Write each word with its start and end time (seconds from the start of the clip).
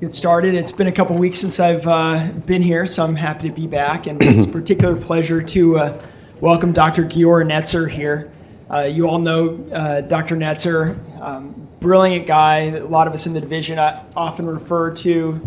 get 0.00 0.14
started. 0.14 0.54
It's 0.54 0.70
been 0.70 0.86
a 0.86 0.92
couple 0.92 1.16
weeks 1.16 1.40
since 1.40 1.58
I've 1.58 1.86
uh, 1.86 2.30
been 2.46 2.62
here, 2.62 2.86
so 2.86 3.04
I'm 3.04 3.16
happy 3.16 3.48
to 3.48 3.54
be 3.54 3.66
back, 3.66 4.06
and 4.06 4.22
it's 4.22 4.44
a 4.44 4.48
particular 4.52 4.94
pleasure 4.94 5.42
to 5.42 5.78
uh, 5.78 6.02
welcome 6.40 6.72
Dr. 6.72 7.04
Giora 7.04 7.44
Netzer 7.44 7.90
here. 7.90 8.30
Uh, 8.70 8.82
you 8.82 9.08
all 9.08 9.18
know 9.18 9.58
uh, 9.72 10.02
Dr. 10.02 10.36
Netzer, 10.36 11.20
um, 11.20 11.68
brilliant 11.80 12.28
guy. 12.28 12.60
A 12.76 12.84
lot 12.84 13.08
of 13.08 13.12
us 13.12 13.26
in 13.26 13.32
the 13.32 13.40
division 13.40 13.80
uh, 13.80 14.04
often 14.14 14.46
refer 14.46 14.92
to 14.96 15.40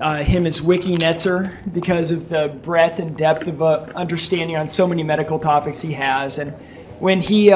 uh, 0.00 0.22
him 0.22 0.46
as 0.46 0.62
Wiki 0.62 0.94
Netzer 0.94 1.52
because 1.74 2.10
of 2.10 2.30
the 2.30 2.48
breadth 2.62 3.00
and 3.00 3.14
depth 3.14 3.48
of 3.48 3.60
understanding 3.92 4.56
on 4.56 4.66
so 4.66 4.86
many 4.86 5.02
medical 5.02 5.38
topics 5.38 5.82
he 5.82 5.92
has. 5.92 6.38
And 6.38 6.52
when 7.00 7.20
he 7.20 7.50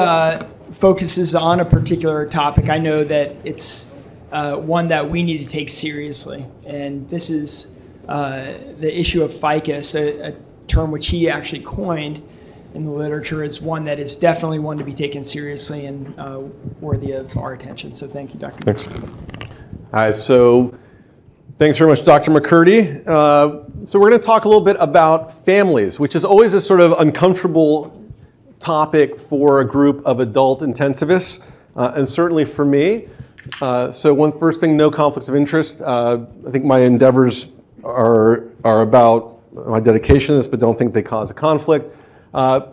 focuses 0.73 1.33
on 1.33 1.59
a 1.59 1.65
particular 1.65 2.27
topic, 2.27 2.69
I 2.69 2.77
know 2.77 3.03
that 3.03 3.35
it's 3.43 3.94
uh, 4.35 4.57
one 4.57 4.89
that 4.89 5.09
we 5.09 5.23
need 5.23 5.37
to 5.37 5.45
take 5.45 5.69
seriously. 5.69 6.45
And 6.67 7.09
this 7.09 7.29
is 7.29 7.73
uh, 8.09 8.53
the 8.79 8.99
issue 8.99 9.23
of 9.23 9.31
ficus, 9.31 9.95
a, 9.95 10.31
a, 10.31 10.35
term 10.67 10.91
which 10.91 11.07
he 11.07 11.29
actually 11.29 11.61
coined 11.61 12.27
in 12.73 12.83
the 12.83 12.91
literature, 12.91 13.43
is 13.43 13.61
one 13.61 13.85
that 13.85 13.99
is 13.99 14.17
definitely 14.17 14.59
one 14.59 14.77
to 14.77 14.83
be 14.83 14.93
taken 14.93 15.23
seriously 15.23 15.85
and 15.85 16.13
uh, 16.19 16.39
worthy 16.81 17.11
of 17.11 17.37
our 17.37 17.53
attention. 17.53 17.93
So 17.93 18.07
thank 18.07 18.33
you, 18.33 18.39
Dr. 18.39 18.73
Thanks. 18.73 18.87
All 18.87 19.49
right, 19.93 20.15
so 20.15 20.75
thanks 21.57 21.77
very 21.77 21.89
much, 21.89 22.03
Dr. 22.03 22.31
McCurdy. 22.31 23.07
Uh, 23.07 23.85
so 23.85 23.99
we're 23.99 24.09
going 24.09 24.19
to 24.19 24.25
talk 24.25 24.43
a 24.43 24.49
little 24.49 24.65
bit 24.65 24.75
about 24.79 25.45
families, 25.45 25.97
which 25.97 26.15
is 26.15 26.25
always 26.25 26.53
a 26.53 26.59
sort 26.59 26.81
of 26.81 26.93
uncomfortable 26.99 28.03
topic 28.59 29.17
for 29.17 29.61
a 29.61 29.65
group 29.65 30.03
of 30.03 30.19
adult 30.19 30.59
intensivists, 30.59 31.45
uh, 31.77 31.93
and 31.95 32.09
certainly 32.09 32.43
for 32.43 32.65
me. 32.65 33.07
Uh, 33.61 33.91
so 33.91 34.13
one 34.13 34.37
first 34.37 34.59
thing, 34.59 34.75
no 34.75 34.89
conflicts 34.89 35.29
of 35.29 35.35
interest. 35.35 35.81
Uh, 35.81 36.25
I 36.47 36.51
think 36.51 36.65
my 36.65 36.79
endeavors 36.79 37.47
are, 37.83 38.45
are 38.63 38.81
about 38.81 39.41
my 39.53 39.79
dedication 39.79 40.33
to 40.33 40.37
this, 40.37 40.47
but 40.47 40.59
don't 40.59 40.77
think 40.77 40.93
they 40.93 41.03
cause 41.03 41.29
a 41.29 41.33
conflict. 41.33 41.95
Uh, 42.33 42.67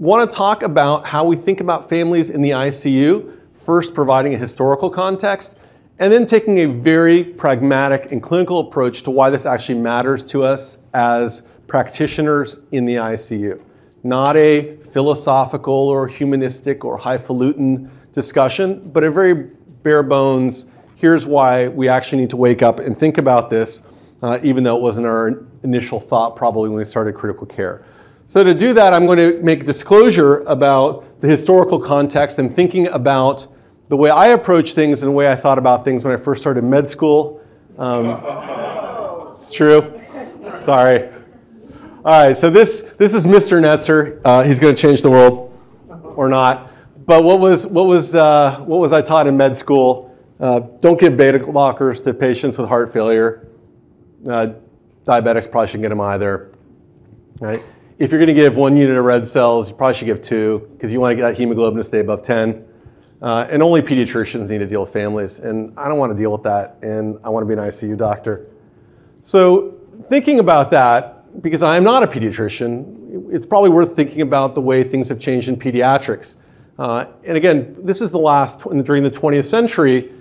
Want 0.00 0.30
to 0.30 0.36
talk 0.36 0.62
about 0.62 1.04
how 1.04 1.24
we 1.24 1.34
think 1.34 1.58
about 1.58 1.88
families 1.88 2.30
in 2.30 2.40
the 2.40 2.50
ICU, 2.50 3.36
first 3.52 3.94
providing 3.94 4.32
a 4.32 4.38
historical 4.38 4.88
context, 4.88 5.58
and 5.98 6.12
then 6.12 6.24
taking 6.24 6.58
a 6.58 6.66
very 6.66 7.24
pragmatic 7.24 8.12
and 8.12 8.22
clinical 8.22 8.60
approach 8.60 9.02
to 9.02 9.10
why 9.10 9.28
this 9.28 9.44
actually 9.44 9.80
matters 9.80 10.24
to 10.26 10.44
us 10.44 10.78
as 10.94 11.42
practitioners 11.66 12.60
in 12.70 12.84
the 12.84 12.94
ICU. 12.94 13.60
Not 14.04 14.36
a 14.36 14.76
philosophical 14.92 15.74
or 15.74 16.06
humanistic 16.06 16.84
or 16.84 16.96
highfalutin 16.96 17.90
discussion, 18.12 18.88
but 18.90 19.02
a 19.02 19.10
very 19.10 19.50
bare 19.82 20.02
bones, 20.02 20.66
here's 20.96 21.26
why 21.26 21.68
we 21.68 21.88
actually 21.88 22.20
need 22.20 22.30
to 22.30 22.36
wake 22.36 22.62
up 22.62 22.78
and 22.78 22.98
think 22.98 23.18
about 23.18 23.50
this, 23.50 23.82
uh, 24.22 24.38
even 24.42 24.64
though 24.64 24.76
it 24.76 24.82
wasn't 24.82 25.06
our 25.06 25.44
initial 25.62 26.00
thought 26.00 26.36
probably 26.36 26.68
when 26.68 26.78
we 26.78 26.84
started 26.84 27.14
critical 27.14 27.46
care. 27.46 27.84
So 28.26 28.44
to 28.44 28.52
do 28.52 28.74
that, 28.74 28.92
I'm 28.92 29.06
going 29.06 29.18
to 29.18 29.42
make 29.42 29.64
disclosure 29.64 30.40
about 30.40 31.20
the 31.20 31.28
historical 31.28 31.80
context 31.80 32.38
and 32.38 32.54
thinking 32.54 32.88
about 32.88 33.46
the 33.88 33.96
way 33.96 34.10
I 34.10 34.28
approach 34.28 34.74
things 34.74 35.02
and 35.02 35.10
the 35.10 35.14
way 35.14 35.30
I 35.30 35.34
thought 35.34 35.56
about 35.56 35.84
things 35.84 36.04
when 36.04 36.12
I 36.12 36.16
first 36.18 36.42
started 36.42 36.62
med 36.62 36.88
school. 36.88 37.40
Um, 37.78 38.20
it's 39.40 39.50
true. 39.50 39.98
Sorry. 40.58 41.08
All 42.04 42.26
right, 42.26 42.36
so 42.36 42.50
this, 42.50 42.82
this 42.98 43.14
is 43.14 43.26
Mr. 43.26 43.60
Netzer. 43.60 44.20
Uh, 44.24 44.42
he's 44.42 44.58
going 44.58 44.74
to 44.74 44.80
change 44.80 45.02
the 45.02 45.10
world 45.10 45.58
or 46.16 46.28
not. 46.28 46.70
But 47.08 47.24
what 47.24 47.40
was, 47.40 47.66
what 47.66 47.86
was, 47.86 48.14
uh, 48.14 48.60
what 48.66 48.80
was 48.80 48.92
I 48.92 49.00
taught 49.00 49.26
in 49.26 49.34
med 49.34 49.56
school? 49.56 50.14
Uh, 50.38 50.60
don't 50.80 51.00
give 51.00 51.16
beta 51.16 51.38
blockers 51.38 52.02
to 52.02 52.12
patients 52.12 52.58
with 52.58 52.68
heart 52.68 52.92
failure. 52.92 53.48
Uh, 54.28 54.48
diabetics 55.06 55.50
probably 55.50 55.68
shouldn't 55.68 55.84
get 55.84 55.88
them 55.88 56.02
either. 56.02 56.52
Right? 57.40 57.64
If 57.98 58.10
you're 58.10 58.20
going 58.20 58.28
to 58.28 58.34
give 58.34 58.58
one 58.58 58.76
unit 58.76 58.94
of 58.94 59.06
red 59.06 59.26
cells, 59.26 59.70
you 59.70 59.76
probably 59.76 59.94
should 59.94 60.04
give 60.04 60.20
two 60.20 60.68
because 60.74 60.92
you 60.92 61.00
want 61.00 61.12
to 61.12 61.16
get 61.16 61.22
that 61.22 61.38
hemoglobin 61.38 61.78
to 61.78 61.84
stay 61.84 62.00
above 62.00 62.20
10. 62.20 62.62
Uh, 63.22 63.48
and 63.48 63.62
only 63.62 63.80
pediatricians 63.80 64.50
need 64.50 64.58
to 64.58 64.66
deal 64.66 64.82
with 64.82 64.92
families. 64.92 65.38
And 65.38 65.72
I 65.78 65.88
don't 65.88 65.98
want 65.98 66.12
to 66.12 66.18
deal 66.18 66.30
with 66.30 66.42
that. 66.42 66.76
And 66.82 67.18
I 67.24 67.30
want 67.30 67.42
to 67.42 67.46
be 67.46 67.58
an 67.58 67.66
ICU 67.66 67.96
doctor. 67.96 68.48
So, 69.22 69.78
thinking 70.10 70.40
about 70.40 70.70
that, 70.72 71.40
because 71.40 71.62
I'm 71.62 71.84
not 71.84 72.02
a 72.02 72.06
pediatrician, 72.06 73.32
it's 73.32 73.46
probably 73.46 73.70
worth 73.70 73.96
thinking 73.96 74.20
about 74.20 74.54
the 74.54 74.60
way 74.60 74.84
things 74.84 75.08
have 75.08 75.18
changed 75.18 75.48
in 75.48 75.56
pediatrics. 75.56 76.36
Uh, 76.78 77.06
and 77.24 77.36
again, 77.36 77.76
this 77.80 78.00
is 78.00 78.10
the 78.10 78.18
last, 78.18 78.60
during 78.60 79.02
the 79.02 79.10
20th 79.10 79.46
century, 79.46 80.12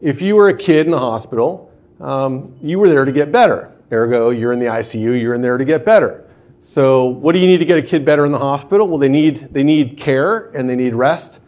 if 0.00 0.22
you 0.22 0.34
were 0.34 0.48
a 0.48 0.56
kid 0.56 0.86
in 0.86 0.92
the 0.92 0.98
hospital, 0.98 1.70
um, 2.00 2.54
you 2.62 2.78
were 2.78 2.88
there 2.88 3.04
to 3.04 3.12
get 3.12 3.30
better. 3.30 3.72
Ergo, 3.92 4.30
you're 4.30 4.52
in 4.52 4.58
the 4.58 4.66
ICU, 4.66 5.20
you're 5.20 5.34
in 5.34 5.40
there 5.40 5.58
to 5.58 5.64
get 5.64 5.84
better. 5.84 6.24
So 6.62 7.06
what 7.06 7.32
do 7.32 7.38
you 7.38 7.46
need 7.46 7.58
to 7.58 7.64
get 7.64 7.78
a 7.78 7.82
kid 7.82 8.04
better 8.04 8.26
in 8.26 8.32
the 8.32 8.38
hospital? 8.38 8.88
Well, 8.88 8.98
they 8.98 9.08
need, 9.08 9.48
they 9.52 9.62
need 9.62 9.96
care 9.96 10.50
and 10.56 10.68
they 10.68 10.74
need 10.74 10.94
rest. 10.94 11.40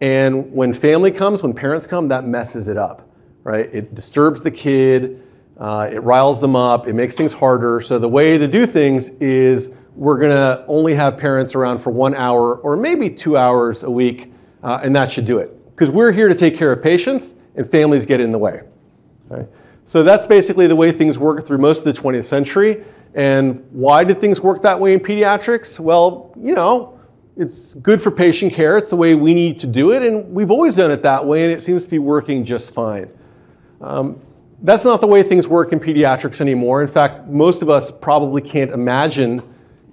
And 0.00 0.52
when 0.52 0.74
family 0.74 1.10
comes, 1.10 1.42
when 1.42 1.54
parents 1.54 1.86
come, 1.86 2.08
that 2.08 2.26
messes 2.26 2.68
it 2.68 2.76
up, 2.76 3.08
right? 3.44 3.70
It 3.72 3.94
disturbs 3.94 4.42
the 4.42 4.50
kid, 4.50 5.22
uh, 5.58 5.88
it 5.90 6.00
riles 6.00 6.40
them 6.40 6.54
up, 6.54 6.86
it 6.86 6.92
makes 6.92 7.16
things 7.16 7.32
harder. 7.32 7.80
So 7.80 7.98
the 7.98 8.08
way 8.08 8.36
to 8.36 8.46
do 8.46 8.66
things 8.66 9.08
is 9.08 9.70
we're 9.96 10.18
to 10.30 10.64
only 10.68 10.94
have 10.94 11.16
parents 11.16 11.54
around 11.54 11.78
for 11.78 11.90
one 11.90 12.14
hour 12.14 12.56
or 12.56 12.76
maybe 12.76 13.08
two 13.10 13.36
hours 13.36 13.84
a 13.84 13.90
week, 13.90 14.32
uh, 14.62 14.80
and 14.82 14.94
that 14.94 15.10
should 15.10 15.24
do 15.24 15.38
it. 15.38 15.52
Because 15.74 15.90
we're 15.90 16.12
here 16.12 16.28
to 16.28 16.34
take 16.34 16.56
care 16.56 16.70
of 16.70 16.82
patients, 16.82 17.36
and 17.56 17.68
families 17.70 18.04
get 18.04 18.20
in 18.20 18.30
the 18.30 18.38
way. 18.38 18.62
So 19.86 20.02
that's 20.02 20.26
basically 20.26 20.66
the 20.66 20.76
way 20.76 20.92
things 20.92 21.18
work 21.18 21.46
through 21.46 21.58
most 21.58 21.86
of 21.86 21.94
the 21.94 22.00
20th 22.00 22.24
century. 22.24 22.84
And 23.14 23.64
why 23.70 24.04
did 24.04 24.20
things 24.20 24.40
work 24.40 24.62
that 24.62 24.78
way 24.78 24.92
in 24.92 25.00
pediatrics? 25.00 25.80
Well, 25.80 26.34
you 26.36 26.54
know, 26.54 27.00
it's 27.36 27.74
good 27.74 28.02
for 28.02 28.10
patient 28.10 28.52
care. 28.52 28.76
It's 28.76 28.90
the 28.90 28.96
way 28.96 29.14
we 29.14 29.32
need 29.32 29.58
to 29.60 29.66
do 29.66 29.92
it, 29.92 30.02
and 30.02 30.30
we've 30.34 30.50
always 30.50 30.76
done 30.76 30.90
it 30.90 31.02
that 31.02 31.24
way, 31.24 31.44
and 31.44 31.52
it 31.52 31.62
seems 31.62 31.84
to 31.84 31.90
be 31.90 31.98
working 31.98 32.44
just 32.44 32.74
fine. 32.74 33.10
Um, 33.80 34.20
that's 34.62 34.84
not 34.84 35.00
the 35.00 35.06
way 35.06 35.22
things 35.22 35.46
work 35.46 35.72
in 35.72 35.80
pediatrics 35.80 36.40
anymore. 36.40 36.82
In 36.82 36.88
fact, 36.88 37.28
most 37.28 37.62
of 37.62 37.68
us 37.68 37.90
probably 37.90 38.40
can't 38.40 38.70
imagine 38.70 39.42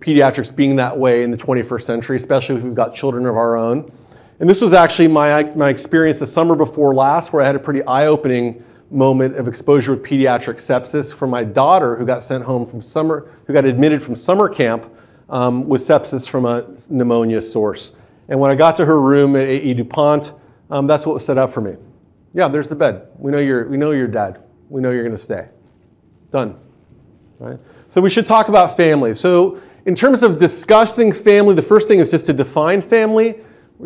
pediatrics 0.04 0.54
being 0.54 0.76
that 0.76 0.98
way 0.98 1.24
in 1.24 1.32
the 1.32 1.38
21st 1.38 1.84
century, 1.84 2.18
especially 2.18 2.58
if 2.58 2.64
we've 2.64 2.76
got 2.76 2.94
children 2.94 3.26
of 3.26 3.38
our 3.38 3.56
own. 3.56 3.92
And 4.40 4.50
this 4.50 4.62
was 4.62 4.74
actually 4.74 5.08
my, 5.08 5.44
my 5.56 5.70
experience 5.70 6.20
the 6.20 6.26
summer 6.26 6.56
before 6.56 6.94
last, 6.94 7.32
where 7.32 7.42
I 7.42 7.46
had 7.46 7.56
a 7.56 7.60
pretty 7.60 7.84
eye 7.84 8.08
opening 8.08 8.64
moment 8.92 9.38
of 9.38 9.48
exposure 9.48 9.96
with 9.96 10.04
pediatric 10.04 10.56
sepsis 10.56 11.14
from 11.14 11.30
my 11.30 11.44
daughter 11.44 11.96
who 11.96 12.06
got 12.06 12.24
sent 12.24 12.44
home 12.44 12.66
from 12.66 12.82
summer, 12.82 13.32
who 13.48 13.54
got 13.54 13.66
admitted 13.66 14.04
from 14.04 14.16
summer 14.16 14.50
camp 14.50 14.92
um, 15.30 15.68
with 15.68 15.82
sepsis 15.82 16.28
from 16.28 16.46
a 16.46 16.66
pneumonia 16.90 17.42
source. 17.42 17.96
And 18.28 18.40
when 18.40 18.52
I 18.52 18.56
got 18.56 18.78
to 18.78 18.86
her 18.86 19.00
room 19.00 19.36
at 19.36 19.48
AI 19.48 19.74
DuPont, 19.74 20.34
um, 20.70 20.88
that's 20.88 21.06
what 21.06 21.14
was 21.14 21.26
set 21.26 21.38
up 21.38 21.54
for 21.54 21.62
me. 21.62 21.76
Yeah, 22.34 22.48
there's 22.48 22.70
the 22.70 22.76
bed. 22.76 23.08
We 23.18 23.32
know 23.32 23.40
you're, 23.40 23.68
we 23.68 23.78
know 23.78 23.92
you're 23.92 24.08
dead. 24.08 24.44
We 24.70 24.82
know 24.82 24.92
you're 24.92 25.04
going 25.04 25.16
to 25.16 25.22
stay. 25.22 25.48
Done. 26.32 26.58
Right? 27.40 27.60
So 27.90 28.02
we 28.02 28.10
should 28.10 28.26
talk 28.26 28.48
about 28.48 28.76
family. 28.76 29.14
So 29.14 29.62
in 29.86 29.96
terms 29.96 30.24
of 30.24 30.40
discussing 30.40 31.12
family, 31.12 31.56
the 31.56 31.62
first 31.62 31.88
thing 31.88 32.00
is 32.00 32.10
just 32.10 32.26
to 32.28 32.34
define 32.34 32.82
family. 32.82 33.36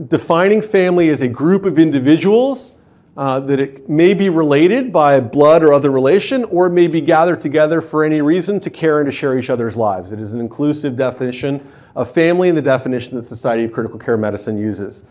Defining 0.09 0.61
family 0.61 1.09
as 1.09 1.21
a 1.21 1.27
group 1.27 1.65
of 1.65 1.79
individuals 1.79 2.77
uh, 3.17 3.39
that 3.39 3.59
it 3.59 3.89
may 3.89 4.13
be 4.13 4.29
related 4.29 4.93
by 4.93 5.19
blood 5.19 5.63
or 5.63 5.73
other 5.73 5.89
relation, 5.89 6.43
or 6.45 6.69
may 6.69 6.85
be 6.85 7.01
gathered 7.01 7.41
together 7.41 7.81
for 7.81 8.03
any 8.03 8.21
reason 8.21 8.59
to 8.59 8.69
care 8.69 8.99
and 8.99 9.07
to 9.07 9.11
share 9.11 9.39
each 9.39 9.49
other's 9.49 9.75
lives. 9.75 10.11
It 10.11 10.19
is 10.19 10.33
an 10.33 10.39
inclusive 10.39 10.95
definition 10.95 11.67
of 11.95 12.11
family 12.11 12.49
and 12.49 12.57
the 12.57 12.61
definition 12.61 13.15
that 13.15 13.25
Society 13.25 13.63
of 13.63 13.73
Critical 13.73 13.97
Care 13.97 14.17
Medicine 14.17 14.55
uses. 14.55 15.01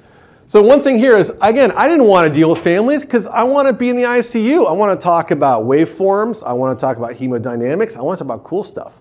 So 0.46 0.62
one 0.62 0.80
thing 0.80 0.98
here 0.98 1.18
is, 1.18 1.32
again, 1.42 1.72
I 1.72 1.88
didn't 1.88 2.06
want 2.06 2.28
to 2.28 2.32
deal 2.32 2.50
with 2.50 2.60
families 2.60 3.04
because 3.04 3.26
I 3.26 3.42
want 3.42 3.66
to 3.66 3.72
be 3.72 3.88
in 3.88 3.96
the 3.96 4.04
ICU. 4.04 4.68
I 4.68 4.70
want 4.70 4.98
to 4.98 5.04
talk 5.04 5.32
about 5.32 5.64
waveforms. 5.64 6.44
I 6.46 6.52
want 6.52 6.78
to 6.78 6.80
talk 6.80 6.98
about 6.98 7.10
hemodynamics. 7.14 7.96
I 7.96 8.02
want 8.02 8.18
to 8.18 8.24
talk 8.24 8.32
about 8.32 8.44
cool 8.44 8.62
stuff. 8.62 9.00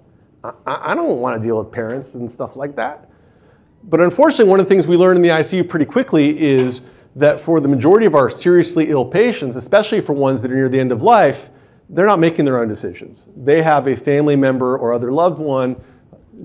I, 0.65 0.91
I 0.91 0.95
don't 0.95 1.19
want 1.19 1.41
to 1.41 1.45
deal 1.45 1.57
with 1.57 1.71
parents 1.71 2.15
and 2.15 2.29
stuff 2.29 2.55
like 2.55 2.75
that. 2.75 3.09
But 3.83 4.01
unfortunately, 4.01 4.49
one 4.49 4.59
of 4.59 4.65
the 4.65 4.69
things 4.69 4.87
we 4.87 4.97
learn 4.97 5.15
in 5.15 5.21
the 5.21 5.29
ICU 5.29 5.67
pretty 5.69 5.85
quickly 5.85 6.39
is 6.39 6.83
that 7.15 7.39
for 7.39 7.61
the 7.61 7.67
majority 7.67 8.05
of 8.05 8.15
our 8.15 8.29
seriously 8.29 8.89
ill 8.89 9.05
patients, 9.05 9.55
especially 9.55 10.01
for 10.01 10.13
ones 10.13 10.41
that 10.41 10.51
are 10.51 10.55
near 10.55 10.69
the 10.69 10.79
end 10.79 10.91
of 10.91 11.03
life, 11.03 11.49
they're 11.89 12.07
not 12.07 12.19
making 12.19 12.45
their 12.45 12.59
own 12.59 12.67
decisions. 12.67 13.25
They 13.37 13.61
have 13.61 13.87
a 13.87 13.95
family 13.95 14.35
member 14.35 14.77
or 14.77 14.93
other 14.93 15.11
loved 15.11 15.39
one 15.39 15.75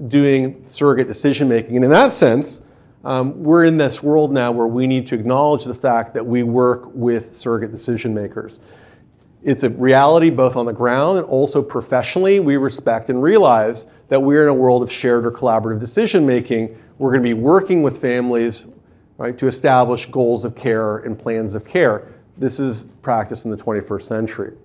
doing 0.08 0.64
surrogate 0.68 1.08
decision 1.08 1.48
making. 1.48 1.76
And 1.76 1.84
in 1.84 1.90
that 1.90 2.12
sense, 2.12 2.62
um, 3.04 3.42
we're 3.42 3.64
in 3.64 3.78
this 3.78 4.02
world 4.02 4.32
now 4.32 4.52
where 4.52 4.66
we 4.66 4.86
need 4.86 5.06
to 5.08 5.14
acknowledge 5.14 5.64
the 5.64 5.74
fact 5.74 6.12
that 6.14 6.24
we 6.24 6.42
work 6.42 6.82
with 6.92 7.36
surrogate 7.36 7.72
decision 7.72 8.14
makers. 8.14 8.60
It's 9.42 9.62
a 9.62 9.70
reality 9.70 10.28
both 10.28 10.56
on 10.56 10.66
the 10.66 10.72
ground 10.72 11.18
and 11.18 11.26
also 11.26 11.62
professionally. 11.62 12.40
We 12.40 12.56
respect 12.56 13.08
and 13.08 13.22
realize 13.22 13.86
that 14.08 14.20
we're 14.20 14.42
in 14.42 14.48
a 14.48 14.54
world 14.54 14.82
of 14.82 14.92
shared 14.92 15.24
or 15.24 15.30
collaborative 15.30 15.80
decision 15.80 16.26
making. 16.26 16.76
We're 16.98 17.10
going 17.10 17.22
to 17.22 17.28
be 17.28 17.34
working 17.34 17.82
with 17.82 18.00
families 18.00 18.66
right, 19.16 19.36
to 19.38 19.46
establish 19.46 20.06
goals 20.06 20.44
of 20.44 20.54
care 20.54 20.98
and 20.98 21.18
plans 21.18 21.54
of 21.54 21.64
care. 21.64 22.08
This 22.36 22.60
is 22.60 22.84
practice 23.02 23.44
in 23.44 23.50
the 23.50 23.56
21st 23.56 24.02
century. 24.02 24.56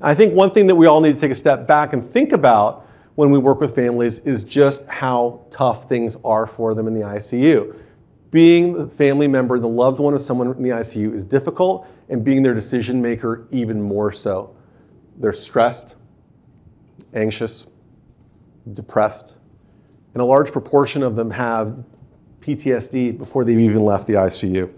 I 0.00 0.14
think 0.14 0.34
one 0.34 0.50
thing 0.50 0.66
that 0.66 0.74
we 0.74 0.86
all 0.86 1.00
need 1.00 1.14
to 1.14 1.20
take 1.20 1.30
a 1.30 1.36
step 1.36 1.66
back 1.66 1.92
and 1.92 2.04
think 2.04 2.32
about 2.32 2.86
when 3.14 3.30
we 3.30 3.38
work 3.38 3.60
with 3.60 3.74
families 3.74 4.18
is 4.20 4.44
just 4.44 4.84
how 4.86 5.40
tough 5.50 5.88
things 5.88 6.16
are 6.24 6.46
for 6.46 6.74
them 6.74 6.86
in 6.86 6.94
the 6.94 7.00
ICU. 7.00 7.74
Being 8.30 8.72
the 8.74 8.86
family 8.86 9.28
member, 9.28 9.58
the 9.58 9.68
loved 9.68 10.00
one 10.00 10.14
of 10.14 10.22
someone 10.22 10.48
in 10.48 10.62
the 10.62 10.70
ICU 10.70 11.14
is 11.14 11.24
difficult, 11.24 11.86
and 12.08 12.24
being 12.24 12.42
their 12.42 12.54
decision 12.54 13.00
maker 13.00 13.46
even 13.50 13.80
more 13.80 14.12
so. 14.12 14.54
They're 15.18 15.32
stressed, 15.32 15.96
anxious, 17.14 17.66
depressed, 18.74 19.36
and 20.14 20.22
a 20.22 20.24
large 20.24 20.50
proportion 20.50 21.02
of 21.02 21.14
them 21.14 21.30
have 21.30 21.84
PTSD 22.40 23.18
before 23.18 23.44
they've 23.44 23.58
even 23.58 23.84
left 23.84 24.06
the 24.06 24.14
ICU. 24.14 24.72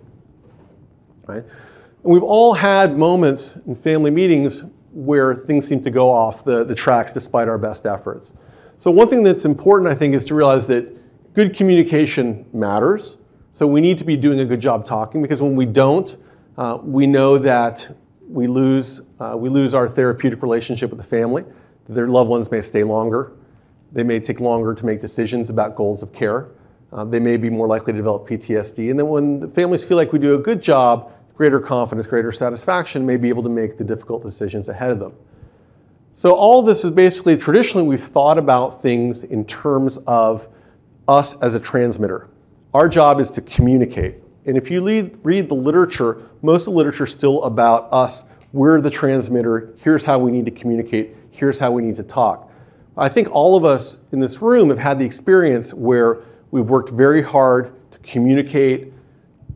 Right? 1.27 1.45
And 1.45 2.13
we've 2.13 2.23
all 2.23 2.55
had 2.55 2.97
moments 2.97 3.57
in 3.67 3.75
family 3.75 4.11
meetings 4.11 4.65
where 4.93 5.35
things 5.35 5.67
seem 5.67 5.83
to 5.83 5.91
go 5.91 6.11
off 6.11 6.45
the, 6.45 6.65
the 6.65 6.75
tracks 6.75 7.13
despite 7.13 7.49
our 7.49 7.59
best 7.59 7.87
efforts. 7.87 8.33
So, 8.79 8.91
one 8.91 9.09
thing 9.09 9.23
that's 9.23 9.45
important, 9.45 9.91
I 9.91 9.95
think, 9.95 10.15
is 10.15 10.25
to 10.27 10.35
realize 10.35 10.67
that 10.69 11.35
good 11.35 11.55
communication 11.55 12.47
matters. 12.53 13.19
So, 13.59 13.67
we 13.67 13.81
need 13.81 13.99
to 13.99 14.05
be 14.05 14.17
doing 14.17 14.39
a 14.39 14.45
good 14.45 14.61
job 14.61 14.87
talking 14.87 15.21
because 15.21 15.43
when 15.43 15.57
we 15.57 15.67
don't, 15.67 16.17
uh, 16.57 16.79
we 16.81 17.09
know 17.09 17.39
that 17.39 17.93
we 18.29 18.47
lose, 18.47 19.01
uh, 19.19 19.35
we 19.37 19.49
lose 19.49 19.75
our 19.75 19.89
therapeutic 19.89 20.43
relationship 20.43 20.91
with 20.91 20.99
the 21.01 21.05
family. 21.05 21.45
Their 21.89 22.07
loved 22.07 22.31
ones 22.31 22.53
may 22.53 22.63
stay 22.63 22.85
longer. 22.85 23.33
They 23.91 24.05
may 24.05 24.21
take 24.21 24.39
longer 24.39 24.77
to 24.77 24.87
make 24.87 25.01
decisions 25.01 25.51
about 25.51 25.75
goals 25.75 26.05
of 26.05 26.13
care. 26.13 26.51
Uh, 26.93 27.03
they 27.03 27.19
may 27.19 27.37
be 27.37 27.51
more 27.51 27.67
likely 27.67 27.93
to 27.95 27.97
develop 27.97 28.29
PTSD. 28.29 28.91
And 28.91 28.97
then 29.01 29.09
when 29.09 29.41
the 29.41 29.49
families 29.49 29.83
feel 29.83 29.97
like 29.97 30.13
we 30.13 30.21
do 30.21 30.37
a 30.37 30.39
good 30.39 30.63
job, 30.63 31.11
greater 31.35 31.59
confidence, 31.59 32.07
greater 32.07 32.31
satisfaction, 32.31 33.05
may 33.05 33.17
be 33.17 33.29
able 33.29 33.43
to 33.43 33.49
make 33.49 33.77
the 33.77 33.83
difficult 33.83 34.23
decisions 34.23 34.69
ahead 34.69 34.93
of 34.93 35.01
them. 35.01 35.15
So 36.13 36.33
all 36.33 36.63
this 36.63 36.85
is 36.85 36.93
basically, 36.93 37.37
traditionally, 37.37 37.89
we've 37.89 38.07
thought 38.07 38.39
about 38.39 38.81
things 38.81 39.25
in 39.25 39.45
terms 39.47 39.99
of 40.07 40.47
us 41.09 41.37
as 41.43 41.57
a 41.57 41.61
transmitter. 41.61 42.29
Our 42.75 42.89
job 42.89 43.21
is 43.21 43.31
to 43.33 43.41
communicate. 43.41 44.17
And 44.45 44.57
if 44.57 44.71
you 44.71 44.85
read, 44.85 45.19
read 45.23 45.49
the 45.49 45.55
literature, 45.55 46.23
most 46.43 46.67
of 46.67 46.75
the 46.75 46.79
literature 46.79 47.05
is 47.05 47.13
still 47.13 47.43
about 47.45 47.89
us. 47.93 48.25
We're 48.53 48.81
the 48.81 48.91
transmitter. 48.91 49.75
Here's 49.79 50.05
how 50.05 50.19
we 50.19 50.31
need 50.31 50.45
to 50.45 50.51
communicate. 50.51 51.17
Here's 51.31 51.59
how 51.59 51.71
we 51.71 51.83
need 51.83 51.97
to 51.97 52.03
talk. 52.03 52.51
I 52.97 53.09
think 53.09 53.31
all 53.31 53.57
of 53.57 53.65
us 53.65 53.99
in 54.13 54.21
this 54.21 54.43
room 54.43 54.69
have 54.71 54.79
had 54.79 54.99
the 54.99 55.05
experience 55.05 55.73
where 55.73 56.19
we've 56.51 56.69
worked 56.69 56.91
very 56.91 57.23
hard 57.23 57.73
to 57.93 57.99
communicate 58.01 58.93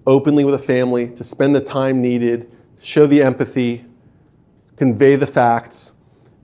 openly 0.07 0.45
with 0.45 0.55
a 0.55 0.59
family, 0.59 1.09
to 1.09 1.25
spend 1.25 1.55
the 1.55 1.61
time 1.61 2.01
needed, 2.01 2.51
show 2.83 3.07
the 3.07 3.23
empathy, 3.23 3.85
convey 4.77 5.17
the 5.17 5.27
facts, 5.27 5.95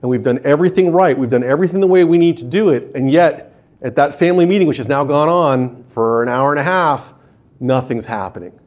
and 0.01 0.09
we've 0.09 0.23
done 0.23 0.39
everything 0.43 0.91
right. 0.91 1.17
We've 1.17 1.29
done 1.29 1.43
everything 1.43 1.81
the 1.81 1.87
way 1.87 2.03
we 2.03 2.17
need 2.17 2.37
to 2.37 2.45
do 2.45 2.69
it, 2.69 2.91
and 2.95 3.11
yet 3.11 3.48
at 3.81 3.95
that 3.95 4.17
family 4.17 4.45
meeting, 4.45 4.67
which 4.67 4.77
has 4.77 4.87
now 4.87 5.03
gone 5.03 5.29
on 5.29 5.83
for 5.85 6.23
an 6.23 6.29
hour 6.29 6.51
and 6.51 6.59
a 6.59 6.63
half, 6.63 7.13
nothing's 7.59 8.05
happening. 8.05 8.57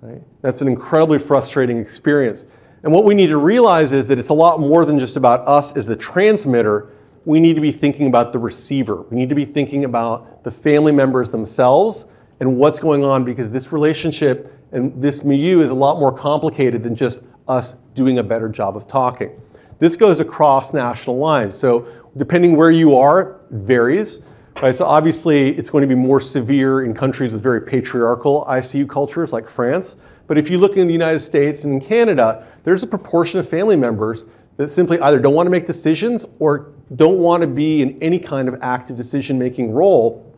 Right? 0.00 0.22
That's 0.42 0.60
an 0.60 0.68
incredibly 0.68 1.18
frustrating 1.18 1.78
experience. 1.78 2.46
And 2.82 2.92
what 2.92 3.04
we 3.04 3.14
need 3.14 3.28
to 3.28 3.38
realize 3.38 3.92
is 3.92 4.06
that 4.08 4.18
it's 4.18 4.28
a 4.28 4.34
lot 4.34 4.60
more 4.60 4.84
than 4.84 4.98
just 4.98 5.16
about 5.16 5.46
us 5.48 5.76
as 5.76 5.86
the 5.86 5.96
transmitter. 5.96 6.92
We 7.24 7.40
need 7.40 7.54
to 7.54 7.62
be 7.62 7.72
thinking 7.72 8.06
about 8.06 8.32
the 8.32 8.38
receiver. 8.38 9.02
We 9.02 9.16
need 9.16 9.30
to 9.30 9.34
be 9.34 9.46
thinking 9.46 9.84
about 9.84 10.44
the 10.44 10.50
family 10.50 10.92
members 10.92 11.30
themselves 11.30 12.06
and 12.40 12.58
what's 12.58 12.78
going 12.78 13.02
on 13.02 13.24
because 13.24 13.50
this 13.50 13.72
relationship 13.72 14.52
and 14.72 15.00
this 15.00 15.24
milieu 15.24 15.60
is 15.60 15.70
a 15.70 15.74
lot 15.74 15.98
more 15.98 16.12
complicated 16.12 16.82
than 16.82 16.94
just 16.94 17.20
us 17.48 17.74
doing 17.94 18.18
a 18.18 18.22
better 18.22 18.48
job 18.48 18.76
of 18.76 18.86
talking. 18.86 19.30
This 19.78 19.96
goes 19.96 20.20
across 20.20 20.74
national 20.74 21.16
lines. 21.18 21.56
So 21.56 21.86
depending 22.16 22.56
where 22.56 22.70
you 22.70 22.96
are, 22.96 23.40
varies. 23.50 24.22
Right? 24.62 24.76
So 24.76 24.84
obviously 24.84 25.50
it's 25.56 25.70
going 25.70 25.82
to 25.82 25.88
be 25.88 25.94
more 25.94 26.20
severe 26.20 26.84
in 26.84 26.94
countries 26.94 27.32
with 27.32 27.42
very 27.42 27.60
patriarchal 27.60 28.46
ICU 28.48 28.88
cultures 28.88 29.32
like 29.32 29.48
France. 29.48 29.96
But 30.26 30.38
if 30.38 30.48
you 30.48 30.58
look 30.58 30.76
in 30.76 30.86
the 30.86 30.92
United 30.92 31.20
States 31.20 31.64
and 31.64 31.74
in 31.74 31.80
Canada, 31.80 32.46
there's 32.62 32.82
a 32.82 32.86
proportion 32.86 33.40
of 33.40 33.48
family 33.48 33.76
members 33.76 34.24
that 34.56 34.70
simply 34.70 35.00
either 35.00 35.18
don't 35.18 35.34
want 35.34 35.46
to 35.46 35.50
make 35.50 35.66
decisions 35.66 36.24
or 36.38 36.72
don't 36.96 37.18
want 37.18 37.40
to 37.42 37.46
be 37.46 37.82
in 37.82 38.00
any 38.00 38.18
kind 38.18 38.48
of 38.48 38.56
active 38.62 38.96
decision 38.96 39.38
making 39.38 39.72
role. 39.72 40.32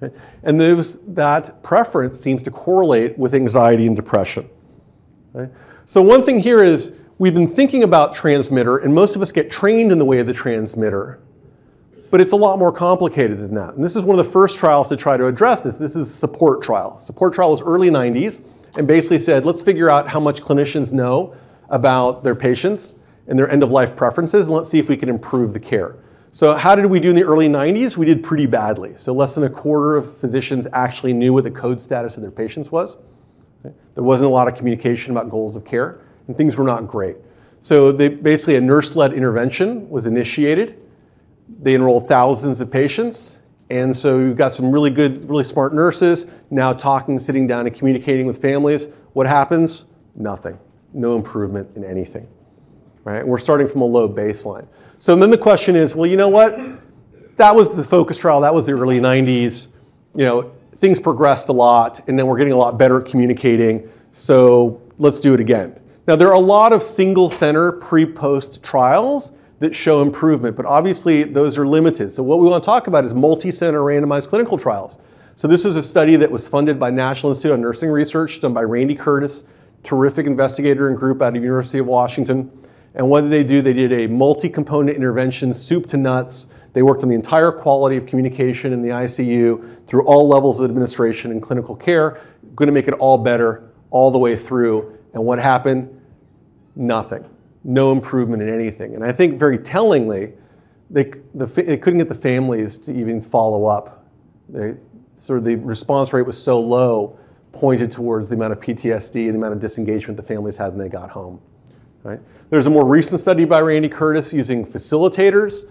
Okay? 0.00 0.14
And 0.42 0.60
those, 0.60 0.98
that 1.14 1.62
preference 1.62 2.20
seems 2.20 2.42
to 2.42 2.50
correlate 2.50 3.18
with 3.18 3.34
anxiety 3.34 3.86
and 3.86 3.96
depression. 3.96 4.48
Okay? 5.34 5.50
So, 5.86 6.02
one 6.02 6.22
thing 6.22 6.38
here 6.38 6.62
is 6.62 6.92
we've 7.18 7.34
been 7.34 7.48
thinking 7.48 7.82
about 7.82 8.14
transmitter, 8.14 8.78
and 8.78 8.94
most 8.94 9.16
of 9.16 9.22
us 9.22 9.32
get 9.32 9.50
trained 9.50 9.92
in 9.92 9.98
the 9.98 10.04
way 10.04 10.20
of 10.20 10.26
the 10.26 10.32
transmitter. 10.32 11.20
But 12.10 12.20
it's 12.20 12.32
a 12.32 12.36
lot 12.36 12.58
more 12.58 12.72
complicated 12.72 13.38
than 13.38 13.54
that. 13.54 13.74
And 13.74 13.84
this 13.84 13.96
is 13.96 14.04
one 14.04 14.18
of 14.18 14.24
the 14.24 14.32
first 14.32 14.56
trials 14.56 14.88
to 14.88 14.96
try 14.96 15.16
to 15.16 15.26
address 15.26 15.60
this. 15.60 15.76
This 15.76 15.94
is 15.94 16.12
support 16.12 16.62
trial. 16.62 16.98
Support 17.00 17.34
trial 17.34 17.50
was 17.50 17.60
early 17.60 17.90
90s 17.90 18.40
and 18.76 18.86
basically 18.86 19.18
said, 19.18 19.44
let's 19.44 19.60
figure 19.60 19.90
out 19.90 20.08
how 20.08 20.20
much 20.20 20.40
clinicians 20.40 20.92
know 20.92 21.34
about 21.68 22.24
their 22.24 22.34
patients 22.34 22.94
and 23.26 23.38
their 23.38 23.50
end 23.50 23.62
of 23.62 23.70
life 23.70 23.94
preferences, 23.94 24.46
and 24.46 24.54
let's 24.54 24.70
see 24.70 24.78
if 24.78 24.88
we 24.88 24.96
can 24.96 25.10
improve 25.10 25.52
the 25.52 25.60
care. 25.60 25.96
So, 26.32 26.54
how 26.54 26.74
did 26.74 26.86
we 26.86 27.00
do 27.00 27.10
in 27.10 27.16
the 27.16 27.24
early 27.24 27.48
90s? 27.48 27.96
We 27.96 28.06
did 28.06 28.22
pretty 28.22 28.46
badly. 28.46 28.94
So, 28.96 29.12
less 29.12 29.34
than 29.34 29.44
a 29.44 29.50
quarter 29.50 29.96
of 29.96 30.16
physicians 30.16 30.66
actually 30.72 31.12
knew 31.12 31.32
what 31.32 31.44
the 31.44 31.50
code 31.50 31.82
status 31.82 32.16
of 32.16 32.22
their 32.22 32.30
patients 32.30 32.70
was. 32.70 32.96
There 33.62 34.04
wasn't 34.04 34.30
a 34.30 34.32
lot 34.32 34.48
of 34.48 34.54
communication 34.54 35.10
about 35.10 35.30
goals 35.30 35.56
of 35.56 35.64
care, 35.64 36.00
and 36.28 36.36
things 36.36 36.56
were 36.56 36.64
not 36.64 36.86
great. 36.86 37.16
So, 37.60 37.90
they, 37.90 38.08
basically, 38.08 38.54
a 38.56 38.60
nurse 38.60 38.94
led 38.94 39.12
intervention 39.12 39.90
was 39.90 40.06
initiated. 40.06 40.80
They 41.60 41.74
enrolled 41.74 42.06
thousands 42.06 42.60
of 42.60 42.70
patients, 42.70 43.42
and 43.70 43.96
so 43.96 44.20
you've 44.20 44.36
got 44.36 44.54
some 44.54 44.70
really 44.70 44.90
good, 44.90 45.28
really 45.28 45.44
smart 45.44 45.74
nurses 45.74 46.30
now 46.50 46.72
talking, 46.72 47.18
sitting 47.18 47.48
down, 47.48 47.66
and 47.66 47.74
communicating 47.74 48.26
with 48.26 48.40
families. 48.40 48.86
What 49.14 49.26
happens? 49.26 49.86
Nothing. 50.14 50.58
No 50.94 51.16
improvement 51.16 51.68
in 51.74 51.84
anything 51.84 52.28
right? 53.08 53.26
We're 53.26 53.38
starting 53.38 53.66
from 53.66 53.80
a 53.80 53.86
low 53.86 54.08
baseline. 54.08 54.66
So 54.98 55.16
then 55.16 55.30
the 55.30 55.38
question 55.38 55.76
is, 55.76 55.94
well, 55.94 56.08
you 56.08 56.16
know 56.16 56.28
what? 56.28 56.58
That 57.36 57.54
was 57.54 57.74
the 57.74 57.82
focus 57.82 58.18
trial. 58.18 58.40
That 58.40 58.52
was 58.52 58.66
the 58.66 58.72
early 58.72 59.00
90s. 59.00 59.68
You 60.14 60.24
know, 60.24 60.52
things 60.76 61.00
progressed 61.00 61.48
a 61.48 61.52
lot, 61.52 62.00
and 62.08 62.18
then 62.18 62.26
we're 62.26 62.36
getting 62.36 62.52
a 62.52 62.56
lot 62.56 62.78
better 62.78 63.00
at 63.00 63.06
communicating. 63.06 63.88
So 64.12 64.82
let's 64.98 65.20
do 65.20 65.34
it 65.34 65.40
again. 65.40 65.78
Now, 66.08 66.16
there 66.16 66.28
are 66.28 66.34
a 66.34 66.40
lot 66.40 66.72
of 66.72 66.82
single 66.82 67.28
center 67.28 67.70
pre 67.70 68.06
post 68.06 68.64
trials 68.64 69.32
that 69.58 69.76
show 69.76 70.00
improvement, 70.00 70.56
but 70.56 70.64
obviously 70.64 71.22
those 71.22 71.58
are 71.58 71.66
limited. 71.66 72.14
So, 72.14 72.22
what 72.22 72.40
we 72.40 72.48
want 72.48 72.64
to 72.64 72.66
talk 72.66 72.86
about 72.86 73.04
is 73.04 73.12
multi 73.12 73.50
center 73.50 73.80
randomized 73.80 74.30
clinical 74.30 74.56
trials. 74.56 74.96
So, 75.36 75.46
this 75.46 75.66
is 75.66 75.76
a 75.76 75.82
study 75.82 76.16
that 76.16 76.30
was 76.30 76.48
funded 76.48 76.80
by 76.80 76.88
National 76.88 77.32
Institute 77.32 77.52
of 77.52 77.60
Nursing 77.60 77.90
Research, 77.90 78.40
done 78.40 78.54
by 78.54 78.62
Randy 78.62 78.94
Curtis, 78.94 79.42
terrific 79.84 80.24
investigator 80.24 80.88
and 80.88 80.96
group 80.96 81.20
out 81.20 81.36
of 81.36 81.42
University 81.42 81.78
of 81.78 81.84
Washington. 81.84 82.50
And 82.94 83.10
what 83.10 83.20
did 83.20 83.30
they 83.30 83.44
do? 83.44 83.60
They 83.60 83.74
did 83.74 83.92
a 83.92 84.06
multi-component 84.06 84.96
intervention, 84.96 85.52
soup 85.52 85.88
to 85.88 85.98
nuts. 85.98 86.46
They 86.72 86.80
worked 86.80 87.02
on 87.02 87.10
the 87.10 87.16
entire 87.16 87.52
quality 87.52 87.98
of 87.98 88.06
communication 88.06 88.72
in 88.72 88.80
the 88.80 88.88
ICU 88.88 89.86
through 89.86 90.06
all 90.06 90.26
levels 90.26 90.58
of 90.58 90.70
administration 90.70 91.32
and 91.32 91.42
clinical 91.42 91.76
care, 91.76 92.18
going 92.56 92.66
to 92.66 92.72
make 92.72 92.88
it 92.88 92.94
all 92.94 93.18
better 93.18 93.70
all 93.90 94.10
the 94.10 94.18
way 94.18 94.38
through. 94.38 94.98
And 95.12 95.22
what 95.22 95.38
happened? 95.38 95.96
Nothing. 96.78 97.28
No 97.64 97.92
improvement 97.92 98.42
in 98.42 98.48
anything. 98.48 98.94
And 98.94 99.04
I 99.04 99.12
think 99.12 99.38
very 99.38 99.58
tellingly, 99.58 100.32
they, 100.88 101.12
the, 101.34 101.44
they 101.44 101.76
couldn't 101.76 101.98
get 101.98 102.08
the 102.08 102.14
families 102.14 102.78
to 102.78 102.94
even 102.94 103.20
follow 103.20 103.66
up. 103.66 104.06
They, 104.48 104.74
sort 105.16 105.40
of 105.40 105.44
the 105.44 105.56
response 105.56 106.12
rate 106.12 106.22
was 106.22 106.40
so 106.40 106.60
low, 106.60 107.18
pointed 107.52 107.90
towards 107.90 108.28
the 108.28 108.36
amount 108.36 108.52
of 108.52 108.60
PTSD 108.60 109.26
and 109.26 109.34
the 109.34 109.38
amount 109.38 109.54
of 109.54 109.60
disengagement 109.60 110.16
the 110.16 110.22
families 110.22 110.56
had 110.56 110.68
when 110.68 110.78
they 110.78 110.88
got 110.88 111.10
home. 111.10 111.40
Right? 112.04 112.20
There's 112.48 112.68
a 112.68 112.70
more 112.70 112.86
recent 112.86 113.20
study 113.20 113.44
by 113.44 113.60
Randy 113.60 113.88
Curtis 113.88 114.32
using 114.32 114.64
facilitators. 114.64 115.64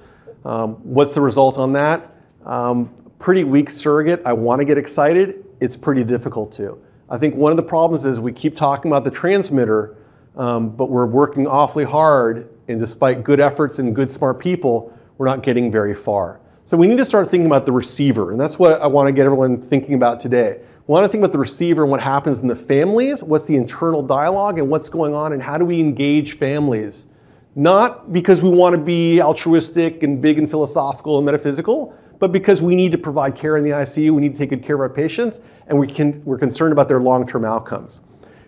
Um, 0.43 0.75
what's 0.83 1.13
the 1.13 1.21
result 1.21 1.57
on 1.57 1.71
that? 1.73 2.13
Um, 2.45 2.93
pretty 3.17 3.45
weak 3.45 3.71
surrogate. 3.71 4.21
I 4.25 4.33
want 4.33 4.59
to 4.59 4.65
get 4.65 4.77
excited. 4.77 5.45
It's 5.61 5.77
pretty 5.77 6.03
difficult 6.03 6.51
to. 6.53 6.77
I 7.09 7.17
think 7.17 7.35
one 7.35 7.51
of 7.51 7.57
the 7.57 7.63
problems 7.63 8.05
is 8.05 8.19
we 8.19 8.33
keep 8.33 8.55
talking 8.55 8.91
about 8.91 9.05
the 9.05 9.11
transmitter, 9.11 9.95
um, 10.37 10.69
but 10.69 10.89
we're 10.89 11.05
working 11.05 11.47
awfully 11.47 11.83
hard, 11.83 12.47
and 12.67 12.79
despite 12.79 13.23
good 13.23 13.39
efforts 13.39 13.79
and 13.79 13.95
good 13.95 14.11
smart 14.11 14.39
people, 14.39 14.93
we're 15.17 15.25
not 15.25 15.41
getting 15.41 15.71
very 15.71 15.95
far. 15.95 16.39
So 16.63 16.77
we 16.77 16.87
need 16.87 16.97
to 16.97 17.05
start 17.05 17.29
thinking 17.29 17.47
about 17.47 17.65
the 17.65 17.71
receiver, 17.71 18.31
and 18.31 18.39
that's 18.39 18.59
what 18.59 18.79
I 18.81 18.87
want 18.87 19.07
to 19.07 19.11
get 19.11 19.25
everyone 19.25 19.59
thinking 19.59 19.95
about 19.95 20.19
today. 20.19 20.59
We 20.85 20.91
want 20.91 21.05
to 21.05 21.09
think 21.09 21.21
about 21.21 21.31
the 21.31 21.39
receiver 21.39 21.81
and 21.81 21.91
what 21.91 22.01
happens 22.01 22.39
in 22.39 22.47
the 22.47 22.55
families, 22.55 23.23
what's 23.23 23.45
the 23.45 23.55
internal 23.55 24.01
dialogue, 24.03 24.59
and 24.59 24.69
what's 24.69 24.89
going 24.89 25.13
on, 25.13 25.33
and 25.33 25.41
how 25.41 25.57
do 25.57 25.65
we 25.65 25.79
engage 25.79 26.37
families. 26.37 27.07
Not 27.55 28.13
because 28.13 28.43
we 28.43 28.49
want 28.49 28.75
to 28.75 28.81
be 28.81 29.19
altruistic 29.19 30.03
and 30.03 30.21
big 30.21 30.37
and 30.37 30.49
philosophical 30.49 31.17
and 31.17 31.25
metaphysical, 31.25 31.97
but 32.19 32.31
because 32.31 32.61
we 32.61 32.75
need 32.75 32.91
to 32.91 32.97
provide 32.97 33.35
care 33.35 33.57
in 33.57 33.63
the 33.63 33.71
ICU, 33.71 34.11
we 34.11 34.21
need 34.21 34.33
to 34.33 34.37
take 34.37 34.49
good 34.49 34.63
care 34.63 34.75
of 34.75 34.81
our 34.81 34.89
patients, 34.89 35.41
and 35.67 35.77
we 35.77 35.87
can, 35.87 36.23
we're 36.25 36.37
concerned 36.37 36.71
about 36.71 36.87
their 36.87 36.99
long 36.99 37.27
term 37.27 37.43
outcomes. 37.45 38.01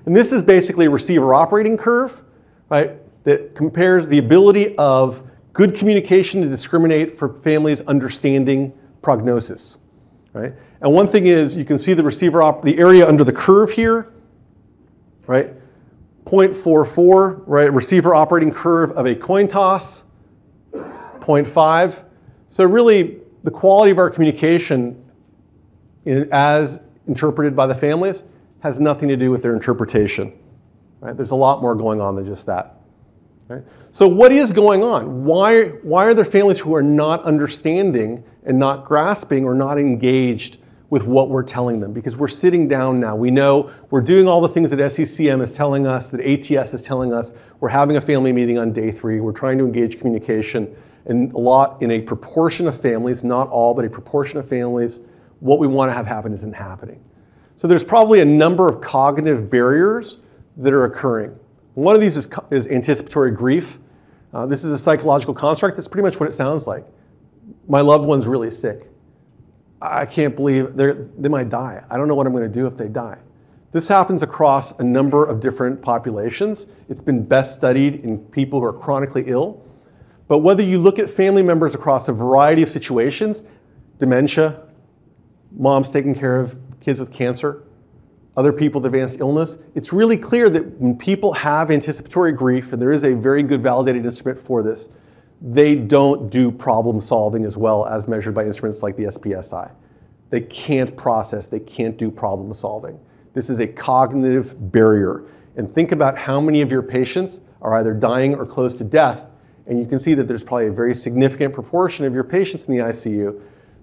And 0.06 0.16
this 0.16 0.32
is 0.32 0.44
basically 0.44 0.86
a 0.86 0.90
receiver 0.90 1.34
operating 1.34 1.78
curve, 1.78 2.22
right? 2.70 2.98
that 3.24 3.56
compares 3.56 4.08
the 4.08 4.18
ability 4.18 4.76
of 4.78 5.24
good 5.54 5.76
communication 5.76 6.42
to 6.42 6.48
discriminate 6.48 7.16
for 7.18 7.34
families 7.42 7.82
understanding 7.82 8.74
prognosis, 9.02 9.78
right? 10.34 10.54
And 10.82 10.94
one 10.94 11.08
thing 11.08 11.28
is 11.28 11.56
you 11.56 11.66
can 11.66 11.78
see 11.78 11.94
the 11.94 12.04
receiver 12.04 12.42
op- 12.42 12.64
the 12.64 12.78
area 12.78 13.08
under 13.08 13.24
the 13.24 13.34
curve 13.34 13.72
here, 13.72 14.12
right? 15.28 15.54
0.44, 16.26 17.44
right? 17.46 17.72
Receiver 17.74 18.16
operating 18.16 18.52
curve 18.52 18.92
of 18.92 19.06
a 19.06 19.16
coin 19.16 19.48
toss, 19.48 20.06
0.5. 20.74 22.04
So 22.50 22.64
really, 22.66 23.18
the 23.44 23.52
quality 23.52 23.92
of 23.92 23.98
our 23.98 24.10
communication 24.10 25.04
as 26.32 26.82
interpreted 27.08 27.56
by 27.56 27.68
the 27.68 27.76
families 27.76 28.24
has 28.62 28.80
nothing 28.80 29.10
to 29.10 29.18
do 29.18 29.32
with 29.32 29.42
their 29.42 29.54
interpretation. 29.54 30.34
Right? 31.00 31.16
There's 31.16 31.32
a 31.32 31.36
lot 31.36 31.62
more 31.62 31.76
going 31.76 32.02
on 32.02 32.16
than 32.16 32.26
just 32.26 32.46
that. 32.48 32.76
Right? 33.48 33.64
So 33.92 34.08
what 34.08 34.32
is 34.32 34.52
going 34.52 34.84
on? 34.84 35.26
Why, 35.26 35.70
why 35.82 36.06
are 36.06 36.14
there 36.14 36.26
families 36.26 36.60
who 36.60 36.76
are 36.76 36.84
not 36.84 37.24
understanding 37.24 38.24
and 38.46 38.60
not 38.60 38.86
grasping 38.86 39.46
or 39.46 39.56
not 39.56 39.80
engaged 39.80 40.60
with 40.92 41.04
what 41.04 41.30
we're 41.30 41.44
telling 41.44 41.80
them? 41.80 41.94
Because 41.94 42.16
we're 42.16 42.28
sitting 42.28 42.68
down 42.68 43.00
now. 43.00 43.16
We 43.16 43.32
know 43.32 43.72
we're 43.90 44.02
doing 44.02 44.28
all 44.28 44.42
the 44.42 44.50
things 44.50 44.70
that 44.72 44.80
SCCM 44.80 45.42
is 45.42 45.52
telling 45.52 45.88
us, 45.88 46.10
that 46.10 46.22
ATS 46.22 46.74
is 46.74 46.82
telling 46.82 47.14
us. 47.14 47.34
We're 47.60 47.70
having 47.70 47.98
a 47.98 48.02
family 48.02 48.32
meeting 48.32 48.60
on 48.60 48.72
day 48.72 48.92
three. 48.92 49.20
We're 49.20 49.32
trying 49.32 49.58
to 49.58 49.66
engage 49.66 50.00
communication. 50.00 50.76
And 51.06 51.34
a 51.34 51.40
lot 51.40 51.82
in 51.82 51.92
a 51.92 52.02
proportion 52.02 52.68
of 52.68 52.80
families, 52.80 53.24
not 53.24 53.48
all, 53.50 53.74
but 53.74 53.86
a 53.86 53.90
proportion 53.90 54.38
of 54.38 54.48
families, 54.48 55.00
what 55.40 55.58
we 55.58 55.66
want 55.66 55.90
to 55.90 55.94
have 55.94 56.06
happen 56.06 56.34
isn't 56.34 56.54
happening. 56.54 57.04
So 57.60 57.68
there's 57.68 57.84
probably 57.84 58.22
a 58.22 58.26
number 58.26 58.70
of 58.70 58.80
cognitive 58.80 59.50
barriers 59.50 60.22
that 60.56 60.72
are 60.72 60.86
occurring. 60.86 61.38
One 61.74 61.94
of 61.94 62.00
these 62.00 62.16
is, 62.16 62.30
is 62.52 62.70
anticipatory 62.70 63.32
grief. 63.32 63.80
Uh, 64.34 64.46
this 64.46 64.64
is 64.64 64.72
a 64.72 64.78
psychological 64.78 65.34
construct. 65.34 65.76
That's 65.76 65.90
pretty 65.90 66.04
much 66.04 66.22
what 66.22 66.30
it 66.30 66.32
sounds 66.32 66.68
like. 66.68 66.86
My 67.68 67.82
loved 67.82 68.06
one's 68.06 68.28
really 68.28 68.50
sick. 68.50 68.90
I 69.82 70.06
can't 70.06 70.38
believe 70.38 70.78
they 70.78 71.28
might 71.28 71.50
die. 71.50 71.84
I 71.90 71.98
don't 71.98 72.08
know 72.08 72.16
what 72.16 72.26
I'm 72.28 72.32
going 72.32 72.50
to 72.50 72.50
do 72.50 72.66
if 72.66 72.78
they 72.78 72.88
die. 72.88 73.18
This 73.74 73.90
happens 73.90 74.24
across 74.24 74.80
a 74.80 74.84
number 74.84 75.26
of 75.26 75.42
different 75.42 75.82
populations. 75.82 76.68
It's 76.88 77.02
been 77.02 77.26
best 77.26 77.56
studied 77.56 78.06
in 78.06 78.20
people 78.20 78.62
who 78.62 78.68
are 78.68 78.74
chronically 78.74 79.26
ill. 79.28 79.62
But 80.30 80.38
whether 80.38 80.64
you 80.64 80.80
look 80.80 80.98
at 80.98 81.10
family 81.10 81.44
members 81.44 81.76
across 81.76 82.08
a 82.08 82.14
variety 82.14 82.64
of 82.64 82.70
situations, 82.70 83.44
dementia, 83.98 84.62
moms 85.52 85.90
taking 85.90 86.16
care 86.16 86.40
of 86.40 86.56
kids 86.82 87.00
with 87.00 87.12
cancer, 87.12 87.64
other 88.38 88.54
people 88.54 88.80
with 88.80 88.94
advanced 88.94 89.20
illness, 89.20 89.58
it's 89.76 89.92
really 89.92 90.18
clear 90.18 90.50
that 90.50 90.64
when 90.80 90.96
people 90.96 91.34
have 91.34 91.72
anticipatory 91.72 92.32
grief, 92.32 92.72
and 92.72 92.82
there 92.82 92.94
is 92.94 93.04
a 93.04 93.14
very 93.14 93.44
good 93.44 93.62
validated 93.62 94.06
instrument 94.06 94.40
for 94.40 94.64
this, 94.64 94.88
they 95.42 95.76
don't 95.76 96.30
do 96.30 96.52
problem 96.52 97.02
solving 97.02 97.46
as 97.46 97.58
well 97.58 97.86
as 97.86 98.08
measured 98.08 98.34
by 98.34 98.46
instruments 98.46 98.84
like 98.84 98.96
the 98.96 99.06
SPSI. 99.06 99.72
They 100.30 100.42
can't 100.42 100.96
process, 100.96 101.48
they 101.48 101.60
can't 101.60 101.98
do 101.98 102.12
problem 102.12 102.54
solving. 102.54 103.00
This 103.34 103.50
is 103.50 103.60
a 103.60 103.68
cognitive 103.68 104.72
barrier. 104.72 105.26
And 105.56 105.74
think 105.74 105.92
about 105.92 106.18
how 106.18 106.40
many 106.40 106.62
of 106.62 106.72
your 106.72 106.82
patients 106.82 107.42
are 107.62 107.76
either 107.76 107.94
dying 107.94 108.36
or 108.36 108.46
close 108.46 108.74
to 108.76 108.84
death. 108.84 109.26
And 109.68 109.80
you 109.80 109.86
can 109.86 110.00
see 110.00 110.14
that 110.14 110.28
there's 110.28 110.44
probably 110.44 110.68
a 110.68 110.72
very 110.72 110.96
significant 110.96 111.54
proportion 111.54 112.06
of 112.06 112.14
your 112.14 112.24
patients 112.24 112.66
in 112.66 112.76
the 112.76 112.84
ICU 112.84 113.40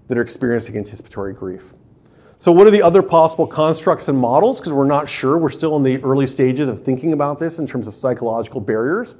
that 0.07 0.17
are 0.17 0.21
experiencing 0.21 0.77
anticipatory 0.77 1.33
grief. 1.33 1.73
So 2.39 2.51
what 2.51 2.67
are 2.67 2.71
the 2.71 2.83
other 2.83 3.01
possible 3.01 3.47
constructs 3.47 4.09
and 4.09 4.17
models? 4.17 4.59
Because 4.59 4.73
we're 4.73 4.85
not 4.85 5.09
sure. 5.09 5.37
We're 5.37 5.49
still 5.49 5.75
in 5.75 5.83
the 5.83 6.01
early 6.03 6.27
stages 6.27 6.67
of 6.67 6.83
thinking 6.83 7.13
about 7.13 7.39
this 7.39 7.57
in 7.57 7.65
terms 7.65 7.87
of 7.87 7.95
psychological 7.95 8.61
barriers. 8.61 9.15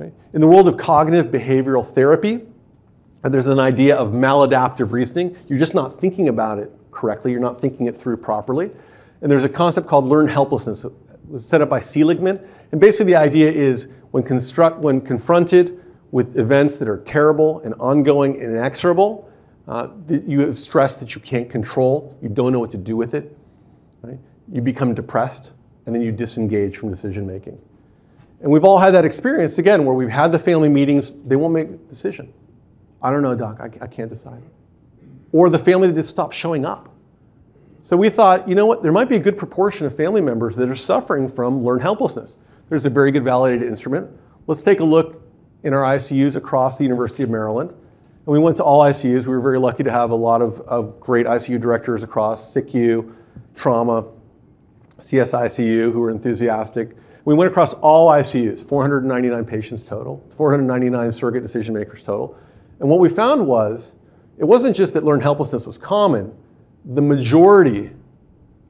In 0.00 0.40
the 0.40 0.48
world 0.48 0.66
of 0.66 0.76
cognitive 0.76 1.30
behavioral 1.30 1.86
therapy, 1.86 2.40
there's 3.22 3.46
an 3.46 3.60
idea 3.60 3.94
of 3.96 4.08
maladaptive 4.08 4.90
reasoning. 4.90 5.36
You're 5.46 5.60
just 5.60 5.76
not 5.76 6.00
thinking 6.00 6.28
about 6.28 6.58
it 6.58 6.72
correctly. 6.90 7.30
You're 7.30 7.40
not 7.40 7.60
thinking 7.60 7.86
it 7.86 7.96
through 7.96 8.16
properly. 8.16 8.72
And 9.20 9.30
there's 9.30 9.44
a 9.44 9.48
concept 9.48 9.86
called 9.86 10.06
learned 10.06 10.30
helplessness. 10.30 10.82
It 10.82 10.92
was 11.28 11.46
set 11.46 11.60
up 11.60 11.68
by 11.68 11.78
Seligman. 11.78 12.40
And 12.72 12.80
basically 12.80 13.12
the 13.12 13.16
idea 13.16 13.52
is 13.52 13.86
when, 14.10 14.24
construct, 14.24 14.78
when 14.78 15.00
confronted 15.00 15.80
with 16.10 16.36
events 16.36 16.78
that 16.78 16.88
are 16.88 16.98
terrible 16.98 17.60
and 17.60 17.74
ongoing 17.74 18.42
and 18.42 18.56
inexorable, 18.56 19.30
uh, 19.68 19.88
you 20.08 20.40
have 20.40 20.58
stress 20.58 20.96
that 20.96 21.14
you 21.14 21.20
can't 21.20 21.48
control, 21.48 22.16
you 22.20 22.28
don't 22.28 22.52
know 22.52 22.58
what 22.58 22.72
to 22.72 22.78
do 22.78 22.96
with 22.96 23.14
it, 23.14 23.36
right? 24.02 24.18
you 24.50 24.60
become 24.60 24.94
depressed, 24.94 25.52
and 25.86 25.94
then 25.94 26.02
you 26.02 26.10
disengage 26.10 26.76
from 26.76 26.90
decision 26.90 27.26
making. 27.26 27.58
And 28.40 28.50
we've 28.50 28.64
all 28.64 28.78
had 28.78 28.92
that 28.94 29.04
experience 29.04 29.58
again 29.58 29.84
where 29.84 29.94
we've 29.94 30.08
had 30.08 30.32
the 30.32 30.38
family 30.38 30.68
meetings, 30.68 31.12
they 31.26 31.36
won't 31.36 31.54
make 31.54 31.68
a 31.68 31.76
decision. 31.88 32.32
I 33.00 33.10
don't 33.10 33.22
know, 33.22 33.34
doc, 33.34 33.60
I, 33.60 33.70
I 33.84 33.86
can't 33.86 34.10
decide. 34.10 34.42
Or 35.32 35.48
the 35.48 35.58
family 35.58 35.86
that 35.88 35.94
just 35.94 36.10
stopped 36.10 36.34
showing 36.34 36.64
up. 36.64 36.88
So 37.82 37.96
we 37.96 38.10
thought, 38.10 38.48
you 38.48 38.54
know 38.54 38.66
what, 38.66 38.82
there 38.82 38.92
might 38.92 39.08
be 39.08 39.16
a 39.16 39.20
good 39.20 39.38
proportion 39.38 39.86
of 39.86 39.96
family 39.96 40.20
members 40.20 40.56
that 40.56 40.68
are 40.68 40.76
suffering 40.76 41.28
from 41.28 41.64
learned 41.64 41.82
helplessness. 41.82 42.36
There's 42.68 42.86
a 42.86 42.90
very 42.90 43.10
good 43.10 43.24
validated 43.24 43.66
instrument. 43.66 44.10
Let's 44.46 44.62
take 44.62 44.80
a 44.80 44.84
look 44.84 45.22
in 45.62 45.72
our 45.72 45.82
ICUs 45.82 46.36
across 46.36 46.78
the 46.78 46.84
University 46.84 47.22
of 47.22 47.30
Maryland 47.30 47.72
and 48.24 48.32
we 48.32 48.38
went 48.38 48.56
to 48.58 48.62
all 48.62 48.80
ICUs. 48.84 49.26
We 49.26 49.34
were 49.34 49.40
very 49.40 49.58
lucky 49.58 49.82
to 49.82 49.90
have 49.90 50.12
a 50.12 50.16
lot 50.16 50.42
of, 50.42 50.60
of 50.62 51.00
great 51.00 51.26
ICU 51.26 51.60
directors 51.60 52.04
across 52.04 52.54
SICU, 52.54 53.12
trauma, 53.56 54.04
CSICU 55.00 55.92
who 55.92 56.00
were 56.00 56.10
enthusiastic. 56.10 56.96
We 57.24 57.34
went 57.34 57.50
across 57.50 57.74
all 57.74 58.08
ICUs, 58.10 58.60
499 58.60 59.44
patients 59.44 59.82
total, 59.82 60.24
499 60.36 61.10
surrogate 61.10 61.42
decision 61.42 61.74
makers 61.74 62.04
total. 62.04 62.36
And 62.78 62.88
what 62.88 63.00
we 63.00 63.08
found 63.08 63.44
was 63.44 63.94
it 64.38 64.44
wasn't 64.44 64.76
just 64.76 64.94
that 64.94 65.04
learned 65.04 65.22
helplessness 65.22 65.66
was 65.66 65.78
common, 65.78 66.32
the 66.84 67.02
majority 67.02 67.90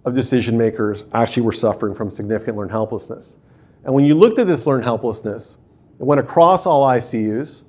of 0.04 0.14
decision 0.14 0.56
makers 0.56 1.04
actually 1.12 1.42
were 1.42 1.52
suffering 1.52 1.94
from 1.94 2.10
significant 2.10 2.56
learned 2.56 2.70
helplessness. 2.70 3.36
And 3.84 3.94
when 3.94 4.04
you 4.04 4.14
looked 4.14 4.38
at 4.38 4.46
this 4.46 4.66
learned 4.66 4.84
helplessness, 4.84 5.58
it 6.00 6.04
went 6.04 6.20
across 6.20 6.64
all 6.66 6.86
ICUs. 6.86 7.64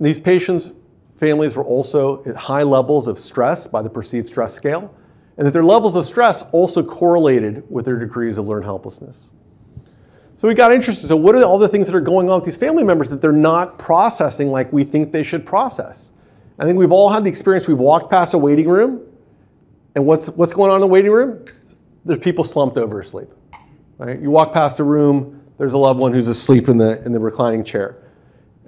These 0.00 0.18
patients 0.20 0.70
families 1.16 1.56
were 1.56 1.64
also 1.64 2.24
at 2.24 2.36
high 2.36 2.62
levels 2.62 3.06
of 3.06 3.18
stress 3.18 3.66
by 3.66 3.82
the 3.82 3.90
perceived 3.90 4.28
stress 4.28 4.54
scale, 4.54 4.94
and 5.36 5.46
that 5.46 5.52
their 5.52 5.64
levels 5.64 5.96
of 5.96 6.06
stress 6.06 6.44
also 6.52 6.82
correlated 6.82 7.64
with 7.70 7.84
their 7.84 7.98
degrees 7.98 8.38
of 8.38 8.46
learned 8.46 8.64
helplessness. 8.64 9.30
So 10.36 10.48
we 10.48 10.54
got 10.54 10.72
interested. 10.72 11.06
So, 11.06 11.16
what 11.16 11.34
are 11.34 11.42
all 11.44 11.58
the 11.58 11.68
things 11.68 11.86
that 11.86 11.94
are 11.94 12.00
going 12.00 12.28
on 12.28 12.36
with 12.36 12.44
these 12.44 12.56
family 12.56 12.84
members 12.84 13.08
that 13.10 13.20
they're 13.20 13.32
not 13.32 13.78
processing 13.78 14.48
like 14.48 14.72
we 14.72 14.84
think 14.84 15.12
they 15.12 15.22
should 15.22 15.46
process? 15.46 16.12
I 16.58 16.64
think 16.64 16.78
we've 16.78 16.92
all 16.92 17.08
had 17.08 17.24
the 17.24 17.28
experience 17.28 17.66
we've 17.66 17.78
walked 17.78 18.10
past 18.10 18.34
a 18.34 18.38
waiting 18.38 18.68
room, 18.68 19.00
and 19.94 20.06
what's, 20.06 20.28
what's 20.30 20.52
going 20.52 20.70
on 20.70 20.76
in 20.76 20.80
the 20.80 20.86
waiting 20.86 21.10
room? 21.10 21.44
There's 22.04 22.20
people 22.20 22.44
slumped 22.44 22.76
over 22.76 23.00
asleep. 23.00 23.28
Right? 23.98 24.20
You 24.20 24.30
walk 24.30 24.52
past 24.52 24.80
a 24.80 24.84
room, 24.84 25.40
there's 25.58 25.72
a 25.72 25.78
loved 25.78 26.00
one 26.00 26.12
who's 26.12 26.28
asleep 26.28 26.68
in 26.68 26.78
the, 26.78 27.02
in 27.04 27.12
the 27.12 27.18
reclining 27.18 27.64
chair 27.64 28.03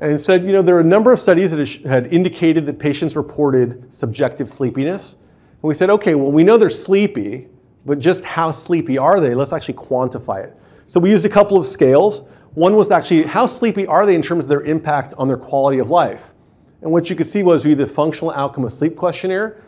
and 0.01 0.21
said, 0.21 0.45
you 0.45 0.53
know, 0.53 0.63
there 0.63 0.77
are 0.77 0.81
a 0.81 0.85
number 0.85 1.13
of 1.13 1.21
studies 1.21 1.51
that 1.51 1.69
had 1.87 2.13
indicated 2.13 2.67
that 2.67 2.79
patients 2.79 3.17
reported 3.17 3.93
subjective 3.93 4.51
sleepiness. 4.51 5.15
And 5.15 5.63
we 5.63 5.75
said, 5.75 5.89
okay, 5.91 6.15
well, 6.15 6.31
we 6.31 6.45
know 6.45 6.59
they're 6.59 6.71
sleepy, 6.71 7.49
but 7.87 7.99
just 7.99 8.25
how 8.25 8.51
sleepy 8.51 8.99
are 8.99 9.21
they? 9.21 9.35
Let's 9.35 9.53
actually 9.53 9.75
quantify 9.75 10.45
it. 10.45 10.57
So 10.87 11.01
we 11.01 11.11
used 11.11 11.25
a 11.25 11.31
couple 11.31 11.57
of 11.57 11.67
scales. 11.67 12.25
One 12.55 12.77
was 12.77 12.91
actually 12.91 13.23
how 13.23 13.47
sleepy 13.47 13.87
are 13.87 14.05
they 14.05 14.15
in 14.15 14.23
terms 14.23 14.45
of 14.45 14.49
their 14.49 14.63
impact 14.63 15.15
on 15.19 15.29
their 15.29 15.37
quality 15.37 15.79
of 15.79 15.89
life. 15.89 16.33
And 16.83 16.93
what 16.93 17.09
you 17.09 17.17
could 17.17 17.29
see 17.29 17.43
was 17.43 17.63
the 17.63 17.87
functional 17.87 18.33
outcome 18.33 18.65
of 18.65 18.73
sleep 18.73 18.97
questionnaire 18.97 19.63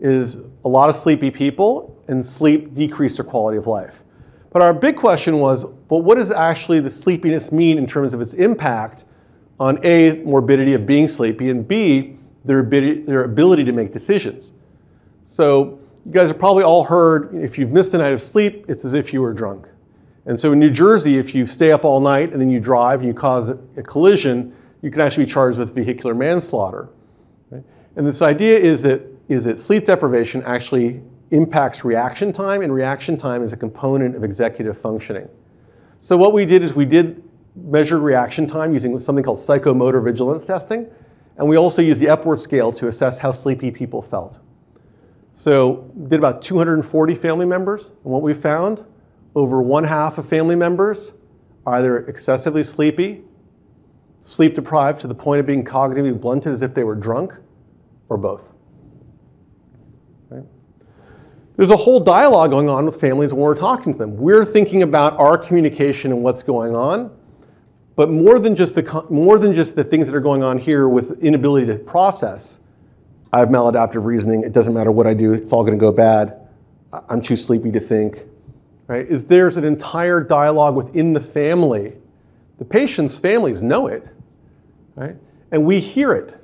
is 0.00 0.38
a 0.64 0.68
lot 0.68 0.88
of 0.88 0.96
sleepy 0.96 1.30
people 1.30 2.02
and 2.08 2.26
sleep 2.26 2.74
decrease 2.74 3.16
their 3.16 3.24
quality 3.24 3.58
of 3.58 3.66
life. 3.66 4.02
But 4.50 4.62
our 4.62 4.72
big 4.72 4.96
question 4.96 5.40
was, 5.40 5.64
well, 5.88 6.02
what 6.02 6.16
does 6.16 6.30
actually 6.30 6.80
the 6.80 6.90
sleepiness 6.90 7.52
mean 7.52 7.76
in 7.76 7.86
terms 7.86 8.14
of 8.14 8.20
its 8.20 8.34
impact 8.34 9.04
on 9.60 9.78
A, 9.84 10.22
morbidity 10.22 10.74
of 10.74 10.86
being 10.86 11.08
sleepy, 11.08 11.50
and 11.50 11.66
B, 11.66 12.16
their 12.44 12.58
ability, 12.58 13.02
their 13.02 13.24
ability 13.24 13.64
to 13.64 13.72
make 13.72 13.92
decisions. 13.92 14.52
So 15.26 15.78
you 16.04 16.12
guys 16.12 16.28
have 16.28 16.38
probably 16.38 16.64
all 16.64 16.84
heard 16.84 17.34
if 17.34 17.56
you've 17.56 17.72
missed 17.72 17.94
a 17.94 17.98
night 17.98 18.12
of 18.12 18.20
sleep, 18.20 18.66
it's 18.68 18.84
as 18.84 18.94
if 18.94 19.12
you 19.12 19.22
were 19.22 19.32
drunk. 19.32 19.66
And 20.26 20.38
so 20.38 20.52
in 20.52 20.58
New 20.58 20.70
Jersey, 20.70 21.18
if 21.18 21.34
you 21.34 21.46
stay 21.46 21.72
up 21.72 21.84
all 21.84 22.00
night 22.00 22.32
and 22.32 22.40
then 22.40 22.50
you 22.50 22.60
drive 22.60 23.00
and 23.00 23.08
you 23.08 23.14
cause 23.14 23.48
a 23.48 23.82
collision, 23.82 24.54
you 24.82 24.90
can 24.90 25.00
actually 25.00 25.24
be 25.24 25.30
charged 25.30 25.58
with 25.58 25.74
vehicular 25.74 26.14
manslaughter. 26.14 26.88
And 27.50 28.06
this 28.06 28.22
idea 28.22 28.58
is 28.58 28.82
that, 28.82 29.02
is 29.28 29.44
that 29.44 29.58
sleep 29.58 29.86
deprivation 29.86 30.42
actually 30.42 31.00
impacts 31.30 31.84
reaction 31.84 32.32
time, 32.32 32.60
and 32.60 32.72
reaction 32.72 33.16
time 33.16 33.42
is 33.42 33.52
a 33.52 33.56
component 33.56 34.14
of 34.14 34.24
executive 34.24 34.76
functioning. 34.78 35.28
So 36.00 36.16
what 36.16 36.32
we 36.32 36.44
did 36.44 36.62
is 36.62 36.74
we 36.74 36.84
did 36.84 37.22
measured 37.54 38.00
reaction 38.00 38.46
time 38.46 38.72
using 38.72 38.98
something 38.98 39.24
called 39.24 39.38
psychomotor 39.38 40.02
vigilance 40.02 40.44
testing. 40.44 40.86
And 41.36 41.48
we 41.48 41.56
also 41.56 41.82
used 41.82 42.00
the 42.00 42.08
Epworth 42.08 42.42
scale 42.42 42.72
to 42.72 42.88
assess 42.88 43.18
how 43.18 43.32
sleepy 43.32 43.70
people 43.70 44.02
felt. 44.02 44.38
So 45.34 45.90
did 46.08 46.18
about 46.18 46.42
240 46.42 47.14
family 47.14 47.46
members. 47.46 47.86
And 47.86 48.12
what 48.12 48.22
we 48.22 48.34
found, 48.34 48.84
over 49.34 49.60
one 49.62 49.84
half 49.84 50.18
of 50.18 50.28
family 50.28 50.56
members 50.56 51.12
are 51.66 51.74
either 51.76 51.98
excessively 52.06 52.62
sleepy, 52.62 53.24
sleep 54.22 54.54
deprived 54.54 55.00
to 55.00 55.06
the 55.06 55.14
point 55.14 55.40
of 55.40 55.46
being 55.46 55.64
cognitively 55.64 56.18
blunted 56.18 56.52
as 56.52 56.62
if 56.62 56.74
they 56.74 56.84
were 56.84 56.94
drunk, 56.94 57.32
or 58.08 58.16
both. 58.16 58.52
Right? 60.28 60.44
There's 61.56 61.70
a 61.70 61.76
whole 61.76 62.00
dialogue 62.00 62.50
going 62.50 62.68
on 62.68 62.86
with 62.86 63.00
families 63.00 63.32
when 63.32 63.42
we're 63.42 63.54
talking 63.56 63.92
to 63.92 63.98
them. 63.98 64.16
We're 64.16 64.44
thinking 64.44 64.82
about 64.82 65.18
our 65.18 65.36
communication 65.36 66.12
and 66.12 66.22
what's 66.22 66.42
going 66.42 66.76
on, 66.76 67.10
but 67.96 68.10
more 68.10 68.38
than 68.38 68.56
just 68.56 68.74
the, 68.74 69.06
more 69.10 69.38
than 69.38 69.54
just 69.54 69.76
the 69.76 69.84
things 69.84 70.06
that 70.06 70.16
are 70.16 70.20
going 70.20 70.42
on 70.42 70.58
here 70.58 70.88
with 70.88 71.22
inability 71.22 71.66
to 71.66 71.76
process, 71.76 72.58
I 73.32 73.40
have 73.40 73.48
maladaptive 73.48 74.04
reasoning, 74.04 74.42
it 74.42 74.52
doesn't 74.52 74.74
matter 74.74 74.92
what 74.92 75.06
I 75.06 75.14
do, 75.14 75.32
it's 75.32 75.52
all 75.52 75.62
going 75.62 75.78
to 75.78 75.80
go 75.80 75.92
bad, 75.92 76.40
I'm 77.08 77.20
too 77.20 77.36
sleepy 77.36 77.70
to 77.72 77.80
think, 77.80 78.20
right? 78.86 79.06
Is 79.06 79.26
there's 79.26 79.56
an 79.56 79.64
entire 79.64 80.20
dialogue 80.20 80.76
within 80.76 81.12
the 81.12 81.20
family. 81.20 81.94
The 82.58 82.64
patient's 82.64 83.18
families 83.18 83.62
know 83.62 83.88
it, 83.88 84.06
right? 84.94 85.16
And 85.50 85.64
we 85.64 85.80
hear 85.80 86.12
it. 86.12 86.40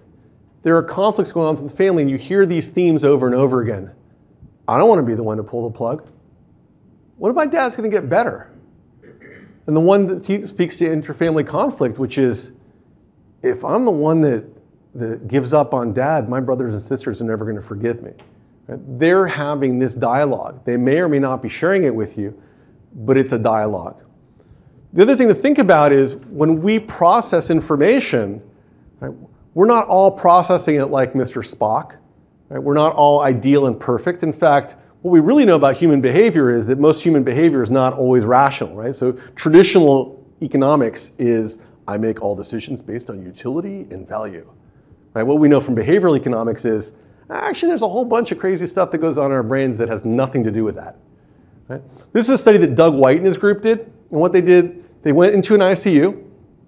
There 0.62 0.76
are 0.76 0.83
conflicts 0.83 1.33
going 1.33 1.49
on 1.49 1.62
with 1.62 1.71
the 1.71 1.76
family, 1.76 2.02
and 2.02 2.11
you 2.11 2.19
hear 2.19 2.45
these 2.47 2.69
themes 2.69 3.04
over 3.04 3.26
and 3.26 3.35
over 3.35 3.62
again. 3.62 3.90
I 4.69 4.78
don't 4.78 4.88
want 4.88 4.99
to 4.99 5.07
be 5.07 5.14
the 5.14 5.23
one 5.23 5.37
to 5.37 5.42
pull 5.42 5.69
the 5.69 5.76
plug. 5.76 6.07
What 7.16 7.30
if 7.30 7.37
my 7.37 7.47
dad's 7.47 7.76
going 7.76 7.90
to 7.90 7.95
get 7.95 8.09
better? 8.09 8.50
And 9.71 9.77
the 9.77 9.81
one 9.81 10.09
that 10.09 10.49
speaks 10.49 10.79
to 10.79 10.85
interfamily 10.85 11.47
conflict, 11.47 12.00
which 12.00 12.19
is 12.19 12.55
if 13.41 13.65
I'm 13.65 13.85
the 13.85 13.93
one 13.93 14.21
that, 14.23 14.45
that 14.97 15.29
gives 15.29 15.55
up 15.55 15.75
on 15.75 15.93
dad, 15.93 16.29
my 16.29 16.41
brothers 16.41 16.73
and 16.73 16.83
sisters 16.83 17.23
are 17.23 17.25
never 17.25 17.45
going 17.45 17.55
to 17.55 17.62
forgive 17.62 18.03
me. 18.03 18.11
They're 18.67 19.29
having 19.29 19.79
this 19.79 19.95
dialogue. 19.95 20.65
They 20.65 20.77
may 20.77 20.99
or 20.99 21.09
may 21.09 21.21
not 21.21 21.41
be 21.41 21.49
sharing 21.49 21.85
it 21.85 21.95
with 21.95 22.19
you, 22.19 22.37
but 22.93 23.17
it's 23.17 23.31
a 23.31 23.39
dialogue. 23.39 24.03
The 24.93 25.03
other 25.03 25.15
thing 25.15 25.29
to 25.29 25.37
think 25.37 25.59
about 25.59 25.93
is 25.93 26.17
when 26.17 26.61
we 26.61 26.81
process 26.81 27.49
information, 27.49 28.43
right, 28.99 29.12
we're 29.55 29.67
not 29.67 29.87
all 29.87 30.11
processing 30.11 30.81
it 30.81 30.87
like 30.87 31.12
Mr. 31.12 31.49
Spock. 31.49 31.95
Right? 32.49 32.61
We're 32.61 32.75
not 32.75 32.97
all 32.97 33.21
ideal 33.21 33.67
and 33.67 33.79
perfect. 33.79 34.25
In 34.25 34.33
fact, 34.33 34.75
what 35.02 35.12
we 35.12 35.21
really 35.21 35.45
know 35.45 35.57
about 35.57 35.76
human 35.76 36.00
behavior 36.00 36.54
is 36.54 36.66
that 36.66 36.78
most 36.78 37.02
human 37.02 37.23
behavior 37.23 37.62
is 37.62 37.71
not 37.71 37.95
always 37.95 38.25
rational, 38.25 38.75
right? 38.75 38.95
So 38.95 39.12
traditional 39.35 40.23
economics 40.42 41.12
is 41.19 41.59
I 41.88 41.97
make 41.97 42.23
all 42.23 42.37
decisions 42.37 42.83
based 42.83 43.11
on 43.11 43.23
utility 43.23 43.87
and 43.90 44.07
value. 44.07 44.47
Right? 45.14 45.23
What 45.23 45.38
we 45.38 45.49
know 45.49 45.61
from 45.61 45.75
behavioral 45.75 46.16
economics 46.16 46.64
is 46.64 46.92
actually 47.30 47.69
there's 47.69 47.83
a 47.83 47.88
whole 47.88 48.04
bunch 48.04 48.30
of 48.30 48.38
crazy 48.38 48.66
stuff 48.66 48.90
that 48.90 48.99
goes 48.99 49.19
on 49.19 49.26
in 49.26 49.33
our 49.33 49.42
brains 49.42 49.78
that 49.78 49.88
has 49.88 50.04
nothing 50.04 50.45
to 50.45 50.50
do 50.50 50.64
with 50.64 50.76
that. 50.76 50.99
Right? 51.69 51.83
This 52.12 52.26
is 52.26 52.30
a 52.30 52.38
study 52.38 52.59
that 52.59 52.75
Doug 52.75 52.95
White 52.95 53.19
and 53.19 53.26
his 53.26 53.38
group 53.38 53.62
did. 53.62 53.92
And 54.11 54.21
what 54.21 54.33
they 54.33 54.40
did, 54.40 54.85
they 55.02 55.12
went 55.12 55.35
into 55.35 55.54
an 55.54 55.61
ICU 55.61 56.25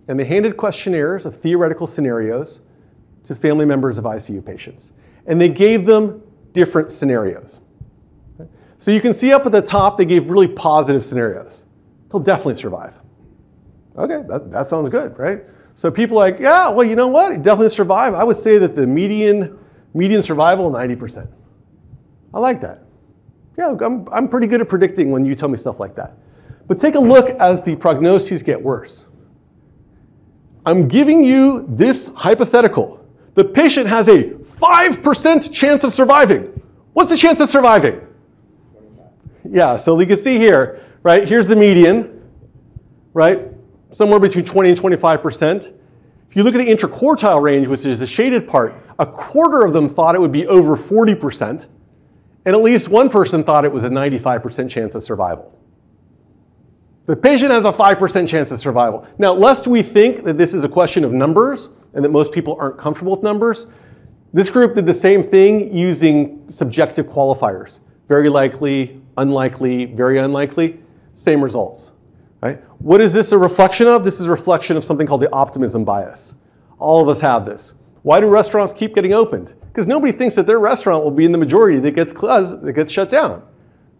and 0.09 0.19
they 0.19 0.25
handed 0.25 0.57
questionnaires 0.57 1.27
of 1.27 1.37
theoretical 1.37 1.87
scenarios 1.87 2.61
to 3.25 3.35
family 3.35 3.65
members 3.65 3.99
of 3.99 4.05
ICU 4.05 4.45
patients. 4.45 4.93
And 5.27 5.41
they 5.41 5.49
gave 5.49 5.87
them 5.87 6.23
different 6.53 6.91
scenarios. 6.91 7.61
So 8.83 8.91
you 8.91 9.01
can 9.01 9.15
see 9.15 9.33
up 9.33 9.47
at 9.47 9.53
the 9.53 9.62
top, 9.62 9.97
they 9.97 10.05
gave 10.05 10.29
really 10.29 10.49
positive 10.49 11.05
scenarios. 11.05 11.62
He'll 12.11 12.19
definitely 12.19 12.57
survive. 12.57 12.95
Okay, 13.97 14.25
that, 14.29 14.51
that 14.51 14.67
sounds 14.67 14.89
good, 14.89 15.17
right? 15.17 15.45
So 15.75 15.89
people 15.89 16.17
like, 16.17 16.41
yeah, 16.41 16.69
well, 16.69 16.85
you 16.85 16.97
know 16.97 17.07
what? 17.07 17.31
He 17.31 17.39
definitely 17.39 17.69
survive. 17.69 18.12
I 18.12 18.25
would 18.25 18.37
say 18.37 18.59
that 18.59 18.75
the 18.75 18.85
median 18.85 19.57
median 19.95 20.21
survival, 20.21 20.69
90%. 20.69 21.29
I 22.35 22.41
like 22.41 22.61
that. 22.62 22.83
Yeah, 23.57 23.77
I'm, 23.81 24.09
I'm 24.11 24.29
pretty 24.29 24.49
good 24.49 24.61
at 24.61 24.69
predicting 24.69 25.12
when 25.12 25.25
you 25.25 25.37
tell 25.37 25.49
me 25.49 25.59
stuff 25.59 25.79
like 25.79 25.95
that. 25.95 26.19
But 26.67 26.81
take 26.81 26.97
a 26.97 27.01
look 27.01 27.31
as 27.39 27.62
the 27.62 27.77
prognoses 27.77 28.45
get 28.45 28.61
worse. 28.61 29.07
I'm 30.67 30.89
giving 30.89 31.23
you 31.23 31.67
this 31.69 32.11
hypothetical. 32.17 33.07
The 33.35 33.45
patient 33.45 33.87
has 33.87 34.09
a 34.09 34.31
5% 34.31 35.53
chance 35.53 35.85
of 35.85 35.92
surviving. 35.92 36.61
What's 36.95 37.11
the 37.11 37.16
chance 37.16 37.38
of 37.38 37.49
surviving? 37.49 38.02
Yeah, 39.53 39.77
so 39.77 40.01
you 40.01 40.07
can 40.07 40.17
see 40.17 40.38
here, 40.38 40.81
right? 41.03 41.29
Here's 41.29 41.47
the 41.47 41.57
median, 41.57 42.23
right? 43.12 43.49
Somewhere 43.91 44.19
between 44.19 44.47
20 44.47 44.71
and 44.71 44.79
25%. 44.81 45.67
If 46.31 46.37
you 46.37 46.43
look 46.43 46.55
at 46.55 46.65
the 46.65 46.73
interquartile 46.73 47.43
range, 47.43 47.67
which 47.67 47.85
is 47.85 47.99
the 47.99 48.07
shaded 48.07 48.49
part, 48.49 48.75
a 48.99 49.05
quarter 49.05 49.62
of 49.62 49.75
them 49.75 49.91
thought 49.91 50.15
it 50.15 50.21
would 50.23 50.33
be 50.33 50.47
over 50.47 50.75
40%, 50.75 51.67
and 52.47 52.57
at 52.57 52.62
least 52.62 52.88
one 52.88 53.11
person 53.11 53.45
thought 53.45 53.67
it 53.67 53.73
was 53.73 53.85
a 53.85 53.91
95% 53.91 54.71
chance 54.71 54.95
of 54.95 55.05
survival. 55.05 55.59
The 57.05 57.15
patient 57.15 57.51
has 57.51 57.67
a 57.67 57.73
5% 57.73 58.27
chance 58.27 58.53
of 58.53 58.59
survival. 58.59 59.07
Now, 59.19 59.35
lest 59.35 59.67
we 59.67 59.83
think 59.83 60.25
that 60.25 60.38
this 60.38 60.55
is 60.55 60.65
a 60.65 60.69
question 60.69 61.05
of 61.05 61.12
numbers 61.12 61.69
and 61.93 62.03
that 62.03 62.09
most 62.09 62.33
people 62.33 62.57
aren't 62.59 62.79
comfortable 62.79 63.12
with 63.12 63.23
numbers, 63.23 63.67
this 64.33 64.49
group 64.49 64.75
did 64.75 64.87
the 64.87 64.95
same 64.95 65.23
thing 65.23 65.77
using 65.77 66.51
subjective 66.51 67.07
qualifiers. 67.07 67.81
Very 68.09 68.31
likely, 68.31 69.02
unlikely, 69.16 69.87
very 69.87 70.18
unlikely, 70.18 70.81
same 71.14 71.42
results. 71.42 71.92
Right? 72.40 72.61
What 72.81 73.01
is 73.01 73.12
this 73.12 73.33
a 73.33 73.38
reflection 73.38 73.87
of? 73.87 74.05
This 74.05 74.20
is 74.20 74.27
a 74.27 74.31
reflection 74.31 74.77
of 74.77 74.85
something 74.85 75.07
called 75.07 75.22
the 75.22 75.33
optimism 75.33 75.85
bias. 75.85 76.35
All 76.79 77.01
of 77.01 77.09
us 77.09 77.20
have 77.20 77.46
this. 77.46 77.75
Why 78.03 78.20
do 78.20 78.27
restaurants 78.27 78.72
keep 78.72 78.94
getting 78.94 79.12
opened? 79.12 79.55
Because 79.68 79.87
nobody 79.87 80.12
thinks 80.12 80.35
that 80.35 80.46
their 80.46 80.59
restaurant 80.59 81.05
will 81.05 81.12
be 81.12 81.25
in 81.25 81.33
the 81.33 81.38
majority 81.38 81.79
that 81.79 81.92
gets 81.92 82.12
closed, 82.12 82.61
that 82.61 82.72
gets 82.72 82.92
shut 82.92 83.11
down. 83.11 83.42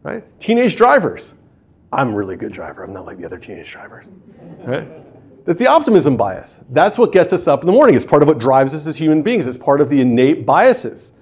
Right? 0.03 0.25
Teenage 0.41 0.75
drivers. 0.75 1.35
I'm 1.93 2.13
a 2.13 2.17
really 2.17 2.37
good 2.37 2.53
driver. 2.53 2.83
I'm 2.83 2.93
not 2.93 3.07
like 3.07 3.19
the 3.19 3.25
other 3.25 3.39
teenage 3.39 3.71
drivers. 3.71 4.07
Right? 4.65 4.89
That's 5.45 5.59
the 5.59 5.69
optimism 5.69 6.17
bias. 6.17 6.61
That's 6.71 6.99
what 6.99 7.13
gets 7.13 7.33
us 7.33 7.47
up 7.47 7.61
in 7.61 7.67
the 7.67 7.73
morning. 7.73 7.95
It's 7.95 8.05
part 8.05 8.23
of 8.23 8.29
what 8.29 8.39
drives 8.39 8.75
us 8.75 8.87
as 8.87 8.97
human 8.97 9.23
beings. 9.23 9.47
It's 9.47 9.57
part 9.57 9.81
of 9.81 9.89
the 9.89 10.01
innate 10.01 10.45
biases. 10.45 11.13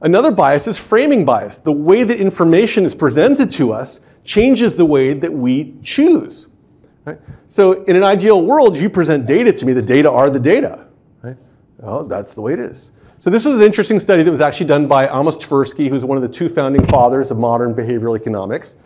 Another 0.00 0.30
bias 0.30 0.68
is 0.68 0.78
framing 0.78 1.24
bias. 1.24 1.58
The 1.58 1.72
way 1.72 2.04
that 2.04 2.20
information 2.20 2.84
is 2.84 2.94
presented 2.94 3.50
to 3.52 3.72
us 3.72 4.00
changes 4.24 4.76
the 4.76 4.84
way 4.84 5.12
that 5.14 5.32
we 5.32 5.74
choose. 5.82 6.46
Right? 7.04 7.18
So 7.48 7.84
in 7.84 7.96
an 7.96 8.02
ideal 8.04 8.42
world, 8.42 8.76
you 8.76 8.90
present 8.90 9.26
data 9.26 9.52
to 9.52 9.66
me, 9.66 9.72
the 9.72 9.82
data 9.82 10.10
are 10.10 10.30
the 10.30 10.40
data. 10.40 10.84
Oh, 11.80 12.02
that's 12.02 12.34
the 12.34 12.40
way 12.40 12.54
it 12.54 12.58
is. 12.58 12.90
So 13.20 13.30
this 13.30 13.44
was 13.44 13.56
an 13.56 13.62
interesting 13.62 13.98
study 14.00 14.22
that 14.24 14.30
was 14.30 14.40
actually 14.40 14.66
done 14.66 14.88
by 14.88 15.06
Amos 15.08 15.38
Tversky, 15.38 15.88
who's 15.88 16.04
one 16.04 16.16
of 16.16 16.22
the 16.22 16.28
two 16.28 16.48
founding 16.48 16.84
fathers 16.86 17.30
of 17.30 17.38
modern 17.38 17.74
behavioral 17.74 18.16
economics. 18.16 18.76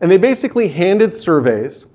And 0.00 0.10
they 0.10 0.18
basically 0.18 0.68
handed 0.68 1.14
surveys 1.14 1.86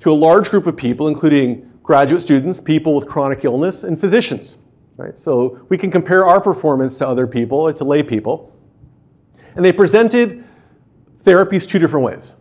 to 0.00 0.10
a 0.10 0.14
large 0.14 0.50
group 0.50 0.66
of 0.66 0.76
people, 0.76 1.08
including 1.08 1.70
graduate 1.82 2.22
students, 2.22 2.60
people 2.60 2.94
with 2.94 3.06
chronic 3.06 3.44
illness, 3.44 3.84
and 3.84 4.00
physicians. 4.00 4.56
Right? 4.96 5.18
So 5.18 5.60
we 5.68 5.76
can 5.76 5.90
compare 5.90 6.26
our 6.26 6.40
performance 6.40 6.98
to 6.98 7.08
other 7.08 7.26
people, 7.26 7.58
or 7.58 7.72
to 7.72 7.84
lay 7.84 8.02
people. 8.02 8.52
And 9.54 9.64
they 9.64 9.72
presented 9.72 10.44
therapies 11.24 11.68
two 11.68 11.78
different 11.78 12.04
ways 12.04 12.34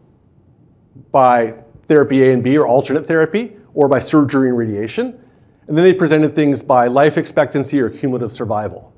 by 1.11 1.55
therapy 1.87 2.23
A 2.23 2.33
and 2.33 2.43
B, 2.43 2.57
or 2.57 2.67
alternate 2.67 3.07
therapy, 3.07 3.57
or 3.73 3.87
by 3.87 3.99
surgery 3.99 4.49
and 4.49 4.57
radiation. 4.57 5.19
And 5.67 5.77
then 5.77 5.83
they 5.83 5.93
presented 5.93 6.35
things 6.35 6.61
by 6.61 6.87
life 6.87 7.17
expectancy 7.17 7.79
or 7.79 7.89
cumulative 7.89 8.31
survival. 8.31 8.93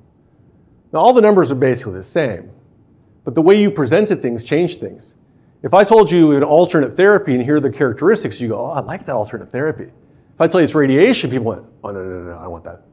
Now, 0.92 1.00
all 1.00 1.14
the 1.14 1.22
numbers 1.22 1.52
are 1.52 1.56
basically 1.56 1.94
the 1.94 2.04
same, 2.04 2.52
but 3.24 3.36
the 3.36 3.42
way 3.42 3.60
you 3.60 3.72
presented 3.72 4.22
things 4.22 4.44
changed 4.44 4.80
things. 4.80 5.16
If 5.64 5.74
I 5.74 5.84
told 5.84 6.12
you 6.12 6.34
an 6.34 6.44
alternate 6.44 6.96
therapy 6.96 7.34
and 7.34 7.44
here 7.44 7.56
are 7.56 7.60
the 7.60 7.72
characteristics, 7.72 8.40
you 8.40 8.50
go, 8.50 8.60
oh, 8.60 8.72
I 8.72 8.80
like 8.82 9.06
that 9.06 9.16
alternate 9.16 9.52
therapy. 9.52 9.86
If 9.86 10.42
I 10.42 10.48
tell 10.48 10.62
you 10.62 10.66
it's 10.66 10.76
radiation, 10.76 11.32
people 11.32 11.46
went, 11.46 11.64
oh, 11.84 11.92
no, 11.92 12.04
no, 12.04 12.10
no, 12.10 12.32
no, 12.32 12.38
I 12.38 12.48
want 12.48 12.64
that. 12.66 12.84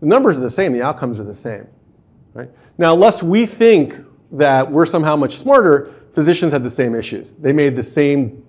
The 0.00 0.06
numbers 0.06 0.36
are 0.36 0.40
the 0.40 0.50
same, 0.50 0.72
the 0.72 0.82
outcomes 0.82 1.20
are 1.20 1.24
the 1.24 1.34
same. 1.34 1.66
Right? 2.32 2.50
Now, 2.78 2.94
lest 2.94 3.22
we 3.22 3.46
think 3.46 3.96
that 4.32 4.70
we're 4.70 4.86
somehow 4.86 5.16
much 5.16 5.36
smarter, 5.36 5.92
physicians 6.14 6.52
had 6.52 6.64
the 6.64 6.70
same 6.70 6.94
issues. 6.94 7.34
They 7.34 7.52
made 7.52 7.76
the 7.76 7.82
same 7.82 8.44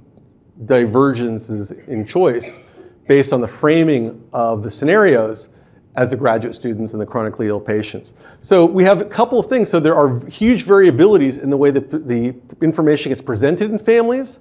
divergences 0.65 1.71
in 1.71 2.05
choice 2.05 2.71
based 3.07 3.33
on 3.33 3.41
the 3.41 3.47
framing 3.47 4.23
of 4.31 4.63
the 4.63 4.71
scenarios 4.71 5.49
as 5.95 6.09
the 6.09 6.15
graduate 6.15 6.55
students 6.55 6.93
and 6.93 7.01
the 7.01 7.05
chronically 7.05 7.47
ill 7.47 7.59
patients. 7.59 8.13
So 8.39 8.65
we 8.65 8.83
have 8.85 9.01
a 9.01 9.05
couple 9.05 9.39
of 9.39 9.47
things. 9.47 9.69
So 9.69 9.79
there 9.79 9.95
are 9.95 10.25
huge 10.27 10.65
variabilities 10.65 11.39
in 11.39 11.49
the 11.49 11.57
way 11.57 11.71
that 11.71 12.07
the 12.07 12.33
information 12.61 13.09
gets 13.09 13.21
presented 13.21 13.71
in 13.71 13.77
families 13.77 14.39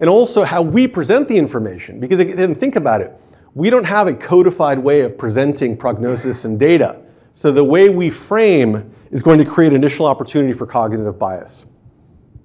and 0.00 0.08
also 0.08 0.44
how 0.44 0.62
we 0.62 0.88
present 0.88 1.28
the 1.28 1.36
information. 1.36 2.00
Because 2.00 2.20
again, 2.20 2.54
think 2.54 2.76
about 2.76 3.02
it. 3.02 3.12
We 3.54 3.70
don't 3.70 3.84
have 3.84 4.06
a 4.06 4.14
codified 4.14 4.78
way 4.78 5.02
of 5.02 5.18
presenting 5.18 5.76
prognosis 5.76 6.44
and 6.44 6.58
data. 6.58 7.00
So 7.34 7.52
the 7.52 7.64
way 7.64 7.90
we 7.90 8.10
frame 8.10 8.94
is 9.10 9.22
going 9.22 9.38
to 9.38 9.44
create 9.44 9.72
initial 9.72 10.06
opportunity 10.06 10.52
for 10.52 10.66
cognitive 10.66 11.18
bias. 11.18 11.66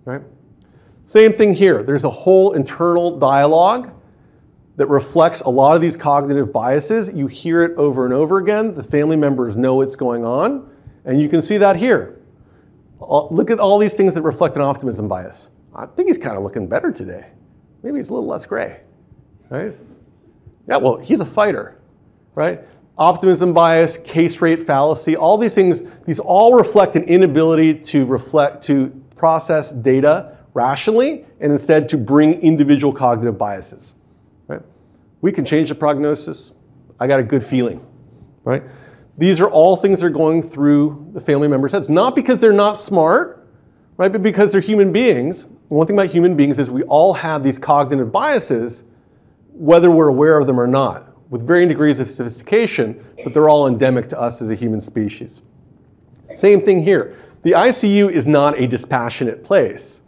Right? 0.06 0.22
Same 1.06 1.34
thing 1.34 1.54
here. 1.54 1.84
There's 1.84 2.04
a 2.04 2.10
whole 2.10 2.54
internal 2.54 3.18
dialogue 3.18 3.94
that 4.76 4.88
reflects 4.88 5.42
a 5.42 5.50
lot 5.50 5.76
of 5.76 5.82
these 5.82 5.98
cognitive 5.98 6.52
biases. 6.52 7.12
You 7.14 7.28
hear 7.28 7.64
it 7.64 7.76
over 7.78 8.06
and 8.06 8.14
over 8.14 8.38
again. 8.38 8.74
The 8.74 8.84
family 8.84 9.16
members 9.16 9.56
know 9.56 9.76
what's 9.76 9.96
going 9.96 10.26
on. 10.26 10.70
And 11.06 11.22
you 11.22 11.30
can 11.30 11.42
see 11.42 11.58
that 11.58 11.78
here. 11.78 12.20
Uh, 13.02 13.28
look 13.28 13.50
at 13.50 13.60
all 13.60 13.80
these 13.80 13.94
things 13.94 14.14
that 14.14 14.22
reflect 14.22 14.56
an 14.56 14.62
optimism 14.62 15.08
bias. 15.08 15.50
I 15.74 15.86
think 15.86 16.08
he's 16.08 16.18
kind 16.18 16.36
of 16.36 16.44
looking 16.44 16.68
better 16.68 16.92
today. 16.92 17.28
Maybe 17.84 17.98
he's 17.98 18.10
a 18.10 18.14
little 18.14 18.28
less 18.28 18.46
gray. 18.46 18.82
right? 19.50 19.76
Yeah, 20.68 20.78
well, 20.78 20.98
he's 20.98 21.22
a 21.22 21.26
fighter, 21.26 21.78
right? 22.36 22.62
Optimism 22.98 23.54
bias, 23.54 23.98
base 23.98 24.42
rate 24.42 24.66
fallacy, 24.66 25.16
all 25.16 25.38
these 25.38 25.56
things, 25.56 25.84
these 26.06 26.20
all 26.20 26.54
reflect 26.54 26.96
an 26.96 27.04
inability 27.04 27.74
to 27.74 28.06
reflect, 28.06 28.64
to 28.66 28.90
process 29.16 29.72
data 29.72 30.38
rationally 30.54 31.26
and 31.40 31.52
instead 31.52 31.88
to 31.90 31.98
bring 31.98 32.34
individual 32.42 32.92
cognitive 32.92 33.38
biases, 33.38 33.94
right? 34.48 34.62
We 35.22 35.32
can 35.32 35.46
change 35.46 35.70
the 35.70 35.76
prognosis. 35.76 36.52
I 37.00 37.08
got 37.08 37.20
a 37.20 37.24
good 37.24 37.44
feeling, 37.44 37.86
right? 38.44 38.64
These 39.18 39.40
are 39.40 39.50
all 39.50 39.76
things 39.76 40.02
that 40.02 40.08
are 40.08 40.12
going 40.12 40.44
through 40.44 41.12
the 41.14 41.22
family 41.22 41.48
members' 41.48 41.72
heads, 41.72 41.90
not 41.90 42.16
because 42.16 42.40
they're 42.40 42.54
not 42.54 42.80
smart, 42.80 43.48
right, 43.98 44.12
but 44.12 44.22
because 44.22 44.52
they're 44.52 44.62
human 44.62 44.92
beings. 44.92 45.46
One 45.70 45.86
thing 45.86 45.96
about 45.96 46.10
human 46.10 46.36
beings 46.36 46.60
is 46.60 46.70
we 46.70 46.84
all 46.84 47.14
have 47.14 47.44
these 47.44 47.58
cognitive 47.58 48.12
biases, 48.12 48.84
whether 49.58 49.90
we're 49.90 50.08
aware 50.08 50.38
of 50.38 50.48
them 50.48 50.60
or 50.60 50.68
not 50.68 51.14
with 51.30 51.46
varying 51.46 51.68
degrees 51.68 52.00
of 52.00 52.10
sophistication, 52.10 53.04
but 53.24 53.34
they're 53.34 53.50
all 53.50 53.68
endemic 53.68 54.08
to 54.10 54.20
us 54.20 54.42
as 54.42 54.50
a 54.50 54.56
human 54.56 54.80
species. 54.80 55.42
Same 56.36 56.62
thing 56.62 56.82
here. 56.82 57.18
The 57.44 57.52
ICU 57.52 58.12
is 58.12 58.26
not 58.26 58.60
a 58.60 58.68
dispassionate 58.68 59.44
place. 59.44 60.02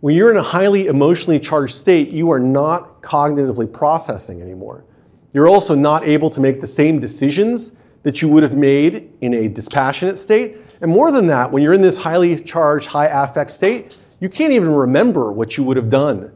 When 0.00 0.14
you're 0.14 0.30
in 0.30 0.36
a 0.36 0.42
highly 0.42 0.86
emotionally 0.86 1.38
charged 1.38 1.74
state, 1.74 2.10
you 2.10 2.30
are 2.30 2.40
not 2.40 3.00
cognitively 3.02 3.72
processing 3.72 4.42
anymore. 4.42 4.84
You're 5.32 5.48
also 5.48 5.74
not 5.74 6.04
able 6.04 6.30
to 6.30 6.40
make 6.40 6.60
the 6.60 6.66
same 6.66 6.98
decisions 7.00 7.76
that 8.02 8.22
you 8.22 8.28
would 8.28 8.42
have 8.42 8.54
made 8.54 9.12
in 9.20 9.34
a 9.34 9.48
dispassionate 9.48 10.18
state. 10.18 10.58
And 10.80 10.90
more 10.90 11.10
than 11.10 11.26
that, 11.26 11.50
when 11.50 11.62
you're 11.62 11.74
in 11.74 11.80
this 11.80 11.98
highly 11.98 12.36
charged, 12.38 12.86
high 12.86 13.06
affect 13.06 13.50
state, 13.50 13.92
you 14.20 14.28
can't 14.28 14.52
even 14.52 14.70
remember 14.70 15.32
what 15.32 15.56
you 15.56 15.64
would 15.64 15.76
have 15.76 15.90
done 15.90 16.32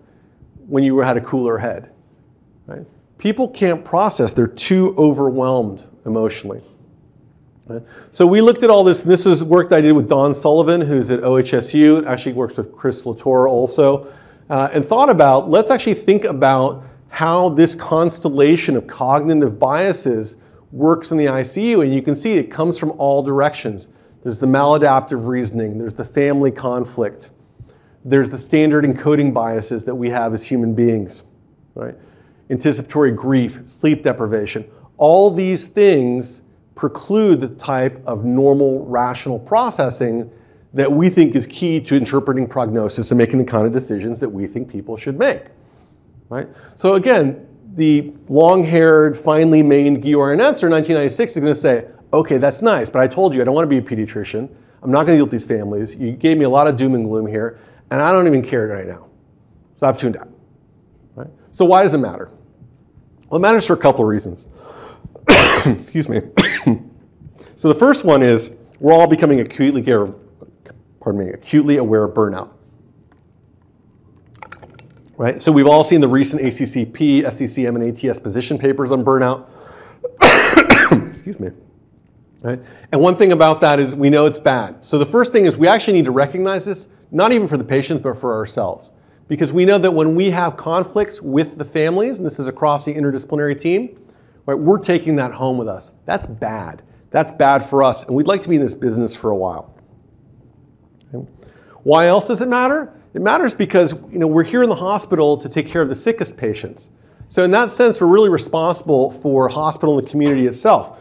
when 0.66 0.84
you 0.84 0.98
had 0.98 1.16
a 1.16 1.20
cooler 1.20 1.58
head. 1.58 1.90
Right? 2.70 2.86
people 3.20 3.46
can't 3.48 3.84
process, 3.84 4.32
they're 4.32 4.46
too 4.46 4.94
overwhelmed 4.98 5.84
emotionally. 6.04 6.62
So 8.10 8.26
we 8.26 8.40
looked 8.40 8.64
at 8.64 8.70
all 8.70 8.82
this, 8.82 9.02
and 9.02 9.10
this 9.10 9.26
is 9.26 9.44
work 9.44 9.68
that 9.68 9.76
I 9.76 9.80
did 9.80 9.92
with 9.92 10.08
Don 10.08 10.34
Sullivan, 10.34 10.80
who's 10.80 11.08
at 11.10 11.20
OHSU, 11.20 12.04
actually 12.04 12.32
works 12.32 12.56
with 12.56 12.72
Chris 12.72 13.04
Slatore 13.04 13.48
also, 13.48 14.12
uh, 14.48 14.70
and 14.72 14.84
thought 14.84 15.08
about, 15.08 15.48
let's 15.48 15.70
actually 15.70 15.94
think 15.94 16.24
about 16.24 16.82
how 17.10 17.50
this 17.50 17.76
constellation 17.76 18.74
of 18.74 18.88
cognitive 18.88 19.60
biases 19.60 20.38
works 20.72 21.12
in 21.12 21.18
the 21.18 21.26
ICU, 21.26 21.84
and 21.84 21.94
you 21.94 22.02
can 22.02 22.16
see 22.16 22.32
it 22.32 22.50
comes 22.50 22.76
from 22.76 22.90
all 22.92 23.22
directions. 23.22 23.86
There's 24.24 24.40
the 24.40 24.48
maladaptive 24.48 25.26
reasoning, 25.26 25.78
there's 25.78 25.94
the 25.94 26.04
family 26.04 26.50
conflict, 26.50 27.30
there's 28.04 28.30
the 28.30 28.38
standard 28.38 28.84
encoding 28.84 29.32
biases 29.32 29.84
that 29.84 29.94
we 29.94 30.10
have 30.10 30.34
as 30.34 30.44
human 30.44 30.74
beings, 30.74 31.22
right? 31.76 31.94
Anticipatory 32.50 33.12
grief, 33.12 33.60
sleep 33.66 34.02
deprivation. 34.02 34.68
All 34.98 35.30
these 35.30 35.66
things 35.66 36.42
preclude 36.74 37.40
the 37.40 37.48
type 37.48 38.02
of 38.06 38.24
normal 38.24 38.84
rational 38.86 39.38
processing 39.38 40.30
that 40.72 40.90
we 40.90 41.08
think 41.08 41.34
is 41.34 41.46
key 41.46 41.80
to 41.80 41.94
interpreting 41.94 42.46
prognosis 42.46 43.10
and 43.10 43.18
making 43.18 43.38
the 43.38 43.44
kind 43.44 43.66
of 43.66 43.72
decisions 43.72 44.20
that 44.20 44.28
we 44.28 44.46
think 44.46 44.68
people 44.68 44.96
should 44.96 45.18
make. 45.18 45.42
Right? 46.28 46.48
So 46.76 46.94
again, 46.94 47.46
the 47.74 48.12
long-haired, 48.28 49.18
finely 49.18 49.62
maned 49.62 50.02
Giora 50.02 50.36
Netzer 50.36 50.64
in 50.64 50.72
1996 50.72 51.36
is 51.36 51.42
going 51.42 51.54
to 51.54 51.60
say, 51.60 51.86
okay, 52.12 52.38
that's 52.38 52.62
nice, 52.62 52.90
but 52.90 53.00
I 53.00 53.06
told 53.06 53.34
you 53.34 53.40
I 53.40 53.44
don't 53.44 53.54
want 53.54 53.68
to 53.68 53.68
be 53.68 53.78
a 53.78 53.82
pediatrician. 53.82 54.48
I'm 54.82 54.90
not 54.90 55.06
going 55.06 55.16
to 55.16 55.18
deal 55.18 55.26
with 55.26 55.32
these 55.32 55.46
families. 55.46 55.94
You 55.94 56.12
gave 56.12 56.38
me 56.38 56.44
a 56.44 56.48
lot 56.48 56.66
of 56.66 56.76
doom 56.76 56.94
and 56.94 57.04
gloom 57.04 57.26
here, 57.26 57.60
and 57.90 58.00
I 58.00 58.12
don't 58.12 58.26
even 58.26 58.42
care 58.42 58.66
right 58.68 58.86
now. 58.86 59.06
So 59.76 59.86
I've 59.86 59.96
tuned 59.96 60.16
out. 60.16 60.28
Right? 61.14 61.28
So 61.52 61.64
why 61.64 61.82
does 61.82 61.94
it 61.94 61.98
matter? 61.98 62.30
Well, 63.30 63.38
it 63.38 63.42
matters 63.42 63.66
for 63.66 63.74
a 63.74 63.78
couple 63.78 64.04
of 64.04 64.08
reasons. 64.08 64.46
Excuse 65.66 66.08
me. 66.08 66.20
so 67.56 67.68
the 67.68 67.74
first 67.74 68.04
one 68.04 68.22
is 68.24 68.56
we're 68.80 68.92
all 68.92 69.06
becoming 69.06 69.38
acutely 69.40 69.80
aware, 69.82 70.12
pardon 71.00 71.26
me, 71.26 71.32
acutely 71.32 71.76
aware 71.76 72.02
of 72.02 72.12
burnout. 72.12 72.50
Right? 75.16 75.40
So 75.40 75.52
we've 75.52 75.68
all 75.68 75.84
seen 75.84 76.00
the 76.00 76.08
recent 76.08 76.42
ACCP, 76.42 77.22
SCCM, 77.22 77.80
and 77.80 78.04
ATS 78.04 78.18
position 78.18 78.58
papers 78.58 78.90
on 78.90 79.04
burnout. 79.04 79.46
Excuse 81.10 81.38
me. 81.38 81.50
Right? 82.42 82.58
And 82.90 83.00
one 83.00 83.14
thing 83.14 83.30
about 83.30 83.60
that 83.60 83.78
is 83.78 83.94
we 83.94 84.10
know 84.10 84.26
it's 84.26 84.38
bad. 84.40 84.84
So 84.84 84.98
the 84.98 85.06
first 85.06 85.32
thing 85.32 85.44
is 85.44 85.56
we 85.56 85.68
actually 85.68 85.92
need 85.92 86.06
to 86.06 86.10
recognize 86.10 86.64
this, 86.64 86.88
not 87.12 87.32
even 87.32 87.46
for 87.46 87.58
the 87.58 87.64
patients, 87.64 88.00
but 88.00 88.16
for 88.16 88.34
ourselves 88.34 88.90
because 89.30 89.52
we 89.52 89.64
know 89.64 89.78
that 89.78 89.92
when 89.92 90.16
we 90.16 90.28
have 90.28 90.56
conflicts 90.56 91.22
with 91.22 91.56
the 91.56 91.64
families, 91.64 92.18
and 92.18 92.26
this 92.26 92.40
is 92.40 92.48
across 92.48 92.84
the 92.84 92.92
interdisciplinary 92.92 93.56
team, 93.56 93.96
right, 94.44 94.58
we're 94.58 94.76
taking 94.76 95.14
that 95.14 95.30
home 95.30 95.56
with 95.56 95.68
us. 95.68 95.92
That's 96.04 96.26
bad. 96.26 96.82
That's 97.12 97.30
bad 97.30 97.64
for 97.64 97.84
us, 97.84 98.04
and 98.04 98.16
we'd 98.16 98.26
like 98.26 98.42
to 98.42 98.48
be 98.48 98.56
in 98.56 98.60
this 98.60 98.74
business 98.74 99.14
for 99.14 99.30
a 99.30 99.36
while. 99.36 99.72
Okay. 101.14 101.30
Why 101.84 102.08
else 102.08 102.24
does 102.24 102.42
it 102.42 102.48
matter? 102.48 102.92
It 103.14 103.22
matters 103.22 103.54
because 103.54 103.92
you 104.10 104.18
know, 104.18 104.26
we're 104.26 104.42
here 104.42 104.64
in 104.64 104.68
the 104.68 104.74
hospital 104.74 105.36
to 105.36 105.48
take 105.48 105.68
care 105.68 105.80
of 105.80 105.88
the 105.88 105.96
sickest 105.96 106.36
patients. 106.36 106.90
So 107.28 107.44
in 107.44 107.52
that 107.52 107.70
sense, 107.70 108.00
we're 108.00 108.08
really 108.08 108.30
responsible 108.30 109.12
for 109.12 109.48
hospital 109.48 109.96
and 109.96 110.04
the 110.04 110.10
community 110.10 110.48
itself. 110.48 110.98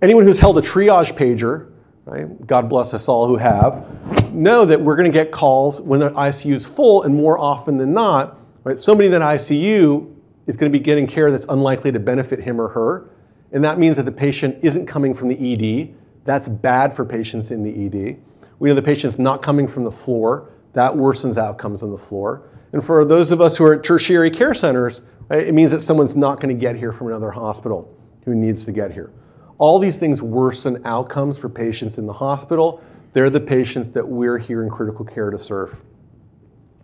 Anyone 0.00 0.24
who's 0.24 0.38
held 0.38 0.56
a 0.56 0.62
triage 0.62 1.12
pager 1.12 1.70
right? 2.06 2.46
God 2.46 2.68
bless 2.68 2.94
us 2.94 3.08
all 3.08 3.26
who 3.26 3.36
have, 3.36 4.32
know 4.32 4.64
that 4.64 4.80
we're 4.80 4.96
going 4.96 5.10
to 5.10 5.16
get 5.16 5.32
calls 5.32 5.80
when 5.80 6.00
the 6.00 6.10
ICU 6.10 6.54
is 6.54 6.64
full, 6.64 7.02
and 7.02 7.14
more 7.14 7.38
often 7.38 7.76
than 7.76 7.92
not, 7.92 8.38
right? 8.64 8.78
Somebody 8.78 9.06
in 9.06 9.12
that 9.12 9.22
ICU 9.22 10.14
is 10.46 10.56
going 10.56 10.72
to 10.72 10.78
be 10.78 10.82
getting 10.82 11.06
care 11.06 11.30
that's 11.30 11.46
unlikely 11.48 11.92
to 11.92 11.98
benefit 11.98 12.40
him 12.40 12.60
or 12.60 12.68
her, 12.68 13.10
and 13.52 13.62
that 13.64 13.78
means 13.78 13.96
that 13.96 14.04
the 14.04 14.12
patient 14.12 14.56
isn't 14.62 14.86
coming 14.86 15.14
from 15.14 15.28
the 15.28 15.52
ED. 15.52 15.94
That's 16.24 16.48
bad 16.48 16.94
for 16.94 17.04
patients 17.04 17.50
in 17.50 17.62
the 17.62 17.86
ED. 17.86 18.20
We 18.58 18.68
know 18.68 18.74
the 18.74 18.82
patient's 18.82 19.18
not 19.18 19.42
coming 19.42 19.66
from 19.68 19.84
the 19.84 19.92
floor. 19.92 20.50
That 20.72 20.92
worsens 20.92 21.38
outcomes 21.38 21.82
on 21.82 21.90
the 21.90 21.98
floor. 21.98 22.48
And 22.72 22.84
for 22.84 23.04
those 23.04 23.32
of 23.32 23.40
us 23.40 23.56
who 23.56 23.64
are 23.64 23.74
at 23.74 23.84
tertiary 23.84 24.30
care 24.30 24.54
centers, 24.54 25.02
it 25.30 25.54
means 25.54 25.72
that 25.72 25.80
someone's 25.80 26.16
not 26.16 26.40
going 26.40 26.54
to 26.54 26.60
get 26.60 26.76
here 26.76 26.92
from 26.92 27.08
another 27.08 27.30
hospital 27.30 27.92
who 28.24 28.34
needs 28.34 28.64
to 28.64 28.72
get 28.72 28.92
here. 28.92 29.12
All 29.58 29.78
these 29.78 29.98
things 29.98 30.20
worsen 30.20 30.82
outcomes 30.84 31.38
for 31.38 31.48
patients 31.48 31.98
in 31.98 32.06
the 32.06 32.12
hospital. 32.12 32.82
They're 33.12 33.30
the 33.30 33.40
patients 33.40 33.90
that 33.92 34.06
we're 34.06 34.38
here 34.38 34.62
in 34.62 34.70
critical 34.70 35.04
care 35.04 35.30
to 35.30 35.38
serve. 35.38 35.80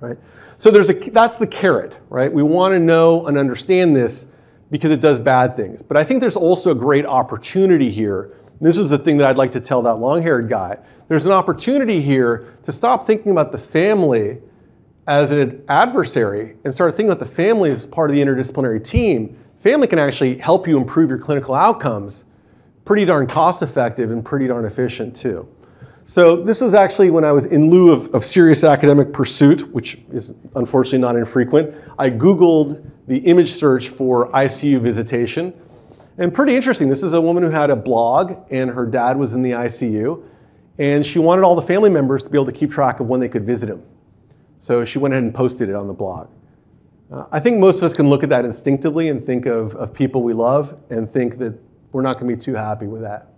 Right? 0.00 0.16
So 0.58 0.70
there's 0.70 0.88
a, 0.88 0.94
that's 0.94 1.37
the 1.37 1.46
carrot, 1.46 1.98
right? 2.08 2.32
We 2.32 2.42
want 2.42 2.72
to 2.72 2.78
know 2.78 3.26
and 3.26 3.37
understand 3.37 3.94
this 3.94 4.26
because 4.70 4.90
it 4.90 5.00
does 5.00 5.18
bad 5.18 5.54
things. 5.54 5.82
But 5.82 5.96
I 5.96 6.04
think 6.04 6.20
there's 6.20 6.37
also 6.37 6.70
a 6.70 6.74
great 6.74 7.04
opportunity 7.04 7.90
here. 7.90 8.32
This 8.61 8.78
is 8.78 8.90
the 8.90 8.98
thing 8.98 9.18
that 9.18 9.28
I'd 9.28 9.37
like 9.37 9.52
to 9.52 9.61
tell 9.61 9.82
that 9.82 9.96
long 9.96 10.22
haired 10.22 10.48
guy. 10.48 10.78
There's 11.08 11.26
an 11.26 11.32
opportunity 11.32 12.00
here 12.00 12.54
to 12.62 12.72
stop 12.72 13.06
thinking 13.06 13.32
about 13.32 13.52
the 13.52 13.58
family 13.58 14.38
as 15.06 15.32
an 15.32 15.62
adversary 15.68 16.56
and 16.64 16.74
start 16.74 16.96
thinking 16.96 17.11
about 17.11 17.18
the 17.18 17.32
family 17.32 17.70
as 17.70 17.85
part 17.85 18.08
of 18.08 18.16
the 18.16 18.22
interdisciplinary 18.22 18.82
team. 18.82 19.37
Family 19.61 19.87
can 19.87 19.98
actually 19.98 20.38
help 20.38 20.66
you 20.66 20.78
improve 20.78 21.11
your 21.11 21.18
clinical 21.18 21.54
outcomes 21.54 22.24
pretty 22.84 23.04
darn 23.04 23.26
cost 23.26 23.62
effective 23.62 24.10
and 24.10 24.24
pretty 24.24 24.46
darn 24.46 24.64
efficient 24.64 25.16
too. 25.16 25.48
So 26.04 26.42
this 26.42 26.60
was 26.60 26.74
actually 26.74 27.10
when 27.10 27.24
I 27.24 27.32
was 27.32 27.44
in 27.44 27.70
lieu 27.70 27.92
of, 27.92 28.12
of 28.14 28.24
serious 28.24 28.64
academic 28.64 29.12
pursuit, 29.12 29.72
which 29.72 29.98
is 30.12 30.32
unfortunately 30.56 30.98
not 30.98 31.16
infrequent. 31.16 31.74
I 31.98 32.10
Googled 32.10 32.84
the 33.06 33.18
image 33.18 33.52
search 33.52 33.88
for 33.88 34.28
ICU 34.32 34.80
visitation. 34.80 35.54
And 36.18 36.34
pretty 36.34 36.56
interesting, 36.56 36.88
this 36.88 37.02
is 37.02 37.12
a 37.12 37.20
woman 37.20 37.42
who 37.42 37.50
had 37.50 37.70
a 37.70 37.76
blog 37.76 38.36
and 38.50 38.70
her 38.70 38.84
dad 38.84 39.16
was 39.16 39.32
in 39.32 39.42
the 39.42 39.52
ICU. 39.52 40.22
And 40.78 41.06
she 41.06 41.18
wanted 41.18 41.42
all 41.42 41.54
the 41.54 41.62
family 41.62 41.90
members 41.90 42.22
to 42.24 42.30
be 42.30 42.36
able 42.36 42.46
to 42.46 42.52
keep 42.52 42.70
track 42.70 43.00
of 43.00 43.06
when 43.06 43.20
they 43.20 43.28
could 43.28 43.44
visit 43.44 43.68
him. 43.68 43.82
So 44.58 44.84
she 44.84 44.98
went 44.98 45.14
ahead 45.14 45.24
and 45.24 45.34
posted 45.34 45.68
it 45.68 45.74
on 45.74 45.86
the 45.86 45.92
blog. 45.92 46.28
Uh, 47.12 47.26
I 47.30 47.40
think 47.40 47.58
most 47.58 47.78
of 47.78 47.84
us 47.84 47.94
can 47.94 48.08
look 48.08 48.22
at 48.22 48.28
that 48.30 48.44
instinctively 48.44 49.08
and 49.08 49.24
think 49.24 49.46
of, 49.46 49.74
of 49.76 49.92
people 49.92 50.22
we 50.22 50.32
love 50.32 50.78
and 50.90 51.12
think 51.12 51.38
that 51.38 51.58
we're 51.92 52.02
not 52.02 52.18
going 52.18 52.31
to 52.31 52.37
be 52.37 52.42
too 52.42 52.55
happy 52.55 52.87
with 52.87 53.02
that. 53.02 53.28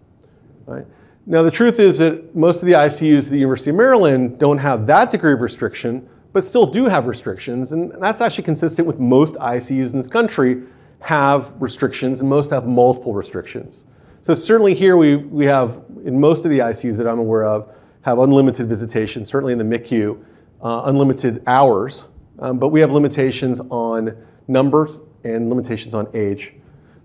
Right? 0.66 0.86
Now, 1.26 1.42
the 1.42 1.50
truth 1.50 1.78
is 1.78 1.98
that 1.98 2.34
most 2.34 2.62
of 2.62 2.66
the 2.66 2.72
ICUs 2.72 3.24
at 3.26 3.30
the 3.30 3.38
University 3.38 3.70
of 3.70 3.76
Maryland 3.76 4.38
don't 4.38 4.58
have 4.58 4.86
that 4.86 5.10
degree 5.10 5.32
of 5.32 5.40
restriction, 5.40 6.08
but 6.32 6.44
still 6.44 6.66
do 6.66 6.84
have 6.84 7.06
restrictions. 7.06 7.72
And 7.72 7.92
that's 8.00 8.20
actually 8.20 8.44
consistent 8.44 8.86
with 8.86 8.98
most 9.00 9.34
ICUs 9.34 9.92
in 9.92 9.98
this 9.98 10.08
country 10.08 10.62
have 11.00 11.52
restrictions, 11.60 12.20
and 12.20 12.28
most 12.28 12.50
have 12.50 12.66
multiple 12.66 13.12
restrictions. 13.12 13.84
So 14.22 14.32
certainly 14.32 14.74
here 14.74 14.96
we, 14.96 15.16
we 15.16 15.44
have, 15.44 15.82
in 16.04 16.18
most 16.18 16.44
of 16.46 16.50
the 16.50 16.60
ICUs 16.60 16.96
that 16.96 17.06
I'm 17.06 17.18
aware 17.18 17.44
of, 17.44 17.70
have 18.02 18.18
unlimited 18.18 18.68
visitation, 18.68 19.26
certainly 19.26 19.52
in 19.52 19.58
the 19.58 19.64
MICU, 19.64 20.22
uh, 20.62 20.82
unlimited 20.86 21.42
hours, 21.46 22.06
um, 22.38 22.58
but 22.58 22.68
we 22.68 22.80
have 22.80 22.90
limitations 22.90 23.60
on 23.70 24.16
numbers 24.48 24.98
and 25.24 25.48
limitations 25.48 25.94
on 25.94 26.08
age. 26.14 26.54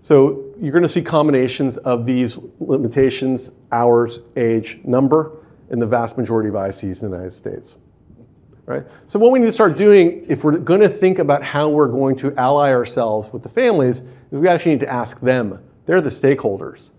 So 0.02 0.44
you're 0.60 0.72
going 0.72 0.82
to 0.82 0.88
see 0.88 1.02
combinations 1.02 1.76
of 1.78 2.06
these 2.06 2.38
limitations, 2.58 3.52
hours, 3.70 4.20
age, 4.36 4.80
number, 4.84 5.36
in 5.70 5.78
the 5.78 5.86
vast 5.86 6.18
majority 6.18 6.48
of 6.48 6.54
ICs 6.54 7.02
in 7.02 7.10
the 7.10 7.16
United 7.16 7.34
States. 7.34 7.76
right? 8.66 8.84
So 9.06 9.18
what 9.18 9.30
we 9.30 9.38
need 9.38 9.46
to 9.46 9.52
start 9.52 9.76
doing 9.76 10.24
if 10.28 10.42
we're 10.42 10.58
going 10.58 10.80
to 10.80 10.88
think 10.88 11.18
about 11.18 11.42
how 11.42 11.68
we're 11.68 11.88
going 11.88 12.16
to 12.16 12.34
ally 12.36 12.70
ourselves 12.70 13.32
with 13.32 13.42
the 13.42 13.48
families 13.48 14.00
is 14.00 14.06
we 14.32 14.48
actually 14.48 14.72
need 14.72 14.80
to 14.80 14.92
ask 14.92 15.20
them. 15.20 15.62
They're 15.86 16.00
the 16.00 16.10
stakeholders, 16.10 16.90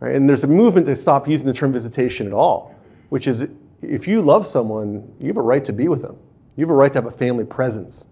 right? 0.00 0.14
And 0.14 0.28
there's 0.28 0.44
a 0.44 0.48
movement 0.48 0.86
to 0.86 0.96
stop 0.96 1.28
using 1.28 1.46
the 1.46 1.52
term 1.52 1.72
visitation 1.72 2.26
at 2.26 2.32
all, 2.32 2.74
which 3.10 3.26
is 3.26 3.48
if 3.82 4.08
you 4.08 4.22
love 4.22 4.46
someone, 4.46 5.12
you 5.20 5.28
have 5.28 5.36
a 5.36 5.42
right 5.42 5.64
to 5.64 5.72
be 5.72 5.88
with 5.88 6.02
them. 6.02 6.16
You 6.56 6.64
have 6.64 6.70
a 6.70 6.74
right 6.74 6.92
to 6.92 6.98
have 6.98 7.06
a 7.06 7.10
family 7.10 7.44
presence, 7.44 8.06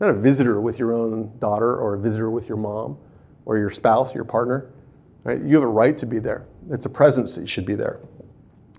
not 0.00 0.10
a 0.10 0.14
visitor 0.14 0.60
with 0.60 0.78
your 0.78 0.92
own 0.92 1.36
daughter 1.38 1.76
or 1.76 1.94
a 1.94 1.98
visitor 1.98 2.30
with 2.30 2.48
your 2.48 2.56
mom 2.56 2.96
or 3.50 3.58
your 3.58 3.68
spouse, 3.68 4.14
your 4.14 4.22
partner, 4.22 4.70
right? 5.24 5.42
You 5.42 5.56
have 5.56 5.64
a 5.64 5.66
right 5.66 5.98
to 5.98 6.06
be 6.06 6.20
there. 6.20 6.46
It's 6.70 6.86
a 6.86 6.88
presence 6.88 7.34
that 7.34 7.48
should 7.48 7.66
be 7.66 7.74
there. 7.74 7.98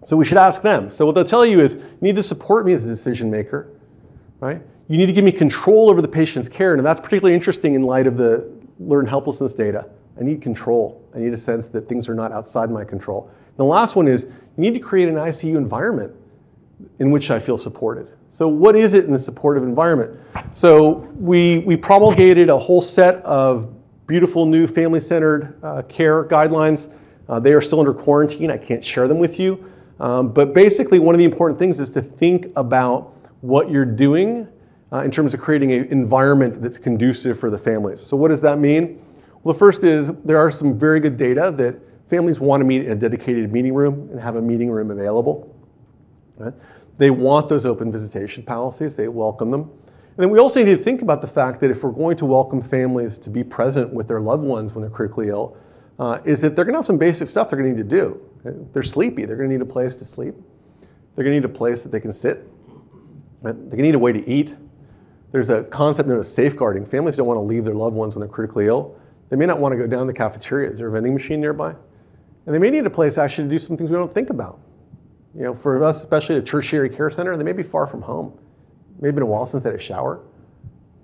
So 0.06 0.16
we 0.16 0.24
should 0.24 0.38
ask 0.38 0.62
them. 0.62 0.90
So 0.90 1.06
what 1.06 1.14
they'll 1.14 1.26
tell 1.26 1.46
you 1.46 1.60
is, 1.60 1.76
you 1.76 1.98
need 2.00 2.16
to 2.16 2.24
support 2.24 2.66
me 2.66 2.72
as 2.72 2.86
a 2.86 2.88
decision 2.88 3.30
maker, 3.30 3.68
right? 4.40 4.62
You 4.88 4.98
need 4.98 5.08
to 5.08 5.12
give 5.12 5.26
me 5.26 5.34
control 5.34 5.90
over 5.90 6.02
the 6.02 6.08
patient's 6.08 6.48
care, 6.48 6.74
and 6.74 6.86
that's 6.86 7.02
particularly 7.02 7.36
interesting 7.36 7.74
in 7.74 7.82
light 7.82 8.08
of 8.08 8.16
the 8.16 8.50
learned 8.80 9.10
helplessness 9.10 9.54
data. 9.54 9.90
I 10.18 10.24
need 10.24 10.42
control. 10.42 11.06
I 11.14 11.20
need 11.20 11.34
a 11.34 11.38
sense 11.38 11.68
that 11.68 11.90
things 11.90 12.08
are 12.08 12.16
not 12.16 12.32
outside 12.32 12.72
my 12.72 12.86
control. 12.86 13.30
And 13.48 13.58
the 13.58 13.66
last 13.66 13.98
one 13.98 14.08
is, 14.08 14.24
you 14.24 14.32
need 14.56 14.74
to 14.74 14.80
create 14.80 15.10
an 15.10 15.16
ICU 15.16 15.58
environment 15.58 16.14
in 17.00 17.12
which 17.12 17.30
I 17.30 17.40
feel 17.40 17.58
supported. 17.58 18.08
So 18.32 18.48
what 18.48 18.78
is 18.78 18.94
it 18.94 19.04
in 19.04 19.12
the 19.12 19.20
supportive 19.20 19.64
environment? 19.64 20.18
So 20.54 21.10
we, 21.20 21.58
we 21.60 21.76
promulgated 21.76 22.50
a 22.50 22.58
whole 22.58 22.82
set 22.82 23.16
of 23.26 23.76
beautiful 24.12 24.46
new 24.46 24.68
family-centered 24.68 25.58
uh, 25.64 25.82
care 25.84 26.26
guidelines. 26.26 26.94
Uh, 27.30 27.40
they 27.40 27.54
are 27.54 27.62
still 27.62 27.80
under 27.80 27.94
quarantine. 27.94 28.52
I 28.52 28.58
can't 28.58 28.84
share 28.84 29.08
them 29.08 29.20
with 29.20 29.40
you. 29.40 29.72
Um, 30.02 30.34
but 30.34 30.54
basically, 30.54 31.00
one 31.00 31.16
of 31.16 31.20
the 31.20 31.24
important 31.24 31.58
things 31.58 31.80
is 31.80 31.90
to 31.92 32.02
think 32.02 32.48
about 32.58 33.16
what 33.40 33.72
you're 33.72 33.86
doing 33.86 34.50
uh, 34.92 34.98
in 34.98 35.12
terms 35.12 35.34
of 35.34 35.40
creating 35.40 35.72
an 35.72 35.86
environment 35.86 36.62
that's 36.62 36.78
conducive 36.78 37.40
for 37.40 37.50
the 37.50 37.58
families. 37.58 38.02
So, 38.02 38.18
what 38.18 38.28
does 38.28 38.42
that 38.42 38.60
mean? 38.60 39.02
Well, 39.44 39.54
the 39.54 39.60
first 39.60 39.86
is 39.86 40.12
there 40.26 40.38
are 40.38 40.52
some 40.52 40.78
very 40.78 41.00
good 41.00 41.16
data 41.16 41.50
that 41.56 41.80
families 42.10 42.42
want 42.42 42.60
to 42.60 42.66
meet 42.66 42.84
in 42.84 42.92
a 42.92 42.96
dedicated 42.96 43.54
meeting 43.54 43.74
room 43.74 44.10
and 44.12 44.20
have 44.20 44.36
a 44.36 44.42
meeting 44.42 44.70
room 44.70 44.92
available. 44.92 45.56
Right? 46.36 46.54
They 46.98 47.12
want 47.12 47.48
those 47.48 47.66
open 47.66 47.94
visitation 47.94 48.44
policies, 48.44 48.98
they 48.98 49.08
welcome 49.08 49.52
them. 49.52 49.72
And 50.18 50.24
then 50.24 50.30
we 50.30 50.40
also 50.40 50.64
need 50.64 50.78
to 50.78 50.84
think 50.84 51.02
about 51.02 51.22
the 51.22 51.28
fact 51.28 51.62
that 51.62 51.72
if 51.72 51.84
we're 51.84 51.92
going 51.92 52.18
to 52.18 52.26
welcome 52.26 52.62
families 52.62 53.18
to 53.20 53.30
be 53.30 53.44
present 53.44 53.94
with 53.94 54.08
their 54.08 54.20
loved 54.20 54.44
ones 54.44 54.74
when 54.74 54.82
they're 54.82 54.92
critically 54.92 55.30
ill, 55.30 55.58
uh, 56.00 56.20
is 56.26 56.42
that 56.42 56.56
they're 56.56 56.66
going 56.66 56.74
to 56.74 56.80
have 56.80 56.86
some 56.86 56.98
basic 56.98 57.30
stuff 57.30 57.50
they're 57.50 57.60
going 57.60 57.76
to 57.76 57.78
need 57.78 57.90
to 57.90 57.96
do. 57.96 58.20
They're 58.74 58.84
sleepy. 58.84 59.26
They're 59.26 59.38
going 59.38 59.50
to 59.50 59.56
need 59.56 59.62
a 59.62 59.66
place 59.72 59.96
to 59.98 60.06
sleep. 60.06 60.36
They're 61.16 61.24
going 61.24 61.42
to 61.42 61.42
need 61.42 61.46
a 61.46 61.58
place 61.58 61.84
that 61.84 61.92
they 61.92 62.00
can 62.00 62.12
sit. 62.12 62.48
They're 63.42 63.54
going 63.54 63.70
to 63.70 63.82
need 63.82 63.96
a 63.96 64.00
way 64.00 64.12
to 64.12 64.30
eat. 64.30 64.56
There's 65.32 65.50
a 65.50 65.64
concept 65.64 66.10
known 66.10 66.20
as 66.20 66.34
safeguarding. 66.34 66.86
Families 66.86 67.16
don't 67.16 67.28
want 67.28 67.38
to 67.38 67.42
leave 67.42 67.64
their 67.64 67.74
loved 67.74 67.96
ones 67.96 68.16
when 68.16 68.20
they're 68.22 68.30
critically 68.30 68.68
ill. 68.68 69.00
They 69.30 69.38
may 69.38 69.46
not 69.46 69.60
want 69.60 69.72
to 69.74 69.78
go 69.78 69.88
down 69.88 70.08
the 70.08 70.14
cafeteria. 70.14 70.70
Is 70.70 70.80
there 70.80 70.90
a 70.90 70.92
vending 70.92 71.14
machine 71.14 71.40
nearby? 71.40 71.74
And 72.46 72.56
they 72.56 72.60
may 72.60 72.70
need 72.70 72.86
a 72.86 72.90
place 72.90 73.18
actually 73.18 73.46
to 73.46 73.52
do 73.52 73.60
some 73.60 73.78
things 73.78 73.90
we 73.90 73.96
don't 73.96 74.14
think 74.14 74.30
about. 74.30 74.60
You 75.34 75.44
know, 75.44 75.54
for 75.54 75.82
us, 75.84 76.00
especially 76.00 76.36
at 76.36 76.44
a 76.44 76.46
tertiary 76.46 76.90
care 76.90 77.10
center, 77.10 77.38
they 77.38 77.44
may 77.44 77.54
be 77.54 77.64
far 77.64 77.88
from 77.88 78.02
home. 78.02 78.38
Maybe 79.00 79.14
been 79.14 79.24
a 79.24 79.26
while 79.26 79.46
since 79.46 79.64
they 79.64 79.72
had 79.72 79.80
a 79.80 79.82
shower, 79.82 80.22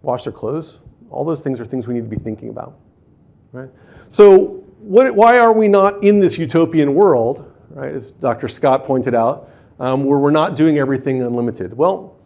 wash 0.01 0.23
their 0.23 0.33
clothes. 0.33 0.81
All 1.09 1.23
those 1.23 1.41
things 1.41 1.59
are 1.59 1.65
things 1.65 1.87
we 1.87 1.93
need 1.93 2.09
to 2.09 2.15
be 2.15 2.21
thinking 2.21 2.49
about. 2.49 2.77
Right? 3.51 3.69
So 4.09 4.63
what, 4.79 5.13
why 5.15 5.39
are 5.39 5.53
we 5.53 5.67
not 5.67 6.03
in 6.03 6.19
this 6.19 6.37
utopian 6.37 6.93
world, 6.93 7.51
right, 7.69 7.93
as 7.93 8.11
Dr. 8.11 8.47
Scott 8.47 8.85
pointed 8.85 9.15
out, 9.15 9.49
um, 9.79 10.05
where 10.05 10.19
we're 10.19 10.31
not 10.31 10.55
doing 10.55 10.77
everything 10.77 11.23
unlimited? 11.23 11.75
Well, 11.75 12.17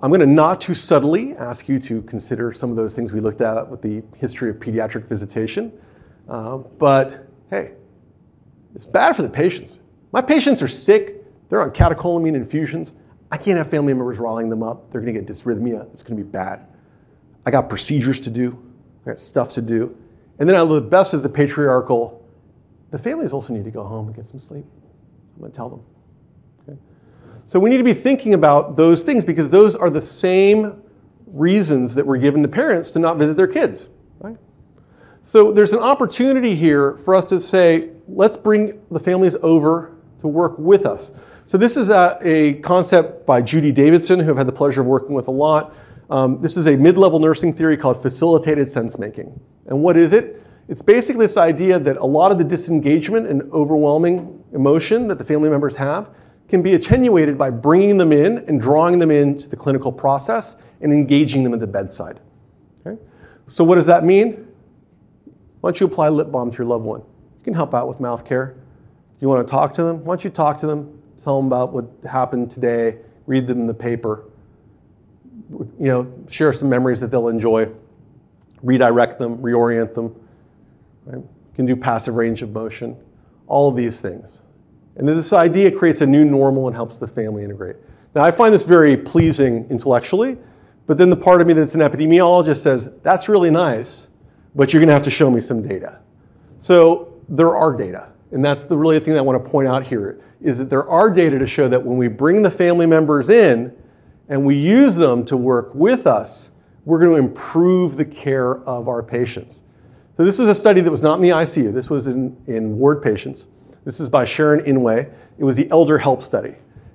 I'm 0.00 0.10
going 0.10 0.20
to 0.20 0.26
not 0.26 0.60
too 0.60 0.74
subtly 0.74 1.34
ask 1.36 1.68
you 1.68 1.78
to 1.80 2.02
consider 2.02 2.52
some 2.52 2.70
of 2.70 2.76
those 2.76 2.94
things 2.94 3.12
we 3.12 3.20
looked 3.20 3.40
at 3.40 3.68
with 3.68 3.80
the 3.80 4.02
history 4.16 4.50
of 4.50 4.56
pediatric 4.56 5.08
visitation. 5.08 5.72
Uh, 6.28 6.58
but 6.58 7.26
hey, 7.50 7.72
it's 8.74 8.86
bad 8.86 9.16
for 9.16 9.22
the 9.22 9.30
patients. 9.30 9.78
My 10.12 10.20
patients 10.20 10.62
are 10.62 10.68
sick. 10.68 11.24
They're 11.48 11.62
on 11.62 11.70
catecholamine 11.70 12.34
infusions. 12.34 12.94
I 13.34 13.36
can't 13.36 13.58
have 13.58 13.68
family 13.68 13.92
members 13.92 14.18
riling 14.18 14.48
them 14.48 14.62
up. 14.62 14.92
They're 14.92 15.00
going 15.00 15.12
to 15.12 15.20
get 15.20 15.28
dysrhythmia. 15.28 15.92
It's 15.92 16.04
going 16.04 16.16
to 16.16 16.22
be 16.22 16.30
bad. 16.30 16.68
I 17.44 17.50
got 17.50 17.68
procedures 17.68 18.20
to 18.20 18.30
do. 18.30 18.56
I 19.04 19.10
got 19.10 19.20
stuff 19.20 19.54
to 19.54 19.60
do. 19.60 19.96
And 20.38 20.48
then 20.48 20.54
I, 20.54 20.64
the 20.64 20.80
best 20.80 21.14
is 21.14 21.22
the 21.22 21.28
patriarchal. 21.28 22.24
The 22.92 22.98
families 23.00 23.32
also 23.32 23.52
need 23.52 23.64
to 23.64 23.72
go 23.72 23.82
home 23.82 24.06
and 24.06 24.14
get 24.14 24.28
some 24.28 24.38
sleep. 24.38 24.64
I'm 25.34 25.40
going 25.40 25.50
to 25.50 25.56
tell 25.56 25.68
them. 25.68 25.82
Okay? 26.62 26.78
So 27.46 27.58
we 27.58 27.70
need 27.70 27.78
to 27.78 27.82
be 27.82 27.92
thinking 27.92 28.34
about 28.34 28.76
those 28.76 29.02
things 29.02 29.24
because 29.24 29.50
those 29.50 29.74
are 29.74 29.90
the 29.90 30.00
same 30.00 30.80
reasons 31.26 31.92
that 31.96 32.06
were 32.06 32.18
given 32.18 32.40
to 32.42 32.48
parents 32.48 32.92
to 32.92 33.00
not 33.00 33.18
visit 33.18 33.36
their 33.36 33.48
kids. 33.48 33.88
Right? 34.20 34.36
So 35.24 35.50
there's 35.50 35.72
an 35.72 35.80
opportunity 35.80 36.54
here 36.54 36.98
for 36.98 37.16
us 37.16 37.24
to 37.24 37.40
say, 37.40 37.90
let's 38.06 38.36
bring 38.36 38.80
the 38.92 39.00
families 39.00 39.34
over 39.42 39.96
to 40.20 40.28
work 40.28 40.56
with 40.56 40.86
us. 40.86 41.10
So 41.46 41.58
this 41.58 41.76
is 41.76 41.90
a, 41.90 42.18
a 42.22 42.54
concept 42.54 43.26
by 43.26 43.42
Judy 43.42 43.70
Davidson, 43.70 44.18
who 44.18 44.30
I've 44.30 44.38
had 44.38 44.48
the 44.48 44.52
pleasure 44.52 44.80
of 44.80 44.86
working 44.86 45.14
with 45.14 45.28
a 45.28 45.30
lot. 45.30 45.74
Um, 46.08 46.40
this 46.40 46.56
is 46.56 46.66
a 46.68 46.76
mid-level 46.76 47.18
nursing 47.18 47.52
theory 47.52 47.76
called 47.76 48.00
facilitated 48.00 48.72
sense 48.72 48.98
making. 48.98 49.38
And 49.66 49.82
what 49.82 49.98
is 49.98 50.14
it? 50.14 50.42
It's 50.68 50.80
basically 50.80 51.26
this 51.26 51.36
idea 51.36 51.78
that 51.78 51.98
a 51.98 52.04
lot 52.04 52.32
of 52.32 52.38
the 52.38 52.44
disengagement 52.44 53.26
and 53.26 53.42
overwhelming 53.52 54.42
emotion 54.54 55.06
that 55.08 55.18
the 55.18 55.24
family 55.24 55.50
members 55.50 55.76
have 55.76 56.08
can 56.48 56.62
be 56.62 56.74
attenuated 56.74 57.36
by 57.36 57.50
bringing 57.50 57.98
them 57.98 58.12
in 58.12 58.38
and 58.48 58.60
drawing 58.60 58.98
them 58.98 59.10
into 59.10 59.46
the 59.46 59.56
clinical 59.56 59.92
process 59.92 60.56
and 60.80 60.92
engaging 60.92 61.44
them 61.44 61.52
at 61.52 61.60
the 61.60 61.66
bedside. 61.66 62.20
Okay? 62.86 62.98
So 63.48 63.64
what 63.64 63.74
does 63.74 63.86
that 63.86 64.02
mean? 64.02 64.48
Why 65.60 65.70
don't 65.70 65.80
you 65.80 65.86
apply 65.86 66.08
lip 66.08 66.30
balm 66.30 66.50
to 66.50 66.58
your 66.58 66.66
loved 66.66 66.84
one? 66.84 67.00
You 67.00 67.44
can 67.44 67.54
help 67.54 67.74
out 67.74 67.86
with 67.86 68.00
mouth 68.00 68.24
care. 68.24 68.56
You 69.20 69.28
want 69.28 69.46
to 69.46 69.50
talk 69.50 69.74
to 69.74 69.82
them? 69.82 70.04
Why 70.04 70.14
don't 70.14 70.24
you 70.24 70.30
talk 70.30 70.56
to 70.58 70.66
them? 70.66 71.02
Tell 71.22 71.36
them 71.38 71.46
about 71.46 71.72
what 71.72 71.86
happened 72.08 72.50
today. 72.50 72.98
Read 73.26 73.46
them 73.46 73.66
the 73.66 73.74
paper. 73.74 74.24
You 75.50 75.68
know, 75.78 76.12
share 76.28 76.52
some 76.52 76.68
memories 76.68 77.00
that 77.00 77.10
they'll 77.10 77.28
enjoy 77.28 77.68
redirect 78.64 79.18
them, 79.18 79.38
reorient 79.38 79.94
them. 79.94 80.14
Right? 81.04 81.22
Can 81.54 81.66
do 81.66 81.76
passive 81.76 82.16
range 82.16 82.42
of 82.42 82.50
motion, 82.52 82.96
all 83.46 83.68
of 83.68 83.76
these 83.76 84.00
things. 84.00 84.40
And 84.96 85.06
this 85.06 85.32
idea 85.32 85.70
creates 85.70 86.00
a 86.00 86.06
new 86.06 86.24
normal 86.24 86.66
and 86.66 86.74
helps 86.74 86.98
the 86.98 87.06
family 87.06 87.44
integrate. 87.44 87.76
Now, 88.14 88.22
I 88.22 88.30
find 88.30 88.52
this 88.52 88.64
very 88.64 88.96
pleasing 88.96 89.68
intellectually, 89.70 90.38
but 90.86 90.98
then 90.98 91.10
the 91.10 91.16
part 91.16 91.40
of 91.40 91.46
me 91.46 91.52
that's 91.52 91.74
an 91.74 91.80
epidemiologist 91.80 92.58
says, 92.58 92.92
that's 93.02 93.28
really 93.28 93.50
nice, 93.50 94.08
but 94.54 94.72
you're 94.72 94.80
going 94.80 94.88
to 94.88 94.94
have 94.94 95.02
to 95.02 95.10
show 95.10 95.30
me 95.30 95.40
some 95.40 95.66
data. 95.66 95.98
So 96.60 97.20
there 97.28 97.56
are 97.56 97.76
data. 97.76 98.08
And 98.30 98.44
that's 98.44 98.64
the 98.64 98.76
really 98.76 98.98
thing 99.00 99.16
I 99.16 99.20
want 99.20 99.42
to 99.42 99.50
point 99.50 99.68
out 99.68 99.84
here 99.84 100.20
is 100.44 100.58
that 100.58 100.68
there 100.68 100.88
are 100.88 101.10
data 101.10 101.38
to 101.38 101.46
show 101.46 101.68
that 101.68 101.82
when 101.82 101.96
we 101.96 102.06
bring 102.06 102.42
the 102.42 102.50
family 102.50 102.86
members 102.86 103.30
in 103.30 103.74
and 104.28 104.44
we 104.44 104.54
use 104.54 104.94
them 104.94 105.24
to 105.24 105.36
work 105.38 105.74
with 105.74 106.06
us, 106.06 106.52
we're 106.84 106.98
going 106.98 107.10
to 107.10 107.16
improve 107.16 107.96
the 107.96 108.04
care 108.04 108.58
of 108.64 108.86
our 108.86 109.02
patients. 109.02 109.64
So 110.18 110.24
this 110.24 110.38
is 110.38 110.48
a 110.48 110.54
study 110.54 110.82
that 110.82 110.90
was 110.90 111.02
not 111.02 111.16
in 111.16 111.22
the 111.22 111.30
ICU. 111.30 111.72
This 111.72 111.88
was 111.88 112.06
in, 112.06 112.36
in 112.46 112.78
ward 112.78 113.02
patients. 113.02 113.48
This 113.86 114.00
is 114.00 114.10
by 114.10 114.26
Sharon 114.26 114.60
Inouye. 114.64 115.10
It 115.38 115.44
was 115.44 115.56
the 115.56 115.68
Elder 115.70 115.96
Help 115.96 116.22
Study. 116.22 116.54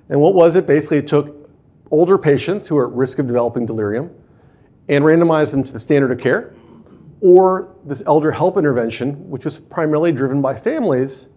And 0.09 0.21
what 0.21 0.35
was 0.35 0.55
it? 0.55 0.67
Basically, 0.67 0.99
it 0.99 1.07
took 1.07 1.49
older 1.89 2.19
patients 2.19 2.67
who 2.67 2.77
are 2.77 2.87
at 2.87 2.93
risk 2.93 3.17
of 3.17 3.25
developing 3.25 3.65
delirium 3.65 4.11
and 4.89 5.03
randomized 5.03 5.51
them 5.51 5.63
to 5.63 5.73
the 5.73 5.79
standard 5.79 6.11
of 6.11 6.19
care 6.19 6.53
or 7.21 7.75
this 7.83 8.03
elder 8.05 8.31
help 8.31 8.57
intervention, 8.57 9.29
which 9.29 9.43
was 9.43 9.59
primarily 9.59 10.11
driven 10.11 10.41
by 10.41 10.55
families 10.55 11.29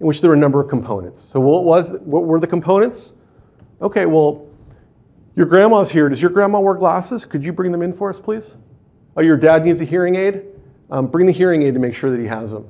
in 0.00 0.06
which 0.06 0.20
there 0.20 0.30
are 0.30 0.34
a 0.34 0.38
number 0.38 0.60
of 0.60 0.68
components. 0.68 1.22
So 1.22 1.38
what 1.38 1.64
was 1.64 1.92
what 2.00 2.24
were 2.24 2.40
the 2.40 2.46
components? 2.46 3.14
Okay, 3.80 4.06
well, 4.06 4.46
your 5.36 5.46
grandma's 5.46 5.90
here. 5.90 6.08
Does 6.08 6.20
your 6.20 6.30
grandma 6.30 6.60
wear 6.60 6.74
glasses? 6.74 7.24
Could 7.24 7.44
you 7.44 7.52
bring 7.52 7.70
them 7.72 7.82
in 7.82 7.92
for 7.92 8.10
us, 8.10 8.20
please? 8.20 8.56
Oh, 9.16 9.22
your 9.22 9.36
dad 9.36 9.64
needs 9.64 9.80
a 9.80 9.84
hearing 9.84 10.16
aid? 10.16 10.44
Um, 10.90 11.06
bring 11.06 11.26
the 11.26 11.32
hearing 11.32 11.62
aid 11.62 11.74
to 11.74 11.80
make 11.80 11.94
sure 11.94 12.10
that 12.10 12.20
he 12.20 12.26
has 12.26 12.52
them. 12.52 12.68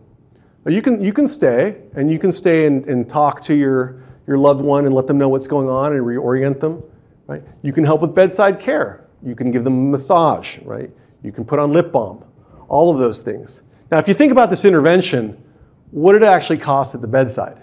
Oh, 0.67 0.71
you 0.71 0.83
can, 0.83 1.03
you 1.03 1.13
can 1.13 1.27
stay, 1.27 1.83
and 1.95 2.11
you 2.11 2.19
can 2.19 2.33
stay 2.33 2.67
and, 2.67 2.87
and 2.87 3.09
talk 3.09 3.43
to 3.43 3.55
your, 3.55 4.03
your 4.27 4.37
loved 4.37 4.61
one 4.61 4.85
and 4.85 4.95
let 4.95 5.07
them 5.07 5.17
know 5.17 5.29
what's 5.29 5.49
going 5.49 5.69
on 5.69 5.93
and 5.93 6.03
reorient 6.03 6.61
them. 6.61 6.83
Right? 7.27 7.43
You 7.63 7.73
can 7.73 7.85
help 7.85 8.03
with 8.03 8.15
bedside 8.15 8.61
care. 8.61 9.09
You 9.23 9.35
can 9.35 9.51
give 9.51 9.65
them 9.65 9.75
a 9.75 9.91
massage, 9.91 10.59
right? 10.63 10.91
You 11.23 11.33
can 11.33 11.45
put 11.45 11.59
on 11.59 11.73
lip 11.73 11.93
balm, 11.93 12.25
all 12.69 12.91
of 12.91 12.99
those 12.99 13.23
things. 13.23 13.63
Now, 13.91 13.99
if 13.99 14.07
you 14.07 14.15
think 14.15 14.33
about 14.33 14.51
this 14.51 14.65
intervention, 14.65 15.43
what 15.91 16.13
did 16.13 16.23
it 16.23 16.27
actually 16.27 16.59
cost 16.59 16.95
at 16.95 17.01
the 17.01 17.09
bedside? 17.09 17.63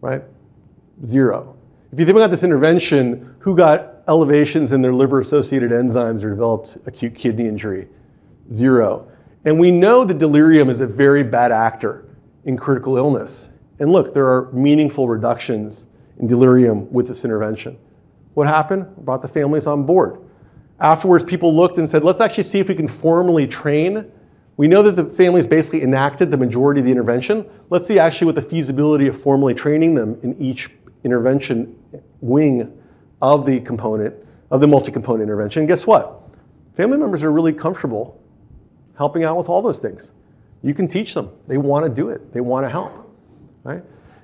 Right? 0.00 0.22
Zero. 1.04 1.56
If 1.92 2.00
you 2.00 2.06
think 2.06 2.16
about 2.16 2.30
this 2.30 2.44
intervention, 2.44 3.34
who 3.38 3.56
got 3.56 4.02
elevations 4.08 4.72
in 4.72 4.82
their 4.82 4.92
liver 4.92 5.20
associated 5.20 5.70
enzymes 5.70 6.24
or 6.24 6.30
developed 6.30 6.78
acute 6.86 7.14
kidney 7.14 7.46
injury? 7.46 7.88
Zero. 8.52 9.08
And 9.44 9.58
we 9.58 9.70
know 9.70 10.04
that 10.04 10.18
delirium 10.18 10.68
is 10.68 10.80
a 10.80 10.86
very 10.86 11.22
bad 11.22 11.52
actor 11.52 12.04
in 12.44 12.56
critical 12.56 12.96
illness. 12.96 13.50
And 13.78 13.92
look, 13.92 14.12
there 14.14 14.26
are 14.26 14.50
meaningful 14.52 15.08
reductions 15.08 15.86
in 16.18 16.26
delirium 16.26 16.90
with 16.92 17.06
this 17.06 17.24
intervention. 17.24 17.78
What 18.34 18.46
happened? 18.46 18.86
Brought 18.98 19.22
the 19.22 19.28
families 19.28 19.66
on 19.66 19.84
board. 19.84 20.20
Afterwards, 20.80 21.24
people 21.24 21.54
looked 21.54 21.78
and 21.78 21.88
said, 21.88 22.04
let's 22.04 22.20
actually 22.20 22.44
see 22.44 22.60
if 22.60 22.68
we 22.68 22.74
can 22.74 22.88
formally 22.88 23.46
train. 23.46 24.10
We 24.56 24.68
know 24.68 24.82
that 24.82 24.92
the 24.92 25.04
families 25.04 25.46
basically 25.46 25.82
enacted 25.82 26.30
the 26.30 26.38
majority 26.38 26.80
of 26.80 26.86
the 26.86 26.92
intervention. 26.92 27.44
Let's 27.68 27.86
see 27.86 27.98
actually 27.98 28.26
what 28.26 28.36
the 28.36 28.42
feasibility 28.42 29.06
of 29.06 29.20
formally 29.20 29.54
training 29.54 29.94
them 29.94 30.18
in 30.22 30.40
each 30.40 30.70
intervention 31.04 31.78
wing 32.20 32.72
of 33.20 33.44
the 33.44 33.60
component, 33.60 34.14
of 34.50 34.60
the 34.60 34.66
multi-component 34.66 35.22
intervention. 35.22 35.60
And 35.60 35.68
guess 35.68 35.86
what? 35.86 36.22
Family 36.76 36.96
members 36.96 37.22
are 37.22 37.32
really 37.32 37.52
comfortable 37.52 38.20
helping 38.96 39.24
out 39.24 39.36
with 39.36 39.48
all 39.48 39.60
those 39.60 39.78
things. 39.78 40.12
You 40.62 40.74
can 40.74 40.88
teach 40.88 41.14
them. 41.14 41.30
They 41.46 41.58
want 41.58 41.84
to 41.84 41.90
do 41.90 42.08
it. 42.08 42.32
They 42.32 42.40
want 42.40 42.64
to 42.64 42.70
help. 42.70 42.92
Right? 43.62 43.82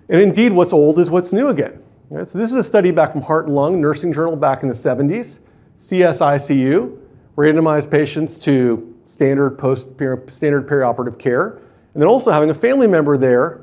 And 0.08 0.20
indeed, 0.20 0.52
what's 0.52 0.72
old 0.72 0.98
is 0.98 1.10
what's 1.10 1.32
new 1.32 1.48
again. 1.48 1.82
Right? 2.10 2.28
So 2.28 2.38
this 2.38 2.50
is 2.50 2.56
a 2.56 2.64
study 2.64 2.90
back 2.90 3.12
from 3.12 3.22
Heart 3.22 3.46
and 3.46 3.54
Lung 3.54 3.80
Nursing 3.80 4.12
Journal 4.12 4.36
back 4.36 4.62
in 4.62 4.68
the 4.68 4.74
70s. 4.74 5.40
CSICU 5.78 6.98
randomized 7.36 7.90
patients 7.90 8.38
to 8.38 8.91
standard 9.12 9.58
post 9.58 9.88
standard 9.98 10.66
perioperative 10.66 11.18
care, 11.18 11.60
and 11.92 12.02
then 12.02 12.08
also 12.08 12.32
having 12.32 12.48
a 12.48 12.54
family 12.54 12.86
member 12.86 13.18
there 13.18 13.60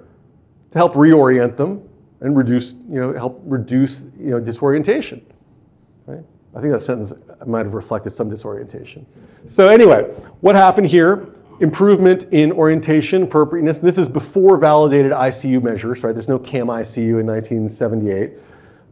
to 0.70 0.78
help 0.78 0.94
reorient 0.94 1.58
them 1.58 1.82
and 2.22 2.38
reduce, 2.38 2.74
you 2.74 3.00
know, 3.00 3.14
help 3.14 3.42
reduce, 3.46 4.02
you 4.20 4.30
know, 4.30 4.40
disorientation. 4.40 5.26
Right? 6.06 6.24
I 6.56 6.62
think 6.62 6.72
that 6.72 6.84
sentence 6.84 7.14
might 7.48 7.66
have 7.66 7.74
reflected 7.74 8.12
some 8.12 8.30
disorientation. 8.30 9.08
So 9.48 9.70
anyway, 9.70 10.04
what 10.42 10.56
happened 10.56 10.88
here? 10.88 11.30
Improvement 11.62 12.28
in 12.32 12.52
orientation, 12.52 13.24
appropriateness. 13.24 13.80
This 13.80 13.98
is 13.98 14.08
before 14.08 14.58
validated 14.58 15.12
ICU 15.12 15.64
measures, 15.64 16.04
right? 16.04 16.14
There's 16.14 16.30
no 16.30 16.38
CAM 16.38 16.68
ICU 16.68 17.20
in 17.20 17.26
1978. 17.26 18.34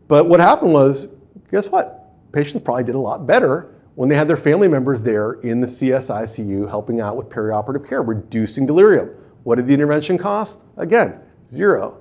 But 0.08 0.28
what 0.28 0.40
happened 0.40 0.74
was, 0.74 1.08
guess 1.52 1.70
what? 1.70 1.98
patients 2.32 2.62
probably 2.62 2.84
did 2.84 2.96
a 2.96 3.00
lot 3.00 3.26
better 3.26 3.74
when 3.98 4.08
they 4.08 4.16
had 4.16 4.28
their 4.28 4.38
family 4.38 4.68
members 4.68 5.02
there 5.02 5.34
in 5.42 5.60
the 5.60 5.66
CSICU 5.66 6.70
helping 6.70 7.02
out 7.02 7.18
with 7.18 7.30
perioperative 7.30 7.90
care, 7.90 8.04
reducing 8.04 8.64
delirium. 8.64 9.10
What 9.42 9.56
did 9.56 9.66
the 9.66 9.74
intervention 9.74 10.20
cost? 10.20 10.62
Again, 10.78 11.20
zero. 11.48 11.98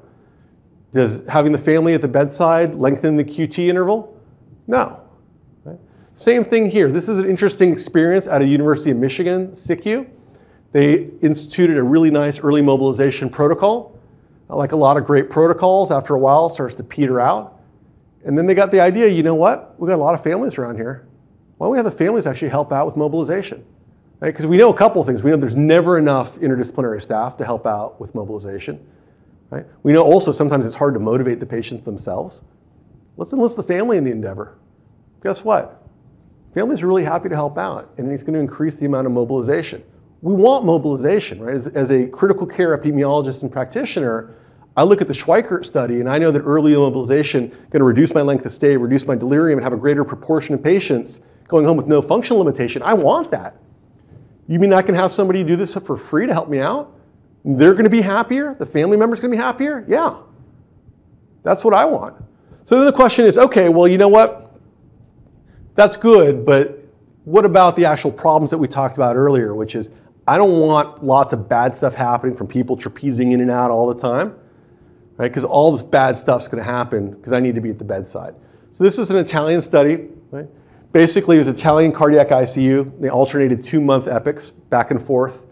Does 0.92 1.26
having 1.26 1.52
the 1.52 1.58
family 1.58 1.94
at 1.94 2.02
the 2.02 2.08
bedside 2.08 2.74
lengthen 2.74 3.16
the 3.16 3.24
QT 3.24 3.66
interval? 3.66 4.14
No. 4.66 5.00
Right? 5.64 5.78
Same 6.12 6.44
thing 6.44 6.68
here. 6.68 6.90
This 6.90 7.08
is 7.08 7.16
an 7.16 7.30
interesting 7.30 7.72
experience 7.72 8.26
at 8.26 8.42
a 8.42 8.46
University 8.46 8.90
of 8.90 8.98
Michigan 8.98 9.52
SICU. 9.52 10.06
They 10.72 11.08
instituted 11.22 11.78
a 11.78 11.82
really 11.82 12.10
nice 12.10 12.40
early 12.40 12.60
mobilization 12.60 13.30
protocol. 13.30 13.98
Like 14.50 14.72
a 14.72 14.76
lot 14.76 14.98
of 14.98 15.06
great 15.06 15.30
protocols, 15.30 15.90
after 15.90 16.14
a 16.14 16.18
while, 16.18 16.50
starts 16.50 16.74
to 16.74 16.82
peter 16.82 17.22
out. 17.22 17.58
And 18.26 18.36
then 18.36 18.46
they 18.46 18.54
got 18.54 18.70
the 18.70 18.80
idea, 18.80 19.08
you 19.08 19.22
know 19.22 19.34
what? 19.34 19.80
We've 19.80 19.88
got 19.88 19.96
a 19.96 20.04
lot 20.04 20.14
of 20.14 20.22
families 20.22 20.58
around 20.58 20.76
here. 20.76 21.05
Why 21.58 21.66
don't 21.66 21.72
we 21.72 21.78
have 21.78 21.84
the 21.84 21.90
families 21.90 22.26
actually 22.26 22.50
help 22.50 22.72
out 22.72 22.86
with 22.86 22.96
mobilization? 22.96 23.64
Because 24.20 24.44
right? 24.44 24.50
we 24.50 24.56
know 24.56 24.70
a 24.70 24.76
couple 24.76 25.00
of 25.00 25.06
things. 25.06 25.22
We 25.22 25.30
know 25.30 25.36
there's 25.36 25.56
never 25.56 25.98
enough 25.98 26.36
interdisciplinary 26.36 27.02
staff 27.02 27.36
to 27.38 27.44
help 27.44 27.66
out 27.66 28.00
with 28.00 28.14
mobilization. 28.14 28.84
Right? 29.50 29.66
We 29.82 29.92
know 29.92 30.02
also 30.02 30.32
sometimes 30.32 30.66
it's 30.66 30.76
hard 30.76 30.94
to 30.94 31.00
motivate 31.00 31.40
the 31.40 31.46
patients 31.46 31.82
themselves. 31.82 32.42
Let's 33.16 33.32
enlist 33.32 33.56
the 33.56 33.62
family 33.62 33.96
in 33.96 34.04
the 34.04 34.10
endeavor. 34.10 34.58
Guess 35.22 35.44
what? 35.44 35.82
Families 36.52 36.82
are 36.82 36.86
really 36.86 37.04
happy 37.04 37.28
to 37.28 37.34
help 37.34 37.58
out, 37.58 37.92
and 37.98 38.10
it's 38.10 38.22
going 38.22 38.34
to 38.34 38.40
increase 38.40 38.76
the 38.76 38.86
amount 38.86 39.06
of 39.06 39.12
mobilization. 39.12 39.82
We 40.22 40.32
want 40.32 40.64
mobilization, 40.64 41.42
right? 41.42 41.54
As, 41.54 41.66
as 41.68 41.90
a 41.90 42.06
critical 42.06 42.46
care 42.46 42.76
epidemiologist 42.76 43.42
and 43.42 43.52
practitioner, 43.52 44.34
I 44.76 44.82
look 44.82 45.00
at 45.00 45.08
the 45.08 45.14
Schweickert 45.14 45.64
study 45.64 46.00
and 46.00 46.08
I 46.08 46.18
know 46.18 46.30
that 46.30 46.40
early 46.40 46.72
immobilization 46.72 47.50
going 47.70 47.80
to 47.80 47.84
reduce 47.84 48.14
my 48.14 48.20
length 48.22 48.44
of 48.44 48.52
stay, 48.52 48.76
reduce 48.76 49.06
my 49.06 49.14
delirium, 49.14 49.58
and 49.58 49.64
have 49.64 49.72
a 49.72 49.78
greater 49.78 50.04
proportion 50.04 50.54
of 50.54 50.62
patients 50.62 51.20
going 51.46 51.64
home 51.64 51.76
with 51.76 51.86
no 51.86 52.02
functional 52.02 52.38
limitation. 52.38 52.82
I 52.82 52.94
want 52.94 53.30
that. 53.30 53.56
You 54.48 54.58
mean 54.58 54.72
I 54.72 54.82
can 54.82 54.94
have 54.94 55.12
somebody 55.12 55.42
do 55.42 55.56
this 55.56 55.74
for 55.74 55.96
free 55.96 56.26
to 56.26 56.32
help 56.32 56.48
me 56.48 56.60
out? 56.60 56.92
They're 57.44 57.72
going 57.72 57.84
to 57.84 57.90
be 57.90 58.00
happier? 58.00 58.54
The 58.58 58.66
family 58.66 58.96
member's 58.96 59.20
going 59.20 59.30
to 59.30 59.36
be 59.36 59.42
happier? 59.42 59.84
Yeah. 59.88 60.16
That's 61.42 61.64
what 61.64 61.74
I 61.74 61.84
want. 61.84 62.16
So 62.64 62.76
then 62.76 62.86
the 62.86 62.92
question 62.92 63.24
is 63.24 63.38
okay, 63.38 63.68
well, 63.68 63.86
you 63.86 63.98
know 63.98 64.08
what? 64.08 64.54
That's 65.74 65.96
good, 65.96 66.44
but 66.44 66.82
what 67.24 67.44
about 67.44 67.76
the 67.76 67.84
actual 67.84 68.10
problems 68.10 68.50
that 68.50 68.58
we 68.58 68.66
talked 68.66 68.96
about 68.96 69.16
earlier, 69.16 69.54
which 69.54 69.74
is 69.74 69.90
I 70.26 70.38
don't 70.38 70.58
want 70.58 71.04
lots 71.04 71.32
of 71.32 71.48
bad 71.48 71.76
stuff 71.76 71.94
happening 71.94 72.34
from 72.34 72.46
people 72.46 72.76
trapezing 72.76 73.32
in 73.32 73.40
and 73.40 73.50
out 73.50 73.70
all 73.70 73.86
the 73.86 74.00
time 74.00 74.34
right? 75.16 75.28
Because 75.28 75.44
all 75.44 75.72
this 75.72 75.82
bad 75.82 76.16
stuff's 76.16 76.48
going 76.48 76.62
to 76.62 76.70
happen 76.70 77.10
because 77.10 77.32
I 77.32 77.40
need 77.40 77.54
to 77.54 77.60
be 77.60 77.70
at 77.70 77.78
the 77.78 77.84
bedside. 77.84 78.34
So 78.72 78.84
this 78.84 78.98
was 78.98 79.10
an 79.10 79.16
Italian 79.16 79.62
study, 79.62 80.08
right? 80.30 80.46
Basically, 80.92 81.36
it 81.36 81.40
was 81.40 81.48
Italian 81.48 81.92
cardiac 81.92 82.28
ICU. 82.28 83.00
They 83.00 83.08
alternated 83.08 83.62
two-month 83.62 84.08
epics 84.08 84.50
back 84.50 84.90
and 84.90 85.02
forth, 85.02 85.46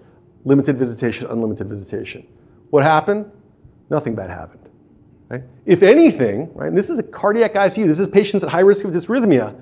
limited 0.45 0.79
visitation, 0.79 1.27
unlimited 1.27 1.69
visitation. 1.69 2.27
What 2.71 2.83
happened? 2.83 3.31
Nothing 3.91 4.15
bad 4.15 4.31
happened. 4.31 4.69
Right? 5.29 5.43
If 5.67 5.83
anything, 5.83 6.53
right, 6.55 6.69
and 6.69 6.77
this 6.77 6.91
is 6.91 6.99
a 6.99 7.03
cardiac 7.03 7.55
ICU, 7.55 7.87
this 7.87 8.01
is 8.01 8.09
patients 8.09 8.45
at 8.45 8.51
high 8.51 8.61
risk 8.61 8.85
of 8.85 8.93
dysrhythmia, 8.93 9.61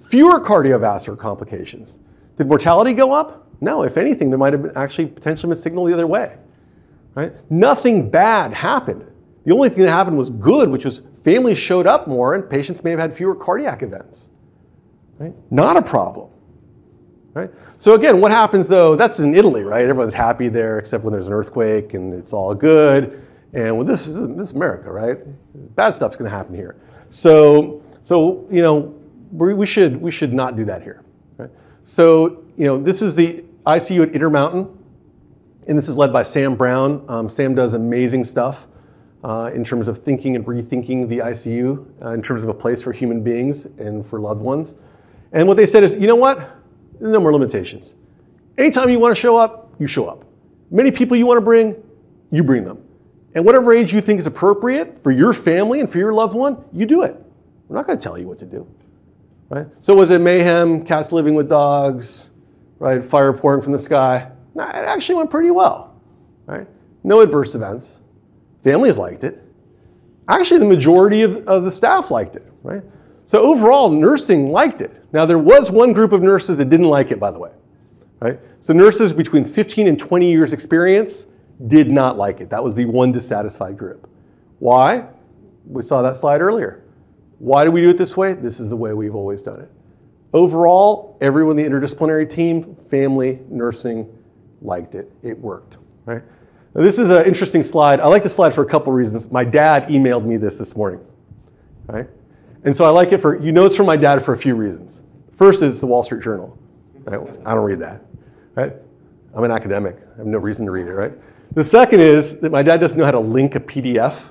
fewer 0.00 0.40
cardiovascular 0.40 1.18
complications. 1.18 1.98
Did 2.36 2.48
mortality 2.48 2.92
go 2.92 3.12
up? 3.12 3.48
No, 3.60 3.82
if 3.82 3.96
anything, 3.96 4.30
there 4.30 4.38
might 4.38 4.52
have 4.52 4.62
been 4.62 4.76
actually 4.76 5.06
potentially 5.06 5.52
been 5.52 5.62
signal 5.62 5.84
the 5.84 5.94
other 5.94 6.06
way. 6.06 6.36
Right? 7.14 7.32
Nothing 7.50 8.10
bad 8.10 8.52
happened. 8.54 9.04
The 9.44 9.52
only 9.52 9.68
thing 9.68 9.84
that 9.84 9.90
happened 9.90 10.16
was 10.16 10.30
good, 10.30 10.68
which 10.68 10.84
was 10.84 11.02
families 11.24 11.58
showed 11.58 11.86
up 11.86 12.06
more 12.06 12.34
and 12.34 12.48
patients 12.48 12.82
may 12.84 12.90
have 12.90 13.00
had 13.00 13.16
fewer 13.16 13.34
cardiac 13.34 13.82
events. 13.82 14.30
Right? 15.22 15.34
Not 15.52 15.76
a 15.76 15.82
problem. 15.82 16.30
Right? 17.32 17.48
So 17.78 17.94
again, 17.94 18.20
what 18.20 18.32
happens 18.32 18.66
though, 18.66 18.96
that's 18.96 19.20
in 19.20 19.36
Italy, 19.36 19.62
right? 19.62 19.88
Everyone's 19.88 20.14
happy 20.14 20.48
there 20.48 20.80
except 20.80 21.04
when 21.04 21.12
there's 21.12 21.28
an 21.28 21.32
earthquake 21.32 21.94
and 21.94 22.12
it's 22.12 22.32
all 22.32 22.54
good. 22.56 23.24
And 23.52 23.76
well, 23.76 23.86
this 23.86 24.08
is 24.08 24.26
this 24.30 24.48
is 24.48 24.52
America, 24.52 24.90
right? 24.90 25.18
Bad 25.76 25.90
stuff's 25.90 26.16
gonna 26.16 26.28
happen 26.28 26.56
here. 26.56 26.74
So 27.10 27.82
so 28.02 28.48
you 28.50 28.62
know, 28.62 28.94
we, 29.30 29.64
should 29.64 30.02
we 30.02 30.10
should 30.10 30.32
not 30.32 30.56
do 30.56 30.64
that 30.64 30.82
here. 30.82 31.04
Right? 31.36 31.50
So, 31.84 32.44
you 32.56 32.66
know, 32.66 32.76
this 32.76 33.00
is 33.00 33.14
the 33.14 33.44
ICU 33.64 34.02
at 34.02 34.12
Intermountain, 34.12 34.76
and 35.68 35.78
this 35.78 35.88
is 35.88 35.96
led 35.96 36.12
by 36.12 36.24
Sam 36.24 36.56
Brown. 36.56 37.04
Um, 37.08 37.30
Sam 37.30 37.54
does 37.54 37.74
amazing 37.74 38.24
stuff 38.24 38.66
uh, 39.22 39.52
in 39.54 39.62
terms 39.62 39.86
of 39.86 40.02
thinking 40.02 40.34
and 40.34 40.44
rethinking 40.44 41.08
the 41.08 41.18
ICU 41.18 41.86
uh, 42.04 42.10
in 42.10 42.22
terms 42.22 42.42
of 42.42 42.48
a 42.48 42.54
place 42.54 42.82
for 42.82 42.92
human 42.92 43.22
beings 43.22 43.66
and 43.78 44.04
for 44.04 44.18
loved 44.18 44.40
ones. 44.40 44.74
And 45.32 45.48
what 45.48 45.56
they 45.56 45.66
said 45.66 45.82
is, 45.82 45.96
you 45.96 46.06
know 46.06 46.16
what? 46.16 46.56
No 47.00 47.20
more 47.20 47.32
limitations. 47.32 47.94
Anytime 48.58 48.90
you 48.90 48.98
want 48.98 49.14
to 49.14 49.20
show 49.20 49.36
up, 49.36 49.72
you 49.78 49.86
show 49.86 50.06
up. 50.06 50.24
Many 50.70 50.90
people 50.90 51.16
you 51.16 51.26
want 51.26 51.38
to 51.38 51.42
bring, 51.42 51.74
you 52.30 52.44
bring 52.44 52.64
them. 52.64 52.82
And 53.34 53.44
whatever 53.44 53.72
age 53.72 53.92
you 53.92 54.00
think 54.00 54.18
is 54.18 54.26
appropriate 54.26 55.02
for 55.02 55.10
your 55.10 55.32
family 55.32 55.80
and 55.80 55.90
for 55.90 55.98
your 55.98 56.12
loved 56.12 56.34
one, 56.34 56.62
you 56.72 56.86
do 56.86 57.02
it. 57.02 57.16
We're 57.68 57.76
not 57.76 57.86
going 57.86 57.98
to 57.98 58.02
tell 58.02 58.18
you 58.18 58.28
what 58.28 58.38
to 58.40 58.46
do. 58.46 58.66
Right? 59.48 59.66
So 59.80 59.94
was 59.94 60.10
it 60.10 60.20
mayhem, 60.20 60.84
cats 60.84 61.12
living 61.12 61.34
with 61.34 61.48
dogs, 61.48 62.30
right? 62.78 63.02
Fire 63.02 63.32
pouring 63.32 63.62
from 63.62 63.72
the 63.72 63.78
sky? 63.78 64.30
No, 64.54 64.64
it 64.64 64.74
actually 64.74 65.14
went 65.16 65.30
pretty 65.30 65.50
well. 65.50 65.94
Right? 66.46 66.66
No 67.04 67.20
adverse 67.20 67.54
events. 67.54 68.00
Families 68.64 68.98
liked 68.98 69.24
it. 69.24 69.42
Actually, 70.28 70.60
the 70.60 70.66
majority 70.66 71.22
of, 71.22 71.46
of 71.48 71.64
the 71.64 71.72
staff 71.72 72.10
liked 72.10 72.36
it, 72.36 72.50
right? 72.62 72.82
So 73.24 73.40
overall, 73.42 73.90
nursing 73.90 74.50
liked 74.50 74.80
it. 74.80 75.01
Now, 75.12 75.26
there 75.26 75.38
was 75.38 75.70
one 75.70 75.92
group 75.92 76.12
of 76.12 76.22
nurses 76.22 76.56
that 76.56 76.68
didn't 76.68 76.88
like 76.88 77.10
it, 77.10 77.20
by 77.20 77.30
the 77.30 77.38
way, 77.38 77.50
right? 78.20 78.40
So 78.60 78.72
nurses 78.72 79.12
between 79.12 79.44
15 79.44 79.88
and 79.88 79.98
20 79.98 80.30
years 80.30 80.52
experience 80.52 81.26
did 81.66 81.90
not 81.90 82.16
like 82.16 82.40
it. 82.40 82.48
That 82.50 82.64
was 82.64 82.74
the 82.74 82.86
one 82.86 83.12
dissatisfied 83.12 83.76
group. 83.76 84.08
Why? 84.58 85.06
We 85.66 85.82
saw 85.82 86.02
that 86.02 86.16
slide 86.16 86.40
earlier. 86.40 86.82
Why 87.38 87.64
do 87.64 87.70
we 87.70 87.82
do 87.82 87.90
it 87.90 87.98
this 87.98 88.16
way? 88.16 88.32
This 88.32 88.60
is 88.60 88.70
the 88.70 88.76
way 88.76 88.94
we've 88.94 89.14
always 89.14 89.42
done 89.42 89.60
it. 89.60 89.70
Overall, 90.32 91.18
everyone 91.20 91.58
in 91.58 91.64
the 91.64 91.78
interdisciplinary 91.78 92.28
team, 92.28 92.76
family, 92.88 93.40
nursing, 93.50 94.08
liked 94.62 94.94
it. 94.94 95.12
It 95.22 95.38
worked, 95.38 95.76
right? 96.06 96.22
Now, 96.74 96.82
this 96.82 96.98
is 96.98 97.10
an 97.10 97.26
interesting 97.26 97.62
slide. 97.62 98.00
I 98.00 98.06
like 98.06 98.22
this 98.22 98.34
slide 98.34 98.54
for 98.54 98.62
a 98.62 98.66
couple 98.66 98.92
reasons. 98.92 99.30
My 99.30 99.44
dad 99.44 99.88
emailed 99.88 100.24
me 100.24 100.38
this 100.38 100.56
this 100.56 100.74
morning, 100.74 101.04
right? 101.86 102.08
And 102.64 102.74
so 102.74 102.84
I 102.84 102.90
like 102.90 103.12
it 103.12 103.18
for, 103.18 103.38
you 103.42 103.52
know 103.52 103.66
it's 103.66 103.76
from 103.76 103.86
my 103.86 103.96
dad 103.96 104.24
for 104.24 104.32
a 104.32 104.38
few 104.38 104.54
reasons. 104.54 105.00
First 105.36 105.62
is 105.62 105.80
the 105.80 105.86
Wall 105.86 106.02
Street 106.02 106.22
Journal. 106.22 106.56
Right? 107.04 107.20
I 107.44 107.54
don't 107.54 107.64
read 107.64 107.80
that, 107.80 108.02
right? 108.54 108.72
I'm 109.34 109.44
an 109.44 109.50
academic. 109.50 109.96
I 110.14 110.18
have 110.18 110.26
no 110.26 110.38
reason 110.38 110.64
to 110.66 110.70
read 110.70 110.86
it, 110.86 110.92
right? 110.92 111.12
The 111.52 111.64
second 111.64 112.00
is 112.00 112.38
that 112.40 112.52
my 112.52 112.62
dad 112.62 112.80
doesn't 112.80 112.98
know 112.98 113.04
how 113.04 113.10
to 113.10 113.20
link 113.20 113.54
a 113.54 113.60
PDF, 113.60 114.30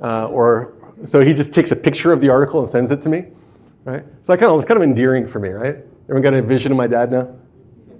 uh, 0.00 0.28
or 0.28 0.74
so 1.04 1.20
he 1.20 1.34
just 1.34 1.52
takes 1.52 1.70
a 1.70 1.76
picture 1.76 2.12
of 2.12 2.20
the 2.20 2.28
article 2.28 2.60
and 2.60 2.68
sends 2.68 2.90
it 2.90 3.02
to 3.02 3.08
me, 3.08 3.26
right? 3.84 4.04
So 4.22 4.32
I 4.32 4.36
kind 4.36 4.50
of, 4.50 4.58
it's 4.58 4.66
kind 4.66 4.78
of 4.78 4.82
endearing 4.82 5.26
for 5.26 5.38
me, 5.38 5.50
right? 5.50 5.76
Everyone 6.04 6.22
got 6.22 6.34
a 6.34 6.42
vision 6.42 6.72
of 6.72 6.78
my 6.78 6.86
dad 6.86 7.12
now, 7.12 7.28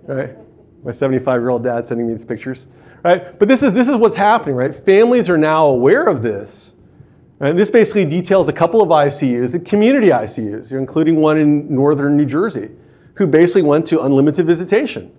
right? 0.07 0.37
My 0.85 0.93
75 0.93 1.41
year 1.41 1.51
old 1.51 1.65
dad 1.65 1.87
sending 1.87 2.07
me 2.07 2.15
these 2.15 2.25
pictures 2.25 2.67
right? 3.05 3.39
But 3.39 3.49
this 3.49 3.63
is, 3.63 3.73
this 3.73 3.89
is 3.89 3.97
what's 3.97 4.17
happening, 4.17 4.55
right? 4.55 4.75
Families 4.75 5.29
are 5.29 5.39
now 5.39 5.67
aware 5.67 6.07
of 6.07 6.23
this, 6.23 6.75
And 7.41 7.57
this 7.57 7.71
basically 7.71 8.05
details 8.05 8.49
a 8.49 8.53
couple 8.53 8.83
of 8.83 8.89
ICUs, 8.89 9.53
the 9.53 9.61
community 9.61 10.09
ICUs, 10.09 10.73
including 10.73 11.17
one 11.17 11.39
in 11.39 11.73
northern 11.73 12.17
New 12.17 12.27
Jersey, 12.27 12.71
who 13.15 13.27
basically 13.27 13.63
went 13.63 13.87
to 13.87 14.03
unlimited 14.03 14.47
visitation. 14.47 15.13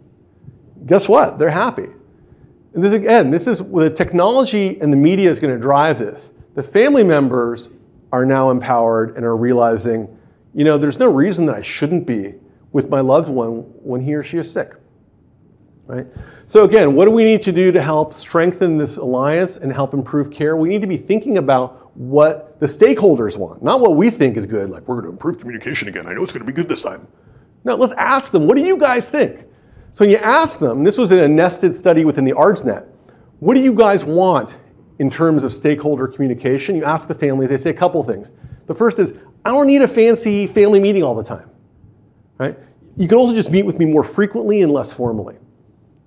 Guess 0.86 1.08
what? 1.08 1.40
They're 1.40 1.50
happy. 1.50 1.88
And 2.74 2.84
this, 2.84 2.94
again, 2.94 3.32
this 3.32 3.48
is 3.48 3.60
the 3.60 3.90
technology 3.90 4.80
and 4.82 4.92
the 4.92 4.98
media 4.98 5.30
is 5.30 5.40
going 5.40 5.54
to 5.54 5.60
drive 5.60 5.98
this. 5.98 6.34
The 6.56 6.64
family 6.64 7.04
members 7.04 7.70
are 8.12 8.26
now 8.26 8.52
empowered 8.52 9.16
and 9.16 9.26
are 9.26 9.38
realizing, 9.38 10.08
you 10.54 10.64
know, 10.64 10.78
there's 10.78 11.00
no 11.00 11.10
reason 11.10 11.46
that 11.46 11.56
I 11.56 11.62
shouldn't 11.62 12.06
be 12.06 12.36
with 12.72 12.90
my 12.90 13.00
loved 13.00 13.30
one 13.30 13.62
when 13.84 14.02
he 14.02 14.14
or 14.14 14.24
she 14.24 14.38
is 14.38 14.52
sick. 14.52 14.74
Right? 15.88 16.06
So 16.46 16.66
again, 16.66 16.94
what 16.94 17.06
do 17.06 17.12
we 17.12 17.24
need 17.24 17.42
to 17.44 17.52
do 17.52 17.72
to 17.72 17.82
help 17.82 18.14
strengthen 18.14 18.78
this 18.78 18.98
alliance 18.98 19.58
and 19.58 19.72
help 19.72 19.94
improve 19.94 20.30
care? 20.30 20.56
We 20.56 20.70
need 20.70 20.82
to 20.82 20.88
be 20.88 20.98
thinking 20.98 21.40
about 21.40 21.89
what 22.00 22.58
the 22.62 22.66
stakeholders 22.66 23.36
want, 23.36 23.62
not 23.62 23.82
what 23.82 23.98
we 23.98 24.10
think 24.10 24.38
is 24.38 24.46
good, 24.46 24.70
like 24.70 24.88
we're 24.88 24.96
going 24.96 25.08
to 25.08 25.12
improve 25.12 25.38
communication 25.38 25.90
again. 25.90 26.08
I 26.08 26.14
know 26.14 26.24
it's 26.24 26.32
going 26.32 26.46
to 26.46 26.50
be 26.50 26.56
good 26.56 26.70
this 26.70 26.82
time. 26.82 27.06
No, 27.66 27.76
let's 27.76 27.92
ask 27.92 28.32
them, 28.32 28.48
what 28.48 28.56
do 28.56 28.64
you 28.64 28.78
guys 28.78 29.10
think? 29.10 29.44
So 29.92 30.06
you 30.06 30.16
ask 30.16 30.60
them, 30.60 30.86
this 30.86 30.98
was 30.98 31.12
in 31.12 31.20
a 31.20 31.28
nested 31.28 31.76
study 31.76 32.06
within 32.06 32.24
the 32.24 32.32
ARDSNet, 32.32 32.86
what 33.40 33.56
do 33.56 33.62
you 33.62 33.74
guys 33.74 34.06
want 34.06 34.56
in 35.00 35.10
terms 35.10 35.44
of 35.44 35.52
stakeholder 35.52 36.08
communication? 36.08 36.78
You 36.78 36.86
ask 36.86 37.10
the 37.10 37.14
families, 37.14 37.50
they 37.50 37.58
say 37.58 37.72
a 37.72 37.74
couple 37.74 38.02
things. 38.02 38.32
The 38.68 38.74
first 38.74 38.98
is, 38.98 39.14
I 39.44 39.50
don't 39.50 39.68
need 39.68 39.82
a 39.82 39.88
fancy 39.88 40.48
family 40.48 40.80
meeting 40.80 41.04
all 41.04 41.16
the 41.16 41.24
time. 41.24 41.50
Right? 42.38 42.58
You 42.96 43.10
can 43.10 43.18
also 43.18 43.36
just 43.36 43.52
meet 43.52 43.66
with 43.66 43.78
me 43.78 43.84
more 43.84 44.06
frequently 44.06 44.62
and 44.62 44.72
less 44.72 44.94
formally. 44.94 45.36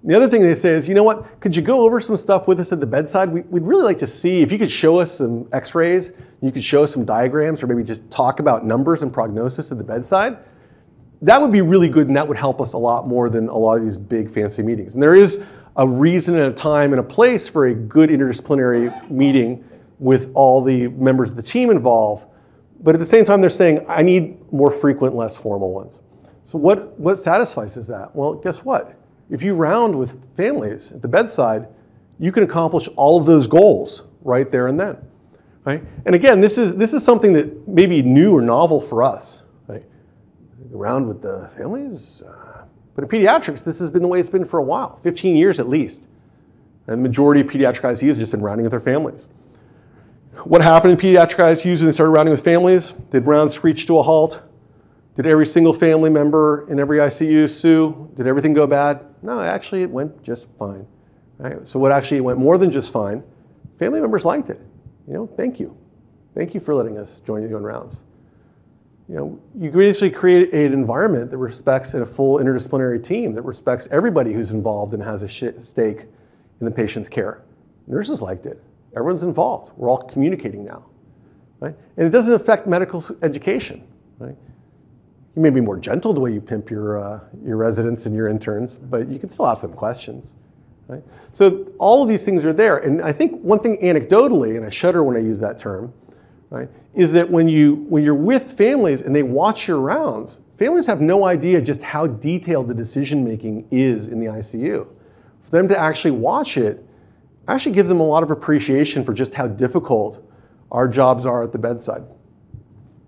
The 0.04 0.16
other 0.16 0.28
thing 0.28 0.42
they 0.42 0.54
say 0.56 0.70
is, 0.70 0.88
you 0.88 0.94
know 0.94 1.04
what, 1.04 1.40
could 1.40 1.54
you 1.54 1.62
go 1.62 1.82
over 1.82 2.00
some 2.00 2.16
stuff 2.16 2.48
with 2.48 2.58
us 2.58 2.72
at 2.72 2.80
the 2.80 2.86
bedside? 2.86 3.28
We, 3.28 3.42
would 3.42 3.64
really 3.64 3.84
like 3.84 3.98
to 3.98 4.06
see 4.06 4.40
if 4.40 4.50
you 4.50 4.58
could 4.58 4.70
show 4.70 4.98
us 4.98 5.18
some 5.18 5.48
x 5.52 5.76
rays, 5.76 6.10
you 6.40 6.50
could 6.50 6.64
show 6.64 6.82
us 6.82 6.92
some 6.92 7.04
diagrams, 7.04 7.62
or 7.62 7.68
maybe 7.68 7.84
just 7.84 8.08
talk 8.10 8.40
about 8.40 8.66
numbers 8.66 9.04
and 9.04 9.12
prognosis 9.12 9.70
at 9.70 9.78
the 9.78 9.84
bedside. 9.84 10.38
That 11.20 11.40
would 11.40 11.52
be 11.52 11.60
really 11.60 11.88
good, 11.88 12.08
and 12.08 12.16
that 12.16 12.26
would 12.26 12.36
help 12.36 12.60
us 12.60 12.72
a 12.72 12.78
lot 12.78 13.06
more 13.06 13.30
than 13.30 13.48
a 13.48 13.56
lot 13.56 13.78
of 13.78 13.84
these 13.84 13.96
big 13.96 14.28
fancy 14.28 14.64
meetings. 14.64 14.94
And 14.94 15.02
there 15.02 15.14
is 15.14 15.44
a 15.76 15.86
reason 15.86 16.36
and 16.36 16.52
a 16.52 16.56
time 16.56 16.92
and 16.92 16.98
a 16.98 17.04
place 17.04 17.48
for 17.48 17.66
a 17.66 17.74
good 17.74 18.10
interdisciplinary 18.10 19.08
meeting 19.08 19.64
with 20.00 20.32
all 20.34 20.60
the 20.60 20.88
members 20.88 21.30
of 21.30 21.36
the 21.36 21.42
team 21.42 21.70
involved. 21.70 22.26
But 22.80 22.96
at 22.96 22.98
the 22.98 23.06
same 23.06 23.24
time, 23.24 23.40
they're 23.40 23.50
saying, 23.50 23.86
I 23.88 24.02
need 24.02 24.36
more 24.52 24.72
frequent, 24.72 25.14
less 25.14 25.36
formal 25.36 25.72
ones. 25.72 26.00
So, 26.42 26.58
what, 26.58 26.98
what 26.98 27.20
satisfies 27.20 27.76
is 27.76 27.86
that? 27.86 28.14
Well, 28.16 28.34
guess 28.34 28.64
what? 28.64 28.98
If 29.32 29.42
you 29.42 29.54
round 29.54 29.98
with 29.98 30.22
families 30.36 30.92
at 30.92 31.00
the 31.00 31.08
bedside, 31.08 31.66
you 32.18 32.30
can 32.30 32.42
accomplish 32.42 32.86
all 32.96 33.18
of 33.18 33.24
those 33.24 33.48
goals 33.48 34.02
right 34.20 34.52
there 34.52 34.66
and 34.66 34.78
then. 34.78 34.98
Right? 35.64 35.82
And 36.04 36.14
again, 36.14 36.42
this 36.42 36.58
is, 36.58 36.76
this 36.76 36.92
is 36.92 37.02
something 37.02 37.32
that 37.32 37.66
may 37.66 37.86
be 37.86 38.02
new 38.02 38.36
or 38.36 38.42
novel 38.42 38.78
for 38.78 39.02
us. 39.02 39.42
Right? 39.68 39.84
Around 40.74 41.08
with 41.08 41.22
the 41.22 41.50
families. 41.56 42.22
Uh, 42.22 42.64
but 42.94 43.04
in 43.04 43.08
pediatrics, 43.08 43.64
this 43.64 43.78
has 43.80 43.90
been 43.90 44.02
the 44.02 44.08
way 44.08 44.20
it's 44.20 44.28
been 44.28 44.44
for 44.44 44.58
a 44.58 44.62
while 44.62 45.00
15 45.02 45.34
years 45.34 45.58
at 45.58 45.66
least. 45.66 46.08
And 46.86 47.02
the 47.02 47.08
majority 47.08 47.40
of 47.40 47.46
pediatric 47.46 47.80
ICUs 47.80 48.08
have 48.08 48.18
just 48.18 48.32
been 48.32 48.42
rounding 48.42 48.64
with 48.64 48.72
their 48.72 48.80
families. 48.80 49.28
What 50.44 50.60
happened 50.60 50.92
in 50.92 50.98
pediatric 50.98 51.36
ICUs 51.36 51.78
when 51.78 51.86
they 51.86 51.92
started 51.92 52.10
rounding 52.10 52.34
with 52.34 52.44
families? 52.44 52.92
Did 53.08 53.26
rounds 53.26 53.54
screech 53.54 53.86
to 53.86 53.98
a 53.98 54.02
halt? 54.02 54.42
Did 55.14 55.26
every 55.26 55.46
single 55.46 55.74
family 55.74 56.08
member 56.08 56.66
in 56.70 56.80
every 56.80 56.98
ICU 56.98 57.48
sue? 57.50 58.10
Did 58.16 58.26
everything 58.26 58.54
go 58.54 58.66
bad? 58.66 59.04
No, 59.22 59.40
actually, 59.42 59.82
it 59.82 59.90
went 59.90 60.22
just 60.22 60.48
fine. 60.58 60.86
Right? 61.38 61.66
So, 61.66 61.78
what 61.78 61.92
actually 61.92 62.20
went 62.20 62.38
more 62.38 62.56
than 62.56 62.70
just 62.70 62.92
fine? 62.92 63.22
Family 63.78 64.00
members 64.00 64.24
liked 64.24 64.48
it. 64.48 64.60
You 65.06 65.14
know, 65.14 65.26
thank 65.26 65.60
you. 65.60 65.76
Thank 66.34 66.54
you 66.54 66.60
for 66.60 66.74
letting 66.74 66.98
us 66.98 67.20
join 67.26 67.42
you 67.42 67.56
in 67.56 67.62
rounds. 67.62 68.02
You 69.08 69.16
know, 69.16 69.40
you 69.58 69.70
basically 69.70 70.10
create 70.10 70.54
an 70.54 70.72
environment 70.72 71.30
that 71.30 71.36
respects 71.36 71.92
a 71.92 72.06
full 72.06 72.38
interdisciplinary 72.38 73.02
team 73.04 73.34
that 73.34 73.42
respects 73.42 73.88
everybody 73.90 74.32
who's 74.32 74.50
involved 74.50 74.94
and 74.94 75.02
has 75.02 75.22
a 75.22 75.28
stake 75.28 76.06
in 76.60 76.64
the 76.64 76.70
patient's 76.70 77.08
care. 77.08 77.42
Nurses 77.86 78.22
liked 78.22 78.46
it. 78.46 78.62
Everyone's 78.96 79.24
involved. 79.24 79.72
We're 79.76 79.90
all 79.90 79.98
communicating 79.98 80.64
now. 80.64 80.84
Right? 81.60 81.74
And 81.96 82.06
it 82.06 82.10
doesn't 82.10 82.32
affect 82.32 82.66
medical 82.66 83.04
education. 83.22 83.86
Right? 84.18 84.36
You 85.34 85.42
may 85.42 85.50
be 85.50 85.60
more 85.60 85.78
gentle 85.78 86.12
the 86.12 86.20
way 86.20 86.32
you 86.32 86.40
pimp 86.40 86.70
your, 86.70 87.02
uh, 87.02 87.20
your 87.44 87.56
residents 87.56 88.06
and 88.06 88.14
your 88.14 88.28
interns, 88.28 88.76
but 88.76 89.08
you 89.08 89.18
can 89.18 89.28
still 89.28 89.46
ask 89.46 89.62
them 89.62 89.72
questions. 89.72 90.34
Right? 90.88 91.02
So 91.30 91.68
all 91.78 92.02
of 92.02 92.08
these 92.08 92.24
things 92.24 92.44
are 92.44 92.52
there. 92.52 92.78
And 92.78 93.00
I 93.00 93.12
think 93.12 93.40
one 93.40 93.58
thing 93.58 93.78
anecdotally, 93.78 94.56
and 94.56 94.66
I 94.66 94.70
shudder 94.70 95.02
when 95.02 95.16
I 95.16 95.20
use 95.20 95.38
that 95.40 95.58
term, 95.58 95.94
right, 96.50 96.68
is 96.94 97.12
that 97.12 97.30
when, 97.30 97.48
you, 97.48 97.86
when 97.88 98.04
you're 98.04 98.14
with 98.14 98.52
families 98.52 99.00
and 99.00 99.16
they 99.16 99.22
watch 99.22 99.66
your 99.66 99.80
rounds, 99.80 100.40
families 100.58 100.86
have 100.86 101.00
no 101.00 101.24
idea 101.24 101.62
just 101.62 101.82
how 101.82 102.06
detailed 102.06 102.68
the 102.68 102.74
decision 102.74 103.24
making 103.24 103.66
is 103.70 104.08
in 104.08 104.20
the 104.20 104.26
ICU. 104.26 104.86
For 105.40 105.50
them 105.50 105.66
to 105.68 105.78
actually 105.78 106.10
watch 106.10 106.58
it 106.58 106.86
actually 107.48 107.72
gives 107.72 107.88
them 107.88 108.00
a 108.00 108.06
lot 108.06 108.22
of 108.22 108.30
appreciation 108.30 109.02
for 109.02 109.14
just 109.14 109.32
how 109.32 109.48
difficult 109.48 110.22
our 110.70 110.88
jobs 110.88 111.24
are 111.24 111.42
at 111.42 111.52
the 111.52 111.58
bedside. 111.58 112.04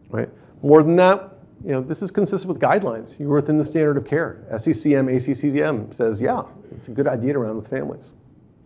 Right? 0.09 0.31
More 0.63 0.83
than 0.83 0.97
that, 0.97 1.34
you 1.65 1.73
know, 1.73 1.81
this 1.81 2.03
is 2.03 2.11
consistent 2.11 2.53
with 2.53 2.61
guidelines. 2.61 3.19
You're 3.19 3.35
within 3.35 3.57
the 3.57 3.65
standard 3.65 3.97
of 3.97 4.07
care. 4.07 4.45
SCCM, 4.53 5.11
ACCM 5.11 5.95
says, 5.95 6.21
yeah, 6.21 6.43
it's 6.73 6.89
a 6.89 6.91
good 6.91 7.07
idea 7.07 7.33
to 7.33 7.39
round 7.39 7.57
with 7.57 7.69
families. 7.69 8.13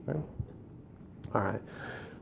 All 0.09 0.25
right. 1.33 1.61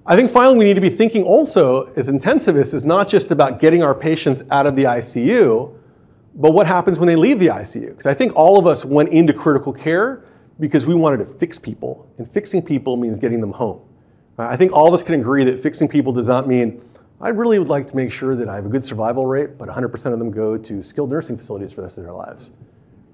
I 0.05 0.17
think 0.17 0.31
finally 0.31 0.59
we 0.59 0.65
need 0.65 0.75
to 0.75 0.81
be 0.83 0.91
thinking 0.91 1.23
also 1.23 1.87
as 1.95 2.09
intensivists 2.09 2.75
is 2.75 2.85
not 2.85 3.09
just 3.09 3.31
about 3.31 3.59
getting 3.59 3.83
our 3.83 3.95
patients 3.95 4.43
out 4.51 4.67
of 4.67 4.77
the 4.77 4.85
ICU, 4.85 5.75
but 6.35 6.51
what 6.53 6.67
happens 6.67 6.99
when 6.99 7.07
they 7.07 7.17
leave 7.17 7.39
the 7.39 7.47
ICU. 7.47 7.89
Because 7.89 8.07
I 8.07 8.13
think 8.13 8.37
all 8.37 8.59
of 8.59 8.67
us 8.67 8.85
went 8.85 9.09
into 9.09 9.33
critical 9.33 9.73
care 9.73 10.25
because 10.61 10.85
we 10.85 10.95
wanted 10.95 11.19
to 11.19 11.25
fix 11.25 11.59
people. 11.59 12.07
And 12.19 12.31
fixing 12.31 12.61
people 12.61 12.99
means 12.99 13.19
getting 13.19 13.41
them 13.41 13.53
home. 13.53 13.81
I 14.37 14.57
think 14.57 14.73
all 14.73 14.87
of 14.87 14.93
us 14.93 15.03
can 15.03 15.19
agree 15.19 15.45
that 15.45 15.63
fixing 15.63 15.89
people 15.89 16.13
does 16.13 16.29
not 16.29 16.47
mean 16.47 16.83
I 17.21 17.31
really 17.31 17.59
would 17.59 17.69
like 17.69 17.87
to 17.87 17.97
make 17.97 18.13
sure 18.13 18.37
that 18.37 18.49
I 18.49 18.57
have 18.57 18.67
a 18.67 18.69
good 18.69 18.85
survival 18.85 19.27
rate, 19.27 19.57
but 19.57 19.69
100% 19.69 20.13
of 20.13 20.19
them 20.19 20.31
go 20.31 20.59
to 20.59 20.83
skilled 20.83 21.11
nursing 21.11 21.39
facilities 21.39 21.73
for 21.73 21.81
the 21.81 21.87
rest 21.87 21.99
of 21.99 22.05
their 22.05 22.13
lives. 22.13 22.51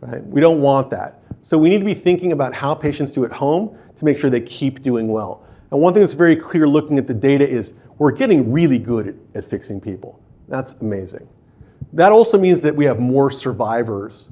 Right? 0.01 0.25
We 0.27 0.41
don't 0.41 0.61
want 0.61 0.91
that. 0.91 1.23
So 1.43 1.57
we 1.57 1.69
need 1.69 1.79
to 1.79 1.85
be 1.85 1.95
thinking 1.95 2.33
about 2.33 2.53
how 2.53 2.75
patients 2.75 3.13
do 3.13 3.25
at 3.25 3.33
home 3.33 3.79
to 3.99 4.05
make 4.05 4.19
sure 4.19 4.29
they 4.29 4.41
keep 4.41 4.83
doing 4.83 5.09
well. 5.09 5.45
And 5.71 5.81
one 5.81 5.95
thing 5.95 6.03
that's 6.03 6.15
very 6.15 6.35
clear 6.35 6.67
looking 6.67 6.99
at 6.99 7.07
the 7.07 7.15
data 7.15 7.49
is 7.49 7.73
we're 7.99 8.11
getting 8.11 8.51
really 8.51 8.79
good 8.79 9.09
at, 9.09 9.15
at 9.35 9.45
fixing 9.45 9.81
people. 9.81 10.21
That's 10.49 10.73
amazing. 10.81 11.29
That 11.93 12.11
also 12.11 12.39
means 12.39 12.61
that 12.63 12.75
we 12.75 12.85
have 12.87 12.99
more 12.99 13.31
survivors. 13.31 14.31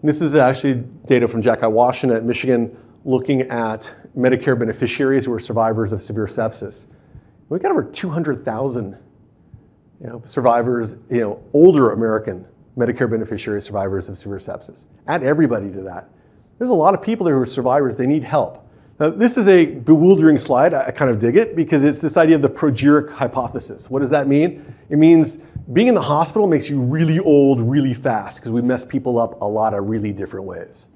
And 0.00 0.08
this 0.08 0.20
is 0.20 0.34
actually 0.34 0.74
data 1.06 1.28
from 1.28 1.40
Jack 1.40 1.60
Iwashyna 1.60 2.16
at 2.16 2.24
Michigan 2.24 2.76
looking 3.04 3.42
at 3.42 3.92
Medicare 4.16 4.58
beneficiaries 4.58 5.26
who 5.26 5.32
are 5.32 5.38
survivors 5.38 5.92
of 5.92 6.02
severe 6.02 6.26
sepsis. 6.26 6.86
We've 7.48 7.62
got 7.62 7.70
over 7.70 7.84
200,000 7.84 8.98
you 10.04 10.10
know, 10.10 10.22
survivors, 10.26 10.96
you 11.10 11.20
know, 11.20 11.42
older 11.54 11.92
American 11.92 12.44
Medicare 12.76 13.10
beneficiary 13.10 13.62
survivors 13.62 14.10
of 14.10 14.18
severe 14.18 14.36
sepsis. 14.36 14.86
Add 15.08 15.22
everybody 15.22 15.72
to 15.72 15.80
that. 15.80 16.10
There's 16.58 16.70
a 16.70 16.74
lot 16.74 16.92
of 16.92 17.00
people 17.00 17.24
there 17.24 17.34
who 17.34 17.40
are 17.40 17.46
survivors, 17.46 17.96
they 17.96 18.06
need 18.06 18.22
help. 18.22 18.60
Now, 19.00 19.10
this 19.10 19.38
is 19.38 19.48
a 19.48 19.66
bewildering 19.66 20.38
slide. 20.38 20.74
I 20.74 20.90
kind 20.90 21.10
of 21.10 21.18
dig 21.18 21.36
it 21.36 21.56
because 21.56 21.82
it's 21.82 22.00
this 22.00 22.16
idea 22.16 22.36
of 22.36 22.42
the 22.42 22.50
progeric 22.50 23.10
hypothesis. 23.10 23.90
What 23.90 24.00
does 24.00 24.10
that 24.10 24.28
mean? 24.28 24.64
It 24.88 24.98
means 24.98 25.38
being 25.72 25.88
in 25.88 25.94
the 25.94 26.02
hospital 26.02 26.46
makes 26.46 26.68
you 26.68 26.80
really 26.80 27.18
old 27.20 27.60
really 27.60 27.94
fast 27.94 28.40
because 28.40 28.52
we 28.52 28.62
mess 28.62 28.84
people 28.84 29.18
up 29.18 29.40
a 29.40 29.44
lot 29.44 29.72
of 29.74 29.86
really 29.88 30.12
different 30.12 30.46
ways. 30.46 30.88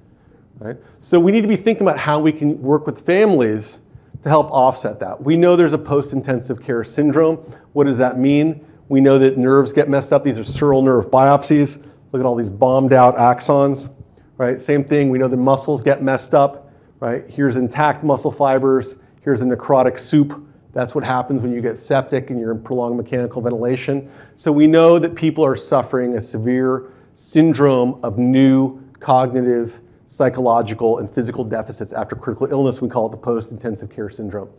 Right? 0.59 0.77
So 1.01 1.19
we 1.19 1.31
need 1.31 1.41
to 1.41 1.47
be 1.47 1.57
thinking 1.57 1.81
about 1.81 1.97
how 1.97 2.19
we 2.19 2.31
can 2.31 2.61
work 2.61 2.85
with 2.85 3.05
families 3.05 3.81
to 4.21 4.29
help 4.29 4.49
offset 4.51 4.99
that. 4.99 5.21
We 5.21 5.35
know 5.35 5.55
there's 5.55 5.73
a 5.73 5.77
post-intensive 5.77 6.61
care 6.61 6.83
syndrome. 6.83 7.37
What 7.73 7.85
does 7.85 7.97
that 7.97 8.19
mean? 8.19 8.65
We 8.89 9.01
know 9.01 9.17
that 9.19 9.37
nerves 9.37 9.71
get 9.71 9.87
messed 9.87 10.11
up. 10.11 10.23
These 10.23 10.37
are 10.37 10.43
sural 10.43 10.83
nerve 10.83 11.09
biopsies. 11.09 11.85
Look 12.11 12.19
at 12.19 12.25
all 12.25 12.35
these 12.35 12.49
bombed 12.49 12.91
out 12.91 13.15
axons, 13.15 13.89
right? 14.37 14.61
Same 14.61 14.83
thing, 14.83 15.09
we 15.09 15.19
know 15.19 15.27
the 15.27 15.37
muscles 15.37 15.81
get 15.81 16.01
messed 16.01 16.33
up, 16.33 16.71
right? 16.99 17.23
Here's 17.29 17.55
intact 17.55 18.03
muscle 18.03 18.31
fibers. 18.31 18.95
Here's 19.21 19.41
a 19.41 19.45
necrotic 19.45 19.99
soup. 19.99 20.43
That's 20.73 20.95
what 20.95 21.03
happens 21.03 21.41
when 21.41 21.51
you 21.53 21.61
get 21.61 21.79
septic 21.79 22.31
and 22.31 22.39
you're 22.39 22.51
in 22.51 22.63
prolonged 22.63 22.97
mechanical 22.97 23.41
ventilation. 23.41 24.11
So 24.35 24.51
we 24.51 24.65
know 24.65 24.97
that 24.97 25.13
people 25.15 25.45
are 25.45 25.55
suffering 25.55 26.15
a 26.15 26.21
severe 26.21 26.91
syndrome 27.13 27.99
of 28.03 28.17
new 28.17 28.81
cognitive, 28.99 29.81
psychological, 30.07 30.99
and 30.99 31.11
physical 31.13 31.43
deficits 31.43 31.93
after 31.93 32.15
critical 32.15 32.47
illness. 32.51 32.81
We 32.81 32.89
call 32.89 33.07
it 33.07 33.11
the 33.11 33.17
post-intensive 33.17 33.89
care 33.89 34.09
syndrome, 34.09 34.49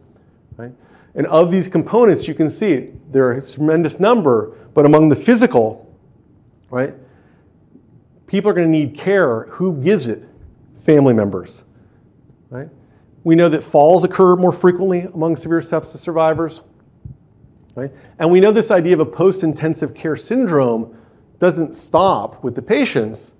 right? 0.56 0.72
And 1.14 1.26
of 1.26 1.50
these 1.50 1.68
components, 1.68 2.28
you 2.28 2.34
can 2.34 2.50
see 2.50 2.92
there 3.10 3.26
are 3.26 3.32
a 3.32 3.42
tremendous 3.46 3.98
number, 3.98 4.56
but 4.74 4.86
among 4.86 5.08
the 5.08 5.16
physical, 5.16 5.92
right, 6.70 6.94
people 8.26 8.50
are 8.50 8.54
going 8.54 8.70
to 8.70 8.78
need 8.78 8.96
care. 8.96 9.44
Who 9.46 9.82
gives 9.82 10.08
it? 10.08 10.24
Family 10.84 11.12
members, 11.12 11.64
right? 12.48 12.68
We 13.24 13.34
know 13.34 13.48
that 13.48 13.62
falls 13.62 14.04
occur 14.04 14.36
more 14.36 14.52
frequently 14.52 15.00
among 15.00 15.36
severe 15.36 15.60
sepsis 15.60 15.98
survivors. 15.98 16.62
Right? 17.74 17.92
And 18.18 18.30
we 18.30 18.40
know 18.40 18.50
this 18.50 18.70
idea 18.70 18.94
of 18.94 19.00
a 19.00 19.06
post-intensive 19.06 19.94
care 19.94 20.16
syndrome 20.16 20.96
doesn't 21.38 21.76
stop 21.76 22.42
with 22.42 22.54
the 22.54 22.62
patients. 22.62 23.36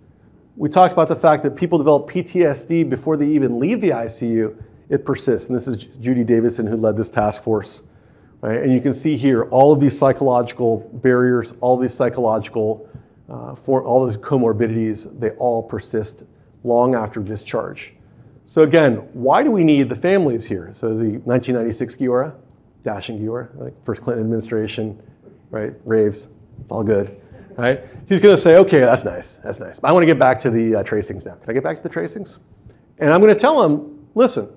We 0.56 0.68
talked 0.68 0.92
about 0.92 1.08
the 1.08 1.16
fact 1.16 1.42
that 1.42 1.56
people 1.56 1.78
develop 1.78 2.08
PTSD 2.08 2.88
before 2.88 3.16
they 3.16 3.26
even 3.26 3.58
leave 3.58 3.80
the 3.80 3.90
ICU. 3.90 4.62
It 4.90 5.04
persists. 5.04 5.48
And 5.48 5.56
this 5.56 5.68
is 5.68 5.84
Judy 5.84 6.24
Davidson 6.24 6.66
who 6.66 6.76
led 6.76 6.96
this 6.96 7.08
task 7.08 7.42
force. 7.42 7.82
Right? 8.42 8.60
And 8.62 8.72
you 8.72 8.80
can 8.80 8.92
see 8.92 9.16
here 9.16 9.44
all 9.44 9.72
of 9.72 9.80
these 9.80 9.96
psychological 9.98 10.90
barriers, 10.94 11.54
all 11.60 11.76
these 11.76 11.94
psychological, 11.94 12.88
uh, 13.28 13.54
for 13.54 13.84
all 13.84 14.04
these 14.04 14.16
comorbidities, 14.16 15.18
they 15.20 15.30
all 15.32 15.62
persist 15.62 16.24
long 16.64 16.94
after 16.94 17.20
discharge. 17.20 17.94
So 18.46 18.62
again, 18.62 18.96
why 19.12 19.44
do 19.44 19.50
we 19.50 19.62
need 19.62 19.88
the 19.88 19.96
families 19.96 20.46
here? 20.46 20.70
So 20.72 20.88
the 20.88 21.18
1996 21.18 21.96
GIORA, 21.96 22.34
dashing 22.82 23.18
GIORA, 23.18 23.50
like 23.54 23.84
first 23.84 24.02
Clinton 24.02 24.24
administration, 24.24 25.00
right? 25.50 25.72
Raves, 25.84 26.28
it's 26.60 26.72
all 26.72 26.82
good, 26.82 27.20
right? 27.56 27.84
He's 28.08 28.20
going 28.20 28.34
to 28.34 28.40
say, 28.40 28.56
okay, 28.56 28.80
that's 28.80 29.04
nice, 29.04 29.36
that's 29.36 29.60
nice. 29.60 29.78
But 29.78 29.88
I 29.88 29.92
want 29.92 30.02
to 30.02 30.06
get 30.06 30.18
back 30.18 30.40
to 30.40 30.50
the 30.50 30.76
uh, 30.76 30.82
tracings 30.82 31.24
now. 31.24 31.34
Can 31.34 31.50
I 31.50 31.52
get 31.52 31.62
back 31.62 31.76
to 31.76 31.82
the 31.82 31.88
tracings? 31.88 32.40
And 32.98 33.12
I'm 33.12 33.20
going 33.20 33.32
to 33.32 33.38
tell 33.38 33.62
him, 33.64 34.04
listen, 34.16 34.48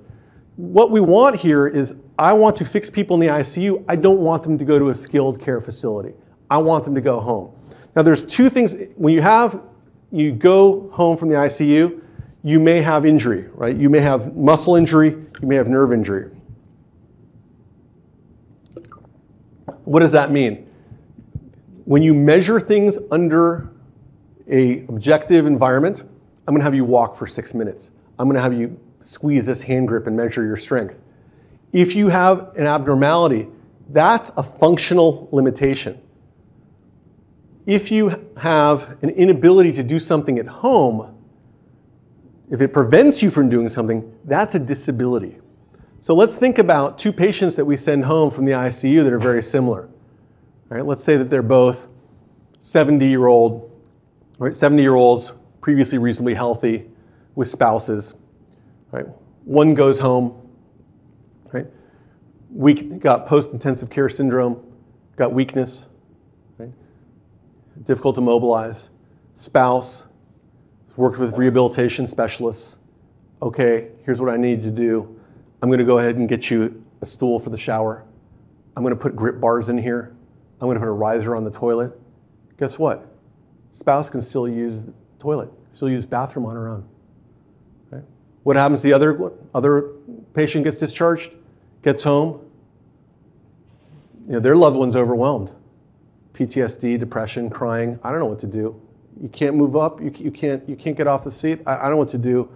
what 0.56 0.91
we 0.91 1.01
want 1.01 1.36
here 1.36 1.68
is 1.68 1.95
I 2.18 2.34
want 2.34 2.56
to 2.58 2.66
fix 2.66 2.89
people 2.89 3.16
in 3.16 3.20
the 3.20 3.28
ICU. 3.28 3.84
I 3.88 3.95
don't 3.95 4.20
want 4.20 4.43
them 4.43 4.58
to 4.58 4.66
go 4.66 4.78
to 4.78 4.89
a 4.89 4.95
skilled 4.95 5.41
care 5.41 5.60
facility. 5.60 6.14
I 6.49 6.58
want 6.58 6.86
them 6.86 6.93
to 6.93 7.01
go 7.01 7.20
home. 7.20 7.51
Now, 7.95 8.04
there's 8.04 8.24
two 8.24 8.49
things. 8.49 8.76
When 8.95 9.14
you 9.14 9.22
have, 9.22 9.62
you 10.12 10.32
go 10.32 10.89
home 10.91 11.18
from 11.18 11.30
the 11.30 11.36
ICU, 11.36 12.01
you 12.43 12.60
may 12.60 12.82
have 12.82 13.06
injury, 13.06 13.47
right? 13.54 13.76
You 13.76 13.89
may 13.89 14.01
have 14.01 14.36
muscle 14.36 14.76
injury, 14.76 15.10
you 15.41 15.47
may 15.47 15.56
have 15.56 15.68
nerve 15.68 15.93
injury. 15.93 16.30
What 19.86 20.01
does 20.01 20.12
that 20.12 20.32
mean? 20.32 20.70
When 21.86 22.04
you 22.04 22.14
measure 22.14 22.60
things 22.60 22.99
under 23.12 23.70
a 24.47 24.82
objective 24.88 25.45
environment, 25.45 26.01
I'm 26.47 26.54
going 26.54 26.60
to 26.60 26.64
have 26.64 26.76
you 26.76 26.86
walk 26.86 27.16
for 27.16 27.28
six 27.28 27.54
minutes. 27.54 27.91
I'm 28.20 28.28
going 28.28 28.36
to 28.36 28.41
have 28.41 28.54
you 28.54 28.78
squeeze 29.06 29.45
this 29.45 29.62
hand 29.62 29.88
grip 29.88 30.08
and 30.08 30.16
measure 30.16 30.45
your 30.45 30.58
strength. 30.58 30.99
If 31.72 31.95
you 31.95 32.10
have 32.10 32.56
an 32.56 32.68
abnormality, 32.68 33.47
that's 33.89 34.32
a 34.38 34.43
functional 34.43 35.28
limitation. 35.32 35.99
If 37.66 37.91
you 37.91 38.30
have 38.38 39.01
an 39.04 39.10
inability 39.10 39.72
to 39.74 39.84
do 39.84 39.99
something 39.99 40.38
at 40.39 40.47
home, 40.47 41.16
if 42.51 42.62
it 42.62 42.74
prevents 42.74 43.24
you 43.24 43.30
from 43.30 43.49
doing 43.49 43.70
something, 43.70 44.14
that's 44.26 44.56
a 44.56 44.60
disability. 44.60 45.39
So 46.01 46.14
let's 46.14 46.36
think 46.36 46.60
about 46.60 46.99
two 46.99 47.14
patients 47.14 47.56
that 47.56 47.64
we 47.64 47.78
send 47.78 48.04
home 48.04 48.30
from 48.30 48.45
the 48.45 48.51
ICU 48.51 49.04
that 49.04 49.14
are 49.14 49.20
very 49.20 49.41
similar. 49.41 49.84
All 49.84 50.78
right, 50.78 50.86
let's 50.86 51.04
say 51.04 51.16
that 51.18 51.30
they're 51.30 51.41
both 51.41 51.88
70 52.60 53.08
year 53.08 53.28
old, 53.28 53.72
right, 54.38 54.56
70 54.56 54.82
year 54.82 54.95
olds, 54.95 55.32
previously 55.62 55.97
reasonably 55.97 56.34
healthy, 56.34 56.89
with 57.36 57.47
spouses. 57.47 58.16
Right, 58.93 59.07
one 59.43 59.73
goes 59.73 59.97
home, 59.97 60.39
right, 61.51 61.65
weak, 62.51 62.99
got 62.99 63.25
post-intensive 63.25 63.89
care 63.89 64.07
syndrome, 64.07 64.63
got 65.15 65.33
weakness, 65.33 65.87
right, 66.59 66.69
difficult 67.87 68.13
to 68.13 68.21
mobilize. 68.21 68.91
Spouse 69.33 70.09
worked 70.95 71.17
with 71.17 71.35
rehabilitation 71.35 72.05
specialists. 72.05 72.77
Okay, 73.41 73.87
here's 74.05 74.21
what 74.21 74.31
I 74.31 74.37
need 74.37 74.61
to 74.61 74.69
do. 74.69 75.19
I'm 75.63 75.69
going 75.69 75.79
to 75.79 75.85
go 75.85 75.97
ahead 75.97 76.17
and 76.17 76.29
get 76.29 76.51
you 76.51 76.85
a 77.01 77.07
stool 77.07 77.39
for 77.39 77.49
the 77.49 77.57
shower. 77.57 78.05
I'm 78.77 78.83
going 78.83 78.95
to 78.95 79.01
put 79.01 79.15
grip 79.15 79.41
bars 79.41 79.69
in 79.69 79.77
here. 79.79 80.15
I'm 80.61 80.67
going 80.67 80.75
to 80.75 80.79
put 80.79 80.87
a 80.87 80.91
riser 80.91 81.35
on 81.35 81.43
the 81.43 81.49
toilet. 81.49 81.99
Guess 82.59 82.77
what? 82.77 83.07
Spouse 83.71 84.11
can 84.11 84.21
still 84.21 84.47
use 84.47 84.83
the 84.83 84.93
toilet, 85.17 85.49
still 85.71 85.89
use 85.89 86.05
bathroom 86.05 86.45
on 86.45 86.53
her 86.53 86.69
own. 86.69 86.87
What 88.43 88.55
happens 88.55 88.81
the 88.81 88.93
other 88.93 89.31
other 89.53 89.91
patient 90.33 90.65
gets 90.65 90.77
discharged, 90.77 91.31
gets 91.81 92.03
home, 92.03 92.43
you 94.27 94.33
know, 94.33 94.39
their 94.39 94.55
loved 94.55 94.77
one's 94.77 94.95
overwhelmed. 94.95 95.51
PTSD, 96.33 96.99
depression, 96.99 97.49
crying. 97.49 97.99
I 98.03 98.09
don't 98.09 98.19
know 98.19 98.25
what 98.25 98.39
to 98.39 98.47
do. 98.47 98.79
You 99.21 99.29
can't 99.29 99.55
move 99.55 99.75
up. 99.75 100.01
You, 100.01 100.11
you 100.17 100.31
can't 100.31 100.67
you 100.67 100.75
can't 100.75 100.97
get 100.97 101.07
off 101.07 101.23
the 101.23 101.31
seat. 101.31 101.61
I, 101.67 101.77
I 101.77 101.81
don't 101.83 101.91
know 101.91 101.97
what 101.97 102.09
to 102.09 102.17
do. 102.17 102.49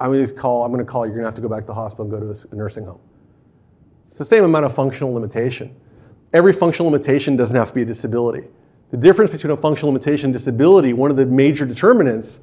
I'm 0.00 0.12
to 0.12 0.32
call. 0.32 0.64
I'm 0.64 0.72
going 0.72 0.84
to 0.84 0.90
call. 0.90 1.04
You, 1.04 1.12
you're 1.12 1.22
going 1.22 1.24
to 1.24 1.28
have 1.28 1.34
to 1.34 1.42
go 1.42 1.48
back 1.48 1.64
to 1.64 1.66
the 1.66 1.74
hospital 1.74 2.04
and 2.04 2.12
go 2.12 2.32
to 2.32 2.48
a 2.50 2.54
nursing 2.54 2.84
home. 2.84 3.00
It's 4.06 4.18
the 4.18 4.24
same 4.24 4.44
amount 4.44 4.64
of 4.64 4.74
functional 4.74 5.12
limitation. 5.12 5.74
Every 6.32 6.52
functional 6.52 6.90
limitation 6.90 7.36
doesn't 7.36 7.56
have 7.56 7.68
to 7.68 7.74
be 7.74 7.82
a 7.82 7.84
disability. 7.84 8.44
The 8.90 8.96
difference 8.96 9.30
between 9.30 9.50
a 9.50 9.56
functional 9.56 9.92
limitation 9.92 10.26
and 10.26 10.32
disability, 10.32 10.92
one 10.92 11.10
of 11.10 11.16
the 11.16 11.26
major 11.26 11.66
determinants, 11.66 12.40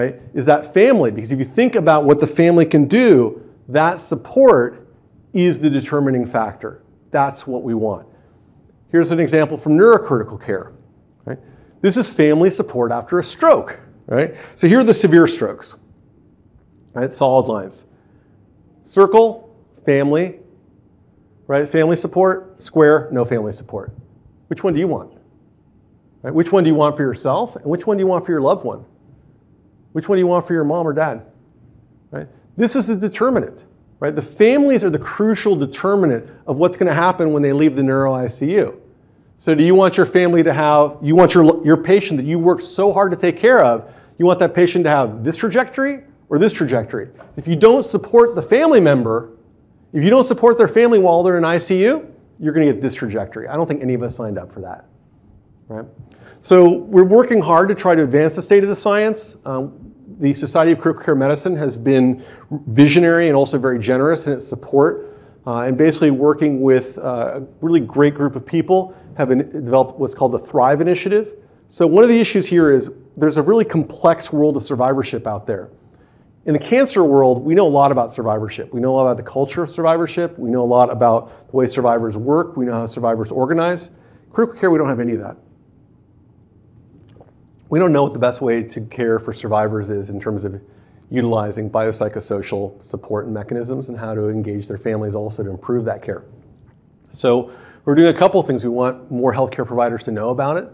right, 0.00 0.20
is 0.34 0.46
that 0.46 0.74
family. 0.74 1.10
Because 1.10 1.32
if 1.32 1.38
you 1.38 1.44
think 1.44 1.74
about 1.74 2.04
what 2.04 2.20
the 2.20 2.26
family 2.26 2.66
can 2.66 2.86
do, 2.86 3.42
that 3.68 4.00
support 4.00 4.88
is 5.32 5.58
the 5.58 5.70
determining 5.70 6.26
factor. 6.26 6.82
That's 7.10 7.46
what 7.46 7.62
we 7.62 7.74
want. 7.74 8.06
Here's 8.90 9.10
an 9.10 9.20
example 9.20 9.56
from 9.56 9.76
neurocritical 9.76 10.44
care. 10.44 10.72
Right? 11.24 11.38
This 11.80 11.96
is 11.96 12.10
family 12.12 12.50
support 12.50 12.92
after 12.92 13.18
a 13.18 13.24
stroke. 13.24 13.78
Right? 14.06 14.34
So 14.56 14.68
here 14.68 14.80
are 14.80 14.84
the 14.84 14.94
severe 14.94 15.26
strokes. 15.26 15.74
Right? 16.92 17.14
Solid 17.14 17.46
lines. 17.46 17.84
Circle, 18.84 19.54
family, 19.84 20.38
right? 21.46 21.68
Family 21.68 21.96
support, 21.96 22.62
square, 22.62 23.08
no 23.10 23.24
family 23.24 23.52
support. 23.52 23.92
Which 24.48 24.62
one 24.62 24.74
do 24.74 24.80
you 24.80 24.88
want? 24.88 25.12
Right? 26.22 26.34
Which 26.34 26.52
one 26.52 26.64
do 26.64 26.70
you 26.70 26.74
want 26.74 26.96
for 26.96 27.02
yourself? 27.02 27.56
And 27.56 27.64
which 27.64 27.86
one 27.86 27.96
do 27.96 28.02
you 28.02 28.06
want 28.06 28.26
for 28.26 28.32
your 28.32 28.40
loved 28.40 28.64
one? 28.64 28.84
Which 29.96 30.10
one 30.10 30.16
do 30.16 30.20
you 30.20 30.26
want 30.26 30.46
for 30.46 30.52
your 30.52 30.62
mom 30.62 30.86
or 30.86 30.92
dad? 30.92 31.22
Right? 32.10 32.28
This 32.58 32.76
is 32.76 32.86
the 32.86 32.94
determinant. 32.94 33.64
Right? 33.98 34.14
The 34.14 34.20
families 34.20 34.84
are 34.84 34.90
the 34.90 34.98
crucial 34.98 35.56
determinant 35.56 36.28
of 36.46 36.58
what's 36.58 36.76
going 36.76 36.88
to 36.88 36.94
happen 36.94 37.32
when 37.32 37.42
they 37.42 37.54
leave 37.54 37.76
the 37.76 37.82
neuro 37.82 38.12
ICU. 38.12 38.78
So 39.38 39.54
do 39.54 39.64
you 39.64 39.74
want 39.74 39.96
your 39.96 40.04
family 40.04 40.42
to 40.42 40.52
have, 40.52 40.98
you 41.00 41.16
want 41.16 41.32
your, 41.32 41.64
your 41.64 41.78
patient 41.78 42.18
that 42.18 42.26
you 42.26 42.38
worked 42.38 42.62
so 42.62 42.92
hard 42.92 43.10
to 43.12 43.16
take 43.16 43.38
care 43.38 43.64
of, 43.64 43.90
you 44.18 44.26
want 44.26 44.38
that 44.40 44.52
patient 44.52 44.84
to 44.84 44.90
have 44.90 45.24
this 45.24 45.38
trajectory 45.38 46.02
or 46.28 46.38
this 46.38 46.52
trajectory? 46.52 47.08
If 47.38 47.48
you 47.48 47.56
don't 47.56 47.82
support 47.82 48.34
the 48.34 48.42
family 48.42 48.82
member, 48.82 49.30
if 49.94 50.04
you 50.04 50.10
don't 50.10 50.24
support 50.24 50.58
their 50.58 50.68
family 50.68 50.98
while 50.98 51.22
they're 51.22 51.38
in 51.38 51.44
ICU, 51.44 52.06
you're 52.38 52.52
going 52.52 52.66
to 52.66 52.72
get 52.74 52.82
this 52.82 52.94
trajectory. 52.94 53.48
I 53.48 53.56
don't 53.56 53.66
think 53.66 53.80
any 53.80 53.94
of 53.94 54.02
us 54.02 54.14
signed 54.14 54.36
up 54.36 54.52
for 54.52 54.60
that. 54.60 54.84
Right? 55.68 55.86
So 56.46 56.68
we're 56.68 57.02
working 57.02 57.40
hard 57.40 57.68
to 57.70 57.74
try 57.74 57.96
to 57.96 58.04
advance 58.04 58.36
the 58.36 58.42
state 58.42 58.62
of 58.62 58.68
the 58.68 58.76
science. 58.76 59.36
Um, 59.44 59.85
the 60.18 60.34
Society 60.34 60.72
of 60.72 60.80
Critical 60.80 61.04
Care 61.04 61.14
Medicine 61.14 61.56
has 61.56 61.76
been 61.76 62.24
visionary 62.68 63.28
and 63.28 63.36
also 63.36 63.58
very 63.58 63.78
generous 63.78 64.26
in 64.26 64.32
its 64.32 64.48
support. 64.48 65.12
Uh, 65.46 65.60
and 65.60 65.78
basically 65.78 66.10
working 66.10 66.60
with 66.60 66.98
uh, 66.98 67.40
a 67.40 67.40
really 67.60 67.78
great 67.78 68.14
group 68.14 68.34
of 68.34 68.44
people 68.44 68.96
have 69.16 69.28
developed 69.28 69.98
what's 69.98 70.14
called 70.14 70.32
the 70.32 70.38
Thrive 70.38 70.80
Initiative. 70.80 71.34
So 71.68 71.86
one 71.86 72.02
of 72.02 72.08
the 72.08 72.18
issues 72.18 72.46
here 72.46 72.72
is 72.72 72.90
there's 73.16 73.36
a 73.36 73.42
really 73.42 73.64
complex 73.64 74.32
world 74.32 74.56
of 74.56 74.64
survivorship 74.64 75.26
out 75.26 75.46
there. 75.46 75.70
In 76.46 76.52
the 76.52 76.58
cancer 76.58 77.04
world, 77.04 77.44
we 77.44 77.54
know 77.54 77.66
a 77.66 77.68
lot 77.68 77.92
about 77.92 78.12
survivorship. 78.12 78.72
We 78.72 78.80
know 78.80 78.94
a 78.94 78.96
lot 78.96 79.02
about 79.02 79.16
the 79.16 79.30
culture 79.30 79.62
of 79.62 79.70
survivorship. 79.70 80.38
We 80.38 80.50
know 80.50 80.62
a 80.62 80.66
lot 80.66 80.90
about 80.90 81.50
the 81.50 81.56
way 81.56 81.66
survivors 81.66 82.16
work. 82.16 82.56
We 82.56 82.66
know 82.66 82.72
how 82.72 82.86
survivors 82.86 83.32
organize. 83.32 83.90
Critical 84.32 84.60
care, 84.60 84.70
we 84.70 84.78
don't 84.78 84.88
have 84.88 85.00
any 85.00 85.12
of 85.12 85.20
that. 85.20 85.36
We 87.68 87.78
don't 87.80 87.92
know 87.92 88.04
what 88.04 88.12
the 88.12 88.18
best 88.18 88.40
way 88.40 88.62
to 88.62 88.80
care 88.82 89.18
for 89.18 89.32
survivors 89.32 89.90
is 89.90 90.08
in 90.08 90.20
terms 90.20 90.44
of 90.44 90.60
utilizing 91.10 91.68
biopsychosocial 91.68 92.84
support 92.84 93.24
and 93.24 93.34
mechanisms 93.34 93.88
and 93.88 93.98
how 93.98 94.14
to 94.14 94.28
engage 94.28 94.68
their 94.68 94.78
families 94.78 95.14
also 95.14 95.42
to 95.42 95.50
improve 95.50 95.84
that 95.84 96.02
care. 96.02 96.24
So 97.12 97.50
we're 97.84 97.94
doing 97.94 98.14
a 98.14 98.18
couple 98.18 98.40
of 98.40 98.46
things. 98.46 98.64
We 98.64 98.70
want 98.70 99.10
more 99.10 99.32
healthcare 99.32 99.66
providers 99.66 100.02
to 100.04 100.10
know 100.12 100.30
about 100.30 100.56
it. 100.56 100.68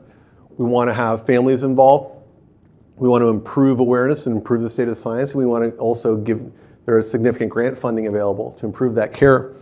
We 0.58 0.66
want 0.66 0.88
to 0.88 0.94
have 0.94 1.24
families 1.24 1.62
involved. 1.62 2.16
We 2.96 3.08
want 3.08 3.22
to 3.22 3.28
improve 3.28 3.80
awareness 3.80 4.26
and 4.26 4.36
improve 4.36 4.62
the 4.62 4.70
state 4.70 4.88
of 4.88 4.98
science. 4.98 5.34
We 5.34 5.46
want 5.46 5.64
to 5.64 5.78
also 5.78 6.16
give, 6.16 6.52
there 6.84 6.98
is 6.98 7.10
significant 7.10 7.50
grant 7.50 7.76
funding 7.76 8.06
available 8.06 8.52
to 8.52 8.66
improve 8.66 8.94
that 8.96 9.14
care. 9.14 9.54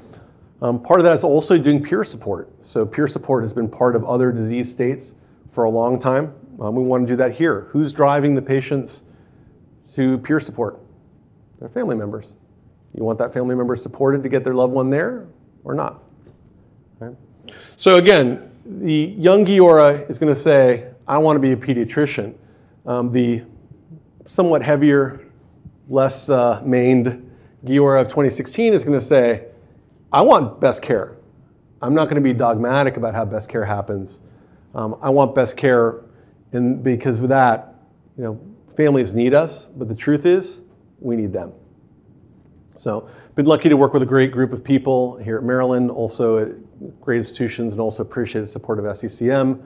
Um, 0.63 0.83
part 0.83 1.01
of 1.01 1.05
that 1.05 1.17
is 1.17 1.25
also 1.25 1.57
doing 1.59 1.83
peer 1.83 2.05
support. 2.05 2.51
So 2.63 2.85
peer 2.85 3.09
support 3.09 3.45
has 3.45 3.53
been 3.53 3.69
part 3.69 3.95
of 3.95 4.05
other 4.05 4.33
disease 4.33 4.71
states 4.71 5.15
for 5.53 5.65
a 5.65 5.71
long 5.71 5.99
time. 5.99 6.35
Um, 6.61 6.75
we 6.75 6.83
want 6.83 7.07
to 7.07 7.13
do 7.13 7.17
that 7.17 7.33
here. 7.33 7.69
Who's 7.71 7.93
driving 7.93 8.35
the 8.35 8.43
patients 8.43 9.05
to 9.95 10.19
peer 10.19 10.41
support? 10.41 10.79
Their 11.59 11.69
family 11.69 11.97
members. 11.97 12.35
You 12.95 13.05
want 13.05 13.19
that 13.19 13.33
family 13.33 13.55
member 13.55 13.77
supported 13.77 14.23
to 14.23 14.29
get 14.29 14.45
their 14.45 14.55
loved 14.55 14.73
one 14.73 14.91
there 14.91 15.27
or 15.65 15.75
not? 15.75 16.03
Okay. 17.01 17.17
So 17.77 17.97
again, 17.97 18.51
the 18.67 19.15
young 19.19 19.45
GIORA 19.45 20.09
is 20.09 20.19
going 20.19 20.33
to 20.33 20.39
say, 20.39 20.89
I 21.07 21.19
want 21.19 21.37
to 21.37 21.41
be 21.41 21.53
a 21.53 21.57
pediatrician. 21.57 22.35
Um, 22.87 23.13
the 23.13 23.43
somewhat 24.27 24.63
heavier, 24.63 25.27
less 25.89 26.29
uh, 26.29 26.63
maned 26.65 27.31
GIORA 27.65 28.03
of 28.03 28.09
2016 28.09 28.73
is 28.73 28.85
going 28.85 28.99
to 28.99 29.05
say, 29.05 29.47
I 30.13 30.23
want 30.23 30.61
best 30.61 30.83
care. 30.83 31.17
I'm 31.83 31.95
not 31.95 32.05
going 32.05 32.17
to 32.17 32.21
be 32.21 32.33
dogmatic 32.33 32.97
about 32.97 33.15
how 33.15 33.25
best 33.25 33.49
care 33.49 33.65
happens. 33.65 34.21
Um, 34.75 34.97
I 35.01 35.11
want 35.11 35.35
best 35.35 35.57
care, 35.57 36.01
and 36.53 36.83
because 36.83 37.21
of 37.21 37.29
that, 37.29 37.75
you 38.17 38.25
know, 38.25 38.41
families 38.77 39.13
need 39.13 39.35
us, 39.35 39.67
but 39.67 39.89
the 39.89 39.95
truth 39.95 40.27
is, 40.27 40.63
we 41.01 41.17
need 41.17 41.33
them. 41.33 41.53
So, 42.77 43.09
been 43.35 43.47
lucky 43.47 43.69
to 43.69 43.77
work 43.77 43.93
with 43.93 44.03
a 44.03 44.07
great 44.07 44.33
group 44.33 44.53
of 44.53 44.65
people 44.65 45.17
here 45.19 45.37
at 45.39 45.45
Maryland, 45.45 45.91
also 45.91 46.39
at 46.39 47.01
great 47.01 47.19
institutions, 47.19 47.73
and 47.73 47.81
also 47.81 48.03
appreciate 48.03 48.41
the 48.41 48.47
support 48.49 48.79
of 48.79 48.85
SCCM. 48.87 49.63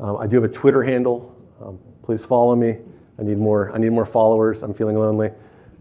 Um, 0.00 0.16
I 0.16 0.26
do 0.26 0.36
have 0.36 0.44
a 0.44 0.52
Twitter 0.52 0.82
handle. 0.82 1.36
Um, 1.60 1.78
please 2.02 2.24
follow 2.24 2.56
me. 2.56 2.78
I 3.18 3.22
need 3.22 3.38
more. 3.38 3.72
I 3.72 3.78
need 3.78 3.90
more 3.90 4.06
followers. 4.06 4.62
I'm 4.62 4.74
feeling 4.74 4.98
lonely. 4.98 5.30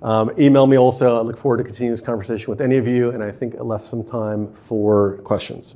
Um, 0.02 0.32
email 0.40 0.68
me 0.68 0.78
also. 0.78 1.18
I 1.18 1.22
look 1.22 1.38
forward 1.38 1.58
to 1.58 1.64
continuing 1.64 1.94
this 1.94 2.06
conversation 2.06 2.50
with 2.50 2.62
any 2.62 2.78
of 2.78 2.88
you, 2.88 3.12
and 3.12 3.24
I 3.24 3.32
think 3.32 3.56
I 3.56 3.62
left 3.62 3.86
some 3.86 4.04
time 4.04 4.54
for 4.54 5.18
questions. 5.24 5.76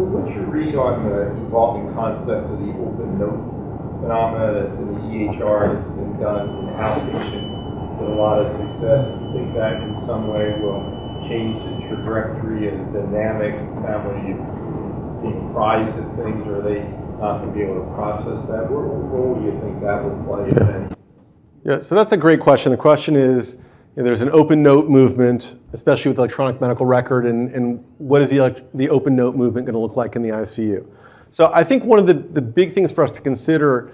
So 0.00 0.06
what's 0.06 0.34
your 0.34 0.46
read 0.46 0.74
on 0.76 1.04
the 1.04 1.30
evolving 1.46 1.92
concept 1.94 2.46
of 2.50 2.58
the 2.58 2.72
open 2.78 3.18
note 3.18 3.99
phenomena 4.10 4.66
that's 4.66 4.74
in 4.74 4.86
the 4.92 5.00
EHR 5.06 5.74
that's 5.74 5.88
been 5.94 6.18
done 6.18 6.48
in 6.48 6.66
the 6.66 6.72
outpatient 6.72 8.00
with 8.00 8.08
a 8.08 8.14
lot 8.14 8.44
of 8.44 8.50
success? 8.50 9.06
Do 9.06 9.24
you 9.24 9.32
think 9.32 9.54
that 9.54 9.80
in 9.82 10.00
some 10.00 10.26
way 10.26 10.50
will 10.58 10.82
change 11.28 11.54
the 11.62 11.86
trajectory 11.86 12.68
and 12.68 12.92
the 12.92 13.02
dynamics, 13.02 13.62
the 13.62 13.80
family 13.86 14.34
being 15.22 15.52
prized 15.52 15.96
of 15.96 16.06
things, 16.16 16.44
or 16.48 16.58
are 16.58 16.62
they 16.62 16.82
not 17.20 17.38
going 17.38 17.52
to 17.52 17.54
be 17.54 17.62
able 17.62 17.84
to 17.84 17.94
process 17.94 18.44
that? 18.48 18.68
What 18.68 18.82
role 18.82 19.38
do 19.38 19.46
you 19.46 19.52
think 19.60 19.80
that 19.82 20.02
will 20.02 20.18
play, 20.24 20.50
if 20.50 20.58
any? 20.58 20.96
Yeah, 21.64 21.82
so 21.82 21.94
that's 21.94 22.10
a 22.10 22.16
great 22.16 22.40
question. 22.40 22.72
The 22.72 22.78
question 22.78 23.14
is, 23.14 23.58
you 23.94 24.02
know, 24.02 24.04
there's 24.04 24.22
an 24.22 24.30
open 24.30 24.60
note 24.60 24.88
movement, 24.88 25.54
especially 25.72 26.08
with 26.08 26.18
electronic 26.18 26.60
medical 26.60 26.84
record, 26.84 27.26
and, 27.26 27.54
and 27.54 27.84
what 27.98 28.22
is 28.22 28.30
the, 28.30 28.64
the 28.74 28.88
open 28.88 29.14
note 29.14 29.36
movement 29.36 29.66
going 29.66 29.74
to 29.74 29.80
look 29.80 29.94
like 29.94 30.16
in 30.16 30.22
the 30.22 30.30
ICU? 30.30 30.84
So 31.30 31.52
I 31.54 31.62
think 31.62 31.84
one 31.84 32.00
of 32.00 32.08
the, 32.08 32.14
the 32.14 32.42
big 32.42 32.72
things 32.72 32.92
for 32.92 33.04
us 33.04 33.12
to 33.12 33.20
consider 33.20 33.92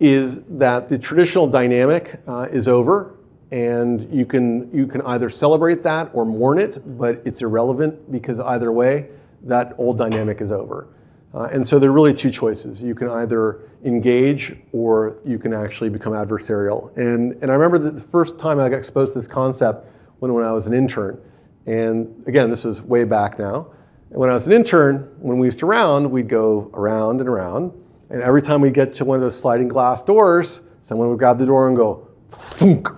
is 0.00 0.42
that 0.44 0.88
the 0.88 0.98
traditional 0.98 1.46
dynamic 1.46 2.20
uh, 2.28 2.48
is 2.50 2.68
over, 2.68 3.14
and 3.50 4.12
you 4.12 4.26
can, 4.26 4.70
you 4.74 4.86
can 4.86 5.00
either 5.02 5.30
celebrate 5.30 5.82
that 5.82 6.10
or 6.12 6.24
mourn 6.24 6.58
it, 6.58 6.98
but 6.98 7.22
it's 7.24 7.42
irrelevant 7.42 8.10
because 8.10 8.38
either 8.40 8.72
way, 8.72 9.08
that 9.42 9.74
old 9.78 9.96
dynamic 9.96 10.40
is 10.40 10.52
over. 10.52 10.88
Uh, 11.34 11.48
and 11.52 11.66
so 11.66 11.78
there 11.78 11.90
are 11.90 11.92
really 11.92 12.14
two 12.14 12.30
choices. 12.30 12.82
You 12.82 12.94
can 12.94 13.08
either 13.08 13.60
engage 13.84 14.56
or 14.72 15.18
you 15.24 15.38
can 15.38 15.52
actually 15.52 15.90
become 15.90 16.12
adversarial. 16.12 16.96
And, 16.96 17.32
and 17.42 17.50
I 17.50 17.54
remember 17.54 17.78
the 17.78 18.00
first 18.00 18.38
time 18.38 18.58
I 18.58 18.68
got 18.68 18.78
exposed 18.78 19.12
to 19.12 19.18
this 19.18 19.28
concept 19.28 19.86
when, 20.18 20.32
when 20.32 20.44
I 20.44 20.52
was 20.52 20.66
an 20.66 20.72
intern. 20.72 21.20
And 21.66 22.24
again, 22.26 22.48
this 22.48 22.64
is 22.64 22.80
way 22.82 23.04
back 23.04 23.38
now. 23.38 23.68
And 24.10 24.18
when 24.18 24.30
I 24.30 24.34
was 24.34 24.46
an 24.46 24.52
intern, 24.52 25.14
when 25.18 25.38
we 25.38 25.46
used 25.46 25.58
to 25.58 25.66
round, 25.66 26.10
we'd 26.10 26.28
go 26.28 26.70
around 26.72 27.20
and 27.20 27.28
around. 27.28 27.72
And 28.10 28.22
every 28.22 28.42
time 28.42 28.60
we 28.60 28.70
get 28.70 28.92
to 28.94 29.04
one 29.04 29.16
of 29.16 29.22
those 29.22 29.38
sliding 29.38 29.68
glass 29.68 30.02
doors, 30.02 30.62
someone 30.80 31.08
would 31.08 31.18
grab 31.18 31.38
the 31.38 31.46
door 31.46 31.68
and 31.68 31.76
go, 31.76 32.08
thunk. 32.30 32.88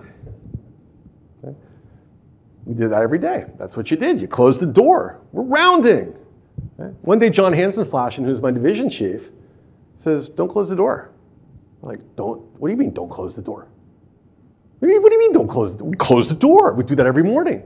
Okay? 1.43 1.55
We 2.65 2.75
did 2.75 2.91
that 2.91 3.01
every 3.01 3.19
day. 3.19 3.45
That's 3.57 3.75
what 3.75 3.89
you 3.89 3.97
did. 3.97 4.21
You 4.21 4.27
closed 4.27 4.61
the 4.61 4.67
door. 4.67 5.21
We're 5.31 5.43
rounding. 5.43 6.15
Okay? 6.79 6.93
One 7.01 7.17
day, 7.17 7.29
John 7.29 7.53
Hansen-Flaschen, 7.53 8.23
who's 8.25 8.41
my 8.41 8.51
division 8.51 8.89
chief, 8.89 9.29
says, 9.97 10.29
Don't 10.29 10.49
close 10.49 10.69
the 10.69 10.75
door. 10.75 11.11
I'm 11.81 11.89
like, 11.89 12.15
don't, 12.15 12.41
what 12.59 12.67
do 12.67 12.73
you 12.73 12.77
mean, 12.77 12.93
don't 12.93 13.09
close 13.09 13.35
the 13.35 13.41
door? 13.41 13.67
What 14.79 14.87
do 14.87 14.93
you, 14.93 15.01
what 15.01 15.09
do 15.09 15.15
you 15.15 15.19
mean, 15.19 15.33
don't 15.33 15.47
close 15.47 15.73
the 15.73 15.79
door? 15.79 15.91
Close 15.97 16.27
the 16.27 16.35
door. 16.35 16.73
We 16.73 16.83
do 16.83 16.95
that 16.95 17.05
every 17.05 17.23
morning. 17.23 17.63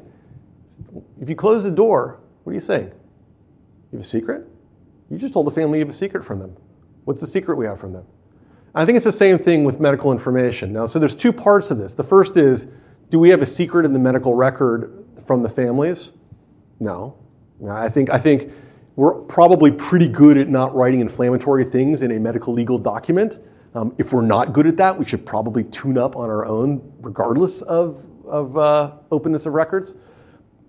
If 1.19 1.29
you 1.29 1.35
close 1.35 1.63
the 1.63 1.71
door, 1.71 2.19
what 2.43 2.51
are 2.51 2.53
you 2.53 2.61
saying? 2.61 2.87
You 2.87 3.97
have 3.97 4.01
a 4.01 4.03
secret? 4.03 4.47
You 5.09 5.17
just 5.17 5.33
told 5.33 5.47
the 5.47 5.51
family 5.51 5.79
you 5.79 5.85
have 5.85 5.93
a 5.93 5.97
secret 5.97 6.25
from 6.25 6.39
them. 6.39 6.55
What's 7.05 7.21
the 7.21 7.27
secret 7.27 7.57
we 7.57 7.65
have 7.65 7.79
from 7.79 7.93
them? 7.93 8.05
I 8.75 8.85
think 8.85 8.95
it's 8.95 9.05
the 9.05 9.11
same 9.11 9.37
thing 9.37 9.63
with 9.63 9.79
medical 9.79 10.11
information. 10.11 10.73
Now, 10.73 10.87
so 10.87 10.99
there's 10.99 11.15
two 11.15 11.31
parts 11.31 11.69
of 11.69 11.77
this. 11.77 11.93
The 11.93 12.03
first 12.03 12.37
is, 12.37 12.67
do 13.09 13.19
we 13.19 13.29
have 13.29 13.41
a 13.41 13.45
secret 13.45 13.85
in 13.85 13.93
the 13.93 13.99
medical 13.99 14.33
record 14.33 15.05
from 15.27 15.43
the 15.43 15.49
families? 15.49 16.13
No. 16.79 17.15
I 17.69 17.87
think, 17.87 18.09
I 18.09 18.17
think 18.17 18.51
we're 18.95 19.13
probably 19.13 19.71
pretty 19.71 20.07
good 20.07 20.37
at 20.37 20.49
not 20.49 20.75
writing 20.75 21.01
inflammatory 21.01 21.65
things 21.65 22.01
in 22.01 22.11
a 22.11 22.19
medical 22.19 22.53
legal 22.53 22.77
document. 22.77 23.39
Um, 23.75 23.93
if 23.97 24.11
we're 24.11 24.21
not 24.21 24.53
good 24.53 24.67
at 24.67 24.77
that, 24.77 24.97
we 24.97 25.05
should 25.05 25.25
probably 25.25 25.63
tune 25.65 25.97
up 25.97 26.15
on 26.15 26.29
our 26.29 26.45
own, 26.45 26.93
regardless 27.01 27.61
of, 27.63 28.03
of 28.25 28.57
uh, 28.57 28.91
openness 29.11 29.45
of 29.45 29.53
records. 29.53 29.95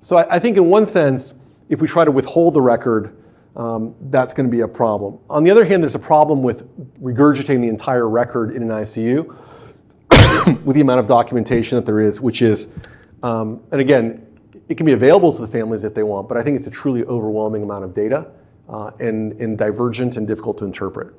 So 0.00 0.16
I, 0.16 0.36
I, 0.36 0.38
think, 0.38 0.56
in 0.56 0.66
one 0.66 0.86
sense, 0.86 1.34
if 1.68 1.80
we 1.80 1.88
try 1.88 2.04
to 2.04 2.10
withhold 2.10 2.54
the 2.54 2.60
record, 2.60 3.16
um, 3.56 3.94
that's 4.10 4.34
going 4.34 4.46
to 4.46 4.50
be 4.50 4.62
a 4.62 4.68
problem. 4.68 5.18
On 5.30 5.44
the 5.44 5.50
other 5.50 5.64
hand, 5.64 5.82
there's 5.82 5.94
a 5.94 6.00
problem 6.00 6.42
with 6.42 6.66
regurgitating 7.00 7.60
the 7.60 7.68
entire 7.68 8.08
record 8.08 8.54
in 8.54 8.62
an 8.62 8.68
ICU 8.68 9.26
with 10.64 10.74
the 10.74 10.80
amount 10.80 11.00
of 11.00 11.06
documentation 11.06 11.76
that 11.76 11.86
there 11.86 12.00
is, 12.00 12.20
which 12.20 12.42
is, 12.42 12.68
um, 13.22 13.62
and 13.70 13.80
again, 13.80 14.26
it 14.68 14.76
can 14.76 14.86
be 14.86 14.92
available 14.92 15.32
to 15.32 15.40
the 15.40 15.46
families 15.46 15.84
if 15.84 15.94
they 15.94 16.02
want, 16.02 16.28
but 16.28 16.36
I 16.36 16.42
think 16.42 16.56
it's 16.56 16.66
a 16.66 16.70
truly 16.70 17.04
overwhelming 17.04 17.62
amount 17.62 17.84
of 17.84 17.94
data 17.94 18.32
uh, 18.68 18.90
and, 18.98 19.32
and 19.40 19.56
divergent 19.56 20.16
and 20.16 20.26
difficult 20.26 20.58
to 20.58 20.64
interpret. 20.64 21.14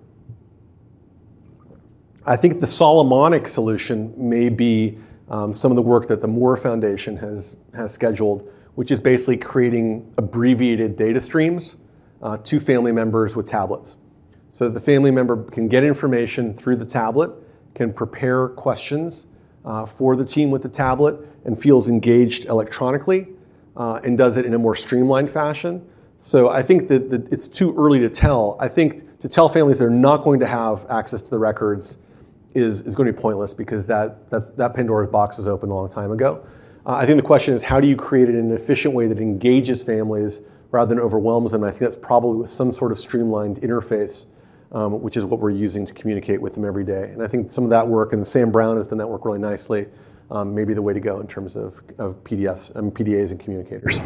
I 2.25 2.35
think 2.35 2.59
the 2.59 2.67
Solomonic 2.67 3.47
solution 3.47 4.13
may 4.17 4.49
be 4.49 4.97
um, 5.29 5.53
some 5.53 5.71
of 5.71 5.75
the 5.75 5.81
work 5.81 6.07
that 6.07 6.21
the 6.21 6.27
Moore 6.27 6.57
Foundation 6.57 7.15
has, 7.17 7.55
has 7.75 7.93
scheduled, 7.93 8.51
which 8.73 8.91
is 8.91 8.99
basically 8.99 9.37
creating 9.37 10.11
abbreviated 10.17 10.97
data 10.97 11.21
streams 11.21 11.77
uh, 12.21 12.37
to 12.37 12.59
family 12.59 12.91
members 12.91 13.35
with 13.35 13.47
tablets. 13.47 13.97
So 14.51 14.65
that 14.65 14.73
the 14.73 14.79
family 14.79 15.11
member 15.11 15.43
can 15.43 15.67
get 15.67 15.83
information 15.83 16.53
through 16.53 16.77
the 16.77 16.85
tablet, 16.85 17.31
can 17.73 17.91
prepare 17.91 18.49
questions 18.49 19.27
uh, 19.65 19.85
for 19.85 20.15
the 20.15 20.25
team 20.25 20.49
with 20.49 20.63
the 20.63 20.69
tablet, 20.69 21.17
and 21.43 21.59
feels 21.61 21.89
engaged 21.89 22.45
electronically 22.45 23.27
uh, 23.75 23.99
and 24.03 24.17
does 24.17 24.37
it 24.37 24.45
in 24.45 24.53
a 24.53 24.57
more 24.57 24.75
streamlined 24.75 25.29
fashion. 25.29 25.85
So 26.19 26.49
I 26.49 26.63
think 26.63 26.87
that, 26.87 27.09
that, 27.09 27.31
it's 27.31 27.47
too 27.47 27.75
early 27.77 27.99
to 27.99 28.09
tell. 28.09 28.57
I 28.59 28.67
think 28.67 29.19
to 29.19 29.27
tell 29.27 29.49
families 29.49 29.79
they're 29.79 29.89
not 29.89 30.23
going 30.23 30.39
to 30.39 30.47
have 30.47 30.85
access 30.89 31.21
to 31.21 31.29
the 31.29 31.37
records 31.37 31.97
is, 32.53 32.81
is 32.83 32.95
going 32.95 33.07
to 33.07 33.13
be 33.13 33.19
pointless 33.19 33.53
because 33.53 33.85
that, 33.85 34.29
that's, 34.29 34.49
that 34.51 34.73
Pandora's 34.73 35.09
box 35.09 35.37
was 35.37 35.47
opened 35.47 35.71
a 35.71 35.75
long 35.75 35.89
time 35.89 36.11
ago. 36.11 36.45
Uh, 36.85 36.93
I 36.93 37.05
think 37.05 37.17
the 37.17 37.25
question 37.25 37.53
is 37.53 37.61
how 37.61 37.79
do 37.79 37.87
you 37.87 37.95
create 37.95 38.29
it 38.29 38.35
in 38.35 38.51
an 38.51 38.53
efficient 38.53 38.93
way 38.93 39.07
that 39.07 39.19
engages 39.19 39.83
families 39.83 40.41
rather 40.75 40.93
than 40.93 40.99
overwhelms 40.99 41.53
them? 41.53 41.63
And 41.63 41.69
I 41.69 41.71
think 41.71 41.79
that's 41.79 41.95
probably 41.97 42.37
with 42.41 42.51
some 42.51 42.71
sort 42.73 42.91
of 42.91 42.99
streamlined 42.99 43.61
interface, 43.61 44.25
um, 44.73 45.01
which 45.01 45.15
is 45.15 45.23
what 45.23 45.39
we're 45.39 45.51
using 45.51 45.85
to 45.85 45.93
communicate 45.93 46.41
with 46.41 46.53
them 46.53 46.65
every 46.65 46.83
day. 46.83 47.11
And 47.13 47.23
I 47.23 47.27
think 47.27 47.51
some 47.51 47.63
of 47.63 47.69
that 47.69 47.87
work, 47.87 48.11
and 48.11 48.27
Sam 48.27 48.51
Brown 48.51 48.75
has 48.75 48.85
done 48.85 48.97
that 48.97 49.07
work 49.07 49.23
really 49.23 49.39
nicely, 49.39 49.87
um, 50.31 50.53
maybe 50.53 50.73
the 50.73 50.81
way 50.81 50.93
to 50.93 50.99
go 50.99 51.21
in 51.21 51.27
terms 51.27 51.55
of, 51.55 51.81
of 51.97 52.21
PDFs 52.25 52.75
and 52.75 52.93
PDAs 52.93 53.31
and 53.31 53.39
communicators. 53.39 53.97
Hi, 53.97 54.03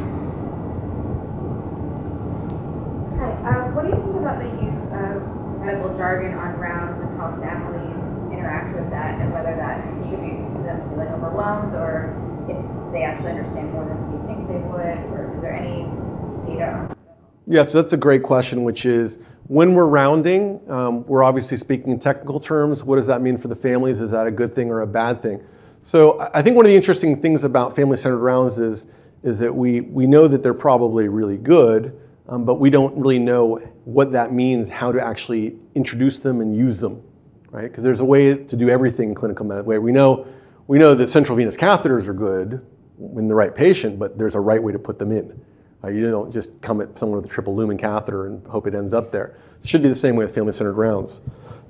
um, 3.50 3.74
what 3.74 3.84
do 3.84 3.90
you 3.90 3.98
think 3.98 4.18
about 4.22 4.38
the 4.38 4.50
use 4.62 4.84
of 4.94 5.26
medical 5.66 5.90
jargon 5.98 6.38
on 6.38 6.54
rounds 6.60 7.00
and 7.00 7.10
how 7.18 7.34
families 7.42 8.24
interact 8.32 8.76
with 8.76 8.90
that 8.92 9.20
and 9.20 9.34
whether 9.34 9.56
that 9.56 9.82
contributes 9.84 10.46
to 10.54 10.62
them 10.62 10.78
feeling 10.90 11.10
overwhelmed 11.18 11.74
or 11.74 12.14
if 12.46 12.58
they 12.94 13.02
actually 13.02 13.32
understand 13.32 13.74
more 13.74 13.86
than 13.86 13.98
you 14.14 14.22
think 14.30 14.48
they 14.48 14.62
would 14.70 14.98
or 15.18 15.34
is 15.34 15.42
there 15.42 15.54
any 15.54 15.90
data 16.50 16.72
on 16.74 16.96
yeah, 17.50 17.64
so 17.64 17.82
that's 17.82 17.94
a 17.94 17.98
great 17.98 18.22
question, 18.22 18.64
which 18.64 18.86
is 18.86 19.18
when 19.48 19.74
we're 19.74 19.88
rounding, 19.88 20.62
um, 20.70 21.04
we're 21.08 21.24
obviously 21.24 21.58
speaking 21.58 21.92
in 21.92 22.00
technical 22.00 22.40
terms. 22.40 22.84
What 22.84 22.98
does 22.98 23.08
that 23.08 23.24
mean 23.24 23.40
for 23.40 23.48
the 23.48 23.56
families? 23.56 24.02
Is 24.02 24.12
that 24.12 24.28
a 24.28 24.32
good 24.32 24.54
thing 24.54 24.70
or 24.70 24.82
a 24.82 24.88
bad 24.88 25.20
thing? 25.20 25.44
So 25.82 26.30
I 26.32 26.44
think 26.44 26.56
one 26.56 26.68
of 26.68 26.70
the 26.70 26.76
interesting 26.76 27.20
things 27.20 27.44
about 27.44 27.76
family-centered 27.76 28.20
rounds 28.20 28.60
is, 28.60 28.86
is 29.24 29.40
that 29.40 29.54
we, 29.54 29.82
we 29.82 30.06
know 30.06 30.28
that 30.28 30.44
they're 30.44 30.54
probably 30.54 31.08
really 31.08 31.38
good, 31.38 32.00
um, 32.28 32.46
but 32.46 32.56
we 32.56 32.70
don't 32.70 32.96
really 32.96 33.18
know 33.18 33.56
what 33.84 34.12
that 34.12 34.32
means, 34.32 34.70
how 34.70 34.92
to 34.92 35.04
actually 35.04 35.58
introduce 35.74 36.20
them 36.20 36.42
and 36.42 36.56
use 36.56 36.78
them, 36.78 37.02
right? 37.50 37.64
Because 37.64 37.84
there's 37.84 38.02
a 38.02 38.06
way 38.06 38.36
to 38.36 38.56
do 38.56 38.70
everything 38.70 39.10
in 39.10 39.16
clinical 39.16 39.44
medicine. 39.44 39.82
We 39.82 39.92
know, 39.92 40.28
we 40.68 40.78
know 40.78 40.94
that 40.94 41.10
central 41.10 41.36
venous 41.36 41.58
catheters 41.58 42.08
are 42.08 42.14
good 42.14 42.64
in 43.00 43.28
the 43.28 43.34
right 43.34 43.56
patient, 43.56 43.98
but 43.98 44.20
there's 44.20 44.36
a 44.36 44.40
right 44.40 44.62
way 44.62 44.72
to 44.72 44.80
put 44.80 45.00
them 45.00 45.12
in. 45.12 45.42
Uh, 45.84 45.88
you 45.88 46.10
don't 46.10 46.32
just 46.32 46.60
come 46.62 46.82
at 46.82 46.98
someone 46.98 47.22
with 47.22 47.26
a 47.26 47.34
triple 47.34 47.56
lumen 47.56 47.78
catheter 47.78 48.28
and 48.28 48.46
hope 48.48 48.68
it 48.68 48.76
ends 48.76 48.94
up 48.94 49.12
there. 49.12 49.38
It 49.64 49.70
should 49.70 49.82
be 49.82 49.90
the 49.90 49.96
same 49.96 50.16
way 50.16 50.26
with 50.26 50.36
family-centered 50.36 50.74
rounds. 50.74 51.22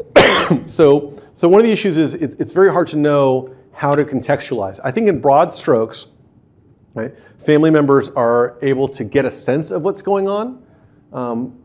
so, 0.66 1.14
so 1.36 1.48
one 1.48 1.60
of 1.60 1.66
the 1.66 1.72
issues 1.72 1.98
is 1.98 2.16
it, 2.16 2.36
it's 2.40 2.54
very 2.54 2.72
hard 2.72 2.88
to 2.88 2.98
know 2.98 3.56
how 3.72 3.96
to 3.96 4.04
contextualize. 4.04 4.80
I 4.84 4.92
think 4.92 5.08
in 5.08 5.22
broad 5.22 5.54
strokes, 5.54 6.08
right, 6.94 7.14
family 7.38 7.70
members 7.70 8.10
are 8.10 8.58
able 8.62 8.88
to 8.90 9.04
get 9.04 9.26
a 9.26 9.32
sense 9.32 9.72
of 9.72 9.84
what's 9.84 10.02
going 10.02 10.28
on. 10.28 10.64
Um, 11.14 11.60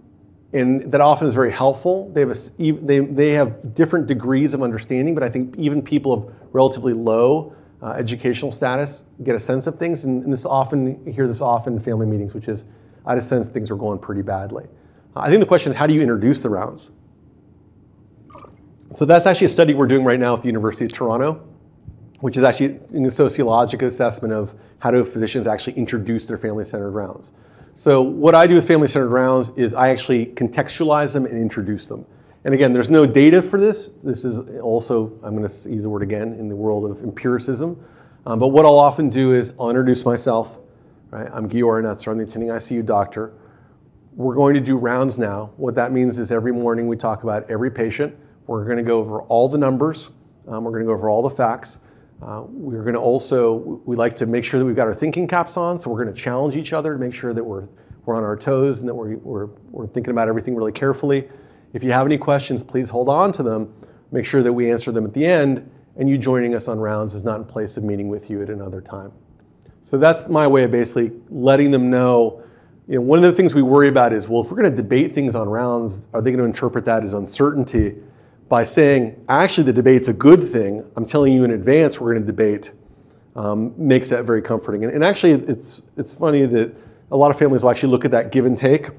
and 0.53 0.93
that 0.93 1.01
often 1.01 1.27
is 1.27 1.35
very 1.35 1.51
helpful. 1.51 2.11
They 2.11 2.21
have, 2.21 2.31
a, 2.31 2.73
they, 2.73 3.01
they 3.01 3.33
have 3.33 3.75
different 3.75 4.07
degrees 4.07 4.55
of 4.55 4.63
understanding, 4.63 5.13
but 5.15 5.25
I 5.25 5.29
think 5.29 5.57
even 5.59 5.83
people 5.83 6.13
of 6.13 6.35
relatively 6.53 6.93
low 6.93 7.57
uh, 7.85 7.91
educational 7.91 8.51
status 8.51 9.05
get 9.23 9.37
a 9.37 9.41
sense 9.41 9.67
of 9.67 9.79
things, 9.79 10.05
and, 10.05 10.25
and, 10.25 10.33
this 10.33 10.47
often, 10.47 11.05
hear 11.13 11.29
this 11.29 11.43
often 11.43 11.75
in 11.75 11.81
family 11.81 12.07
meetings, 12.07 12.33
which 12.33 12.49
is, 12.49 12.65
I 13.05 13.11
had 13.11 13.19
a 13.19 13.23
sense 13.23 13.47
things 13.47 13.71
are 13.71 13.77
going 13.77 13.99
pretty 13.99 14.23
badly. 14.23 14.65
Uh, 15.15 15.21
I 15.21 15.29
think 15.29 15.41
the 15.41 15.47
question 15.47 15.71
is, 15.71 15.77
how 15.77 15.87
do 15.87 15.93
you 15.93 16.01
introduce 16.01 16.41
the 16.41 16.49
rounds? 16.49 16.91
So 18.97 19.05
that's 19.05 19.27
actually 19.27 19.47
a 19.47 19.51
study 19.51 19.75
we're 19.75 19.87
doing 19.87 20.03
right 20.03 20.19
now 20.19 20.35
at 20.35 20.41
the 20.41 20.49
University 20.49 20.87
of 20.87 20.93
Toronto, 20.93 21.47
which 22.21 22.39
is 22.39 22.45
actually 22.45 22.81
a 23.07 23.11
sociological 23.11 23.89
assessment 23.89 24.33
of 24.33 24.55
how 24.79 24.91
do 24.91 25.05
physicians 25.05 25.47
actually 25.47 25.75
introduce 25.75 26.25
their 26.25 26.39
family-centered 26.39 26.93
rounds. 26.93 27.33
So 27.75 28.01
what 28.01 28.35
I 28.35 28.47
do 28.47 28.55
with 28.55 28.67
family-centered 28.67 29.09
rounds 29.09 29.51
is 29.57 29.75
I 29.75 29.91
actually 29.91 30.27
contextualize 30.27 31.13
them 31.13 31.27
and 31.27 31.37
introduce 31.37 31.85
them. 31.85 32.07
And 32.45 32.53
again, 32.53 32.75
there's 32.75 32.91
no 32.91 33.07
data 33.07 33.41
for 33.41 33.59
this. 33.59 33.89
This 34.03 34.25
is 34.25 34.39
also, 34.61 35.19
I'm 35.23 35.35
going 35.35 35.49
to 35.49 35.71
use 35.71 35.83
the 35.83 35.89
word 35.89 36.03
again, 36.03 36.35
in 36.35 36.49
the 36.49 36.57
world 36.57 36.91
of 36.91 37.03
empiricism. 37.03 37.83
Um, 38.27 38.39
but 38.39 38.49
what 38.49 38.67
I'll 38.67 38.79
often 38.79 39.09
do 39.09 39.33
is 39.33 39.55
I'll 39.59 39.71
introduce 39.71 40.05
myself. 40.05 40.59
Right? 41.11 41.29
I'm 41.33 41.49
Giora 41.49 41.83
Netzer, 41.83 42.13
I'm 42.13 42.19
the 42.19 42.25
attending 42.25 42.51
ICU 42.51 42.85
doctor. 42.85 43.33
We're 44.15 44.35
going 44.35 44.55
to 44.55 44.61
do 44.61 44.77
rounds 44.77 45.19
now. 45.19 45.53
What 45.57 45.75
that 45.77 45.93
means 45.93 46.19
is 46.19 46.31
every 46.31 46.53
morning 46.53 46.87
we 46.87 46.97
talk 46.97 47.23
about 47.23 47.51
every 47.51 47.71
patient. 47.71 48.15
We're 48.47 48.65
going 48.65 48.77
to 48.77 48.83
go 48.83 48.99
over 48.99 49.23
all 49.23 49.49
the 49.49 49.59
numbers. 49.59 50.11
Um, 50.47 50.65
we're 50.65 50.73
going 50.73 50.83
to 50.83 50.87
go 50.87 50.93
over 50.93 51.09
all 51.09 51.23
the 51.23 51.31
facts. 51.31 51.79
Uh, 52.23 52.43
we're 52.47 52.83
going 52.83 52.95
to 52.95 53.01
also, 53.01 53.55
we 53.87 53.97
like 53.97 54.17
to 54.17 54.27
make 54.27 54.45
sure 54.45 54.61
that 54.61 54.67
we've 54.67 54.77
got 54.77 54.87
our 54.87 54.95
thinking 54.95 55.27
caps 55.27 55.57
on, 55.57 55.79
so 55.79 55.91
we're 55.91 56.03
going 56.03 56.15
to 56.15 56.21
challenge 56.21 56.57
each 56.57 56.73
other 56.73 56.93
to 56.93 56.99
make 56.99 57.15
sure 57.15 57.33
that 57.33 57.43
we're, 57.43 57.67
we're 58.05 58.15
on 58.15 58.23
our 58.23 58.37
toes 58.37 58.81
and 58.81 58.89
that 58.89 58.95
we're, 58.95 59.17
we're, 59.17 59.47
we're 59.71 59.87
thinking 59.87 60.11
about 60.11 60.29
everything 60.29 60.55
really 60.55 60.73
carefully. 60.73 61.29
If 61.75 61.83
you 61.83 61.91
have 61.91 62.07
any 62.07 62.17
questions, 62.17 62.63
please 62.63 62.89
hold 62.89 63.09
on 63.09 63.33
to 63.33 63.43
them. 63.43 63.75
Make 64.13 64.27
sure 64.27 64.45
that 64.45 64.53
we 64.53 64.71
answer 64.71 64.93
them 64.93 65.05
at 65.05 65.13
the 65.13 65.27
end, 65.27 65.69
and 65.97 66.09
you 66.09 66.17
joining 66.17 66.55
us 66.55 66.69
on 66.69 66.79
rounds 66.79 67.15
is 67.15 67.25
not 67.25 67.41
in 67.41 67.45
place 67.45 67.77
of 67.77 67.83
meeting 67.83 68.09
with 68.09 68.31
you 68.31 68.41
at 68.43 68.49
another 68.49 68.81
time. 68.81 69.11
So 69.83 69.99
that's 69.99 70.29
my 70.29 70.47
way 70.47 70.63
of 70.63 70.71
basically 70.71 71.11
letting 71.31 71.73
them 71.73 71.91
know. 71.91 72.43
You 72.87 72.97
know, 72.97 73.01
one 73.01 73.19
of 73.19 73.25
the 73.25 73.33
things 73.33 73.57
we 73.57 73.63
worry 73.63 73.89
about 73.89 74.13
is, 74.13 74.29
well, 74.29 74.43
if 74.43 74.53
we're 74.53 74.57
going 74.63 74.71
to 74.71 74.77
debate 74.77 75.17
things 75.17 75.35
on 75.35 75.49
rounds, 75.49 76.07
are 76.15 76.23
they 76.23 76.31
going 76.31 76.39
to 76.39 76.45
interpret 76.45 76.85
that 76.85 77.03
as 77.03 77.13
uncertainty? 77.13 77.97
By 78.49 78.63
saying, 78.63 79.25
actually, 79.29 79.65
the 79.65 79.73
debate's 79.73 80.09
a 80.09 80.13
good 80.13 80.49
thing, 80.49 80.89
I'm 80.97 81.07
telling 81.07 81.33
you 81.33 81.43
in 81.43 81.51
advance 81.51 82.01
we're 82.01 82.13
going 82.13 82.25
to 82.25 82.27
debate, 82.27 82.71
um, 83.35 83.75
makes 83.77 84.11
that 84.11 84.25
very 84.25 84.43
comforting. 84.43 84.85
And, 84.85 84.93
and 84.93 85.03
actually, 85.03 85.33
it's, 85.33 85.83
it's 85.97 86.15
funny 86.15 86.47
that 86.47 86.73
a 87.11 87.17
lot 87.17 87.33
of 87.33 87.39
families 87.39 87.65
will 87.65 87.71
actually 87.71 87.91
look 87.91 88.05
at 88.05 88.13
that 88.13 88.31
give 88.31 88.47
and 88.47 88.57
take 88.57 88.91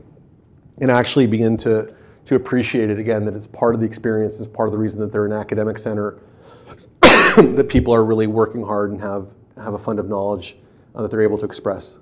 and 0.82 0.92
actually 0.92 1.26
begin 1.26 1.56
to 1.58 1.96
to 2.26 2.36
appreciate 2.36 2.90
it 2.90 3.00
again, 3.00 3.24
that 3.26 3.36
it's 3.36 3.48
part 3.48 3.76
of 3.76 3.82
the 3.82 3.86
experience, 3.86 4.40
it's 4.40 4.48
part 4.48 4.68
of 4.68 4.72
the 4.72 4.78
reason 4.78 5.00
that 5.00 5.12
they're 5.12 5.26
an 5.26 5.32
academic 5.32 5.78
center, 5.78 6.20
that 7.02 7.68
people 7.70 7.94
are 7.94 8.04
really 8.04 8.28
working 8.28 8.64
hard 8.64 8.92
and 8.92 9.00
have, 9.00 9.28
have 9.58 9.74
a 9.76 9.80
fund 9.80 10.00
of 10.00 10.10
knowledge 10.10 10.58
uh, 10.96 11.02
that 11.02 11.12
they're 11.12 11.22
able 11.22 11.38
to 11.38 11.46
express. 11.46 12.00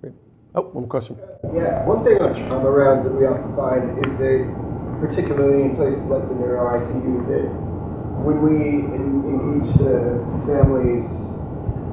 Great. 0.00 0.14
Oh, 0.54 0.62
one 0.62 0.88
question. 0.88 1.18
Yeah, 1.54 1.84
one 1.84 2.02
thing 2.02 2.20
on 2.20 2.34
trauma 2.48 2.70
rounds 2.70 3.04
that 3.04 3.12
we 3.12 3.26
often 3.26 3.54
find 3.54 4.06
is 4.06 4.16
that, 4.18 4.98
particularly 5.00 5.64
in 5.64 5.76
places 5.76 6.06
like 6.06 6.26
the 6.28 6.34
neuro 6.34 6.80
ICU, 6.80 7.28
that 7.28 7.76
when 8.24 8.40
we 8.40 8.80
engage 8.96 9.76
the 9.76 10.24
families 10.46 11.38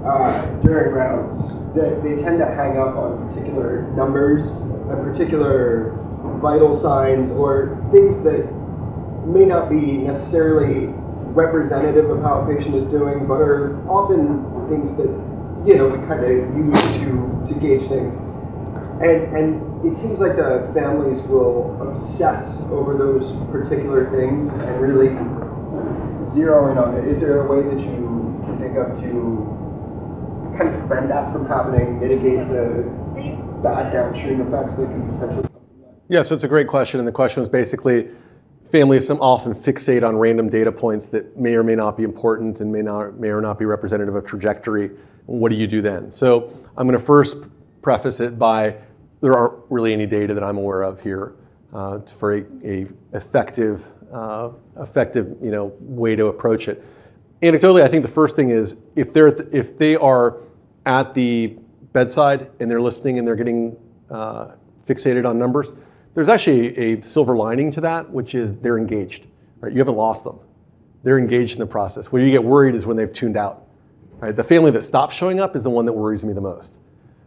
uh, 0.06 0.46
during 0.62 0.94
rounds, 0.94 1.60
that 1.76 2.02
they 2.04 2.16
tend 2.16 2.40
to 2.40 2.46
hang 2.46 2.78
up 2.78 2.96
on 2.96 3.28
particular 3.28 3.84
numbers, 3.92 4.52
a 4.92 4.96
particular 5.04 6.03
vital 6.44 6.76
signs 6.76 7.32
or 7.32 7.80
things 7.94 8.22
that 8.24 8.44
may 9.26 9.46
not 9.46 9.70
be 9.70 9.98
necessarily 10.04 10.88
representative 11.32 12.10
of 12.10 12.22
how 12.22 12.42
a 12.42 12.54
patient 12.54 12.76
is 12.76 12.86
doing, 12.88 13.26
but 13.26 13.40
are 13.40 13.80
often 13.88 14.44
things 14.68 14.96
that 14.98 15.10
you 15.66 15.76
know 15.78 15.88
we 15.88 15.98
kind 16.06 16.20
of 16.20 16.32
use 16.56 16.84
to 17.00 17.08
to 17.48 17.54
gauge 17.60 17.88
things. 17.88 18.14
And 19.02 19.36
and 19.36 19.86
it 19.88 19.98
seems 19.98 20.20
like 20.20 20.36
the 20.36 20.70
families 20.74 21.24
will 21.24 21.80
obsess 21.82 22.64
over 22.64 22.98
those 22.98 23.32
particular 23.48 24.12
things 24.12 24.52
and 24.52 24.82
really 24.82 25.16
zero 26.26 26.72
in 26.72 26.78
on 26.78 26.98
it. 26.98 27.08
Is 27.08 27.22
there 27.22 27.42
a 27.42 27.48
way 27.48 27.64
that 27.64 27.80
you 27.80 28.40
can 28.46 28.60
think 28.60 28.78
of 28.78 29.00
to 29.00 29.54
kind 30.58 30.76
of 30.76 30.88
prevent 30.88 31.08
that 31.08 31.34
from 31.34 31.48
happening, 31.48 32.00
mitigate 32.00 32.48
the 32.50 32.84
bad 33.64 33.92
downstream 33.92 34.42
effects 34.42 34.76
that 34.76 34.86
can 34.86 35.18
potentially 35.18 35.53
Yes, 36.14 36.32
it's 36.32 36.44
a 36.44 36.48
great 36.48 36.68
question. 36.68 37.00
And 37.00 37.08
the 37.08 37.12
question 37.12 37.40
was 37.40 37.50
basically 37.50 38.08
families 38.72 39.10
often 39.10 39.56
fixate 39.56 40.08
on 40.08 40.16
random 40.16 40.48
data 40.48 40.72
points 40.72 41.08
that 41.08 41.40
may 41.40 41.56
or 41.56 41.64
may 41.64 41.74
not 41.74 41.98
be 41.98 42.04
important 42.04 42.60
and 42.60 42.72
may, 42.72 42.84
not, 42.84 43.20
may 43.20 43.30
or 43.30 43.42
not 43.42 43.58
be 43.58 43.66
representative 43.66 44.14
of 44.14 44.24
trajectory. 44.24 44.92
What 45.26 45.50
do 45.50 45.56
you 45.56 45.66
do 45.66 45.82
then? 45.82 46.12
So 46.12 46.56
I'm 46.78 46.88
going 46.88 47.00
to 47.00 47.04
first 47.04 47.38
preface 47.82 48.20
it 48.20 48.38
by 48.38 48.76
there 49.22 49.34
aren't 49.36 49.56
really 49.72 49.92
any 49.92 50.06
data 50.06 50.36
that 50.36 50.44
I'm 50.44 50.60
aware 50.60 50.84
of 50.84 51.02
here 51.02 51.34
uh, 51.74 52.02
for 52.02 52.36
a, 52.36 52.46
a 52.64 52.88
effective, 53.14 53.84
uh, 54.12 54.52
effective 54.80 55.36
you 55.42 55.50
know, 55.50 55.74
way 55.80 56.16
to 56.16 56.28
approach 56.28 56.68
it. 56.68 56.86
Anecdotally, 57.42 57.82
I 57.82 57.88
think 57.88 58.04
the 58.04 58.12
first 58.12 58.36
thing 58.36 58.52
is 58.52 58.76
if 58.96 59.14
they're 59.14 59.30
if 59.52 59.80
they 59.80 59.96
are 59.96 60.38
at 60.86 61.16
the 61.16 61.58
bedside 61.92 62.52
and 62.60 62.70
they're 62.70 62.82
listening 62.82 63.18
and 63.18 63.28
they're 63.28 63.36
getting 63.36 63.76
uh, 64.12 64.52
fixated 64.86 65.28
on 65.28 65.40
numbers, 65.40 65.74
there's 66.16 66.30
actually 66.30 66.78
a 66.78 67.02
silver 67.02 67.36
lining 67.36 67.72
to 67.72 67.82
that, 67.82 68.10
which 68.10 68.36
is 68.36 68.56
they're 68.56 68.78
engaged. 68.78 69.26
Right? 69.60 69.72
You 69.72 69.80
haven't 69.80 69.96
lost 69.96 70.24
them. 70.24 70.40
They're 71.04 71.18
engaged 71.18 71.54
in 71.54 71.60
the 71.60 71.66
process. 71.66 72.12
Where 72.12 72.22
you 72.22 72.32
get 72.32 72.44
worried 72.44 72.76
is 72.76 72.86
when 72.86 72.98
they've 72.98 73.12
tuned 73.12 73.38
out. 73.38 73.68
Right? 74.20 74.36
The 74.36 74.44
family 74.44 74.72
that 74.72 74.84
stops 74.84 75.16
showing 75.16 75.40
up 75.40 75.56
is 75.56 75.64
the 75.64 75.70
one 75.70 75.86
that 75.86 75.94
worries 75.94 76.24
me 76.24 76.34
the 76.34 76.42
most. 76.42 76.80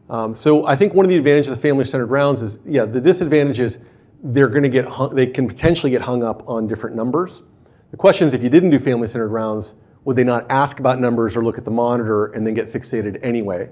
Um, 0.08 0.34
so 0.34 0.66
I 0.66 0.76
think 0.76 0.94
one 0.94 1.04
of 1.04 1.10
the 1.10 1.16
advantages 1.16 1.52
of 1.52 1.60
family-centered 1.60 2.06
rounds 2.06 2.40
is, 2.42 2.58
yeah, 2.64 2.84
the 2.84 3.00
disadvantage 3.00 3.58
is 3.58 3.78
they're 4.22 4.48
going 4.48 4.62
to 4.62 4.68
get 4.68 4.84
hung, 4.84 5.14
they 5.14 5.26
can 5.26 5.48
potentially 5.48 5.90
get 5.90 6.00
hung 6.00 6.22
up 6.22 6.48
on 6.48 6.66
different 6.66 6.94
numbers. 6.94 7.42
The 7.90 7.96
question 7.96 8.26
is, 8.26 8.34
if 8.34 8.42
you 8.42 8.48
didn't 8.48 8.70
do 8.70 8.78
family-centered 8.78 9.28
rounds, 9.28 9.74
would 10.04 10.16
they 10.16 10.24
not 10.24 10.46
ask 10.48 10.78
about 10.78 11.00
numbers 11.00 11.36
or 11.36 11.44
look 11.44 11.58
at 11.58 11.64
the 11.64 11.70
monitor 11.70 12.26
and 12.26 12.46
then 12.46 12.54
get 12.54 12.72
fixated 12.72 13.18
anyway? 13.22 13.68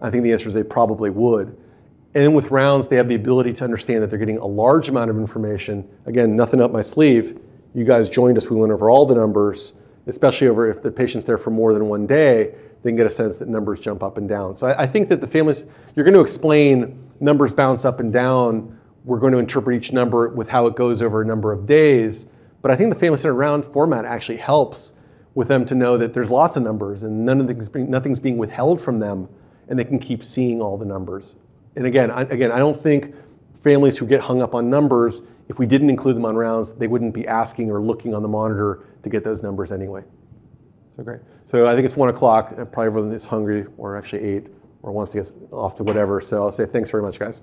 I 0.00 0.10
think 0.10 0.22
the 0.22 0.32
answer 0.32 0.48
is 0.48 0.54
they 0.54 0.62
probably 0.62 1.10
would. 1.10 1.56
And 2.12 2.24
then 2.24 2.34
with 2.34 2.50
rounds, 2.50 2.88
they 2.88 2.96
have 2.96 3.08
the 3.08 3.14
ability 3.14 3.52
to 3.54 3.64
understand 3.64 4.02
that 4.02 4.10
they're 4.10 4.18
getting 4.18 4.38
a 4.38 4.46
large 4.46 4.88
amount 4.88 5.10
of 5.10 5.16
information. 5.16 5.88
Again, 6.06 6.34
nothing 6.34 6.60
up 6.60 6.72
my 6.72 6.82
sleeve. 6.82 7.38
You 7.72 7.84
guys 7.84 8.08
joined 8.08 8.36
us. 8.36 8.50
We 8.50 8.56
went 8.56 8.72
over 8.72 8.90
all 8.90 9.06
the 9.06 9.14
numbers, 9.14 9.74
especially 10.08 10.48
over 10.48 10.68
if 10.68 10.82
the 10.82 10.90
patient's 10.90 11.24
there 11.24 11.38
for 11.38 11.50
more 11.50 11.72
than 11.72 11.88
one 11.88 12.08
day, 12.08 12.52
they 12.82 12.90
can 12.90 12.96
get 12.96 13.06
a 13.06 13.10
sense 13.10 13.36
that 13.36 13.48
numbers 13.48 13.78
jump 13.78 14.02
up 14.02 14.16
and 14.16 14.28
down. 14.28 14.56
So 14.56 14.66
I, 14.66 14.82
I 14.82 14.86
think 14.86 15.08
that 15.10 15.20
the 15.20 15.26
families, 15.26 15.64
you're 15.94 16.04
going 16.04 16.14
to 16.14 16.20
explain 16.20 17.00
numbers 17.20 17.52
bounce 17.52 17.84
up 17.84 18.00
and 18.00 18.12
down. 18.12 18.76
We're 19.04 19.20
going 19.20 19.32
to 19.32 19.38
interpret 19.38 19.76
each 19.76 19.92
number 19.92 20.30
with 20.30 20.48
how 20.48 20.66
it 20.66 20.74
goes 20.74 21.02
over 21.02 21.22
a 21.22 21.26
number 21.26 21.52
of 21.52 21.64
days. 21.64 22.26
But 22.60 22.72
I 22.72 22.76
think 22.76 22.92
the 22.92 22.98
family 22.98 23.18
centered 23.18 23.34
round 23.34 23.64
format 23.66 24.04
actually 24.04 24.38
helps 24.38 24.94
with 25.34 25.46
them 25.46 25.64
to 25.66 25.76
know 25.76 25.96
that 25.96 26.12
there's 26.12 26.30
lots 26.30 26.56
of 26.56 26.64
numbers 26.64 27.04
and 27.04 27.24
none 27.24 27.40
of 27.40 27.46
the, 27.46 27.78
nothing's 27.78 28.18
being 28.18 28.36
withheld 28.36 28.80
from 28.80 28.98
them 28.98 29.28
and 29.68 29.78
they 29.78 29.84
can 29.84 30.00
keep 30.00 30.24
seeing 30.24 30.60
all 30.60 30.76
the 30.76 30.84
numbers 30.84 31.36
and 31.80 31.86
again, 31.86 32.10
I, 32.10 32.20
again, 32.24 32.52
I 32.52 32.58
don't 32.58 32.78
think 32.78 33.14
families 33.64 33.96
who 33.96 34.04
get 34.04 34.20
hung 34.20 34.42
up 34.42 34.54
on 34.54 34.68
numbers, 34.68 35.22
if 35.48 35.58
we 35.58 35.64
didn't 35.64 35.88
include 35.88 36.14
them 36.14 36.26
on 36.26 36.36
rounds, 36.36 36.72
they 36.72 36.86
wouldn't 36.86 37.14
be 37.14 37.26
asking 37.26 37.70
or 37.70 37.80
looking 37.80 38.14
on 38.14 38.20
the 38.20 38.28
monitor 38.28 38.84
to 39.02 39.08
get 39.08 39.24
those 39.24 39.42
numbers 39.42 39.72
anyway. 39.72 40.04
So 40.94 41.04
great. 41.04 41.20
So 41.46 41.66
I 41.66 41.74
think 41.74 41.86
it's 41.86 41.96
one 41.96 42.10
o'clock. 42.10 42.54
Probably 42.54 42.84
everyone 42.84 43.12
is 43.12 43.24
hungry, 43.24 43.64
or 43.78 43.96
actually 43.96 44.20
eight, 44.20 44.48
or 44.82 44.92
wants 44.92 45.10
to 45.12 45.22
get 45.22 45.32
off 45.52 45.74
to 45.76 45.82
whatever. 45.82 46.20
So 46.20 46.42
I'll 46.42 46.52
say 46.52 46.66
thanks 46.66 46.90
very 46.90 47.02
much, 47.02 47.18
guys. 47.18 47.40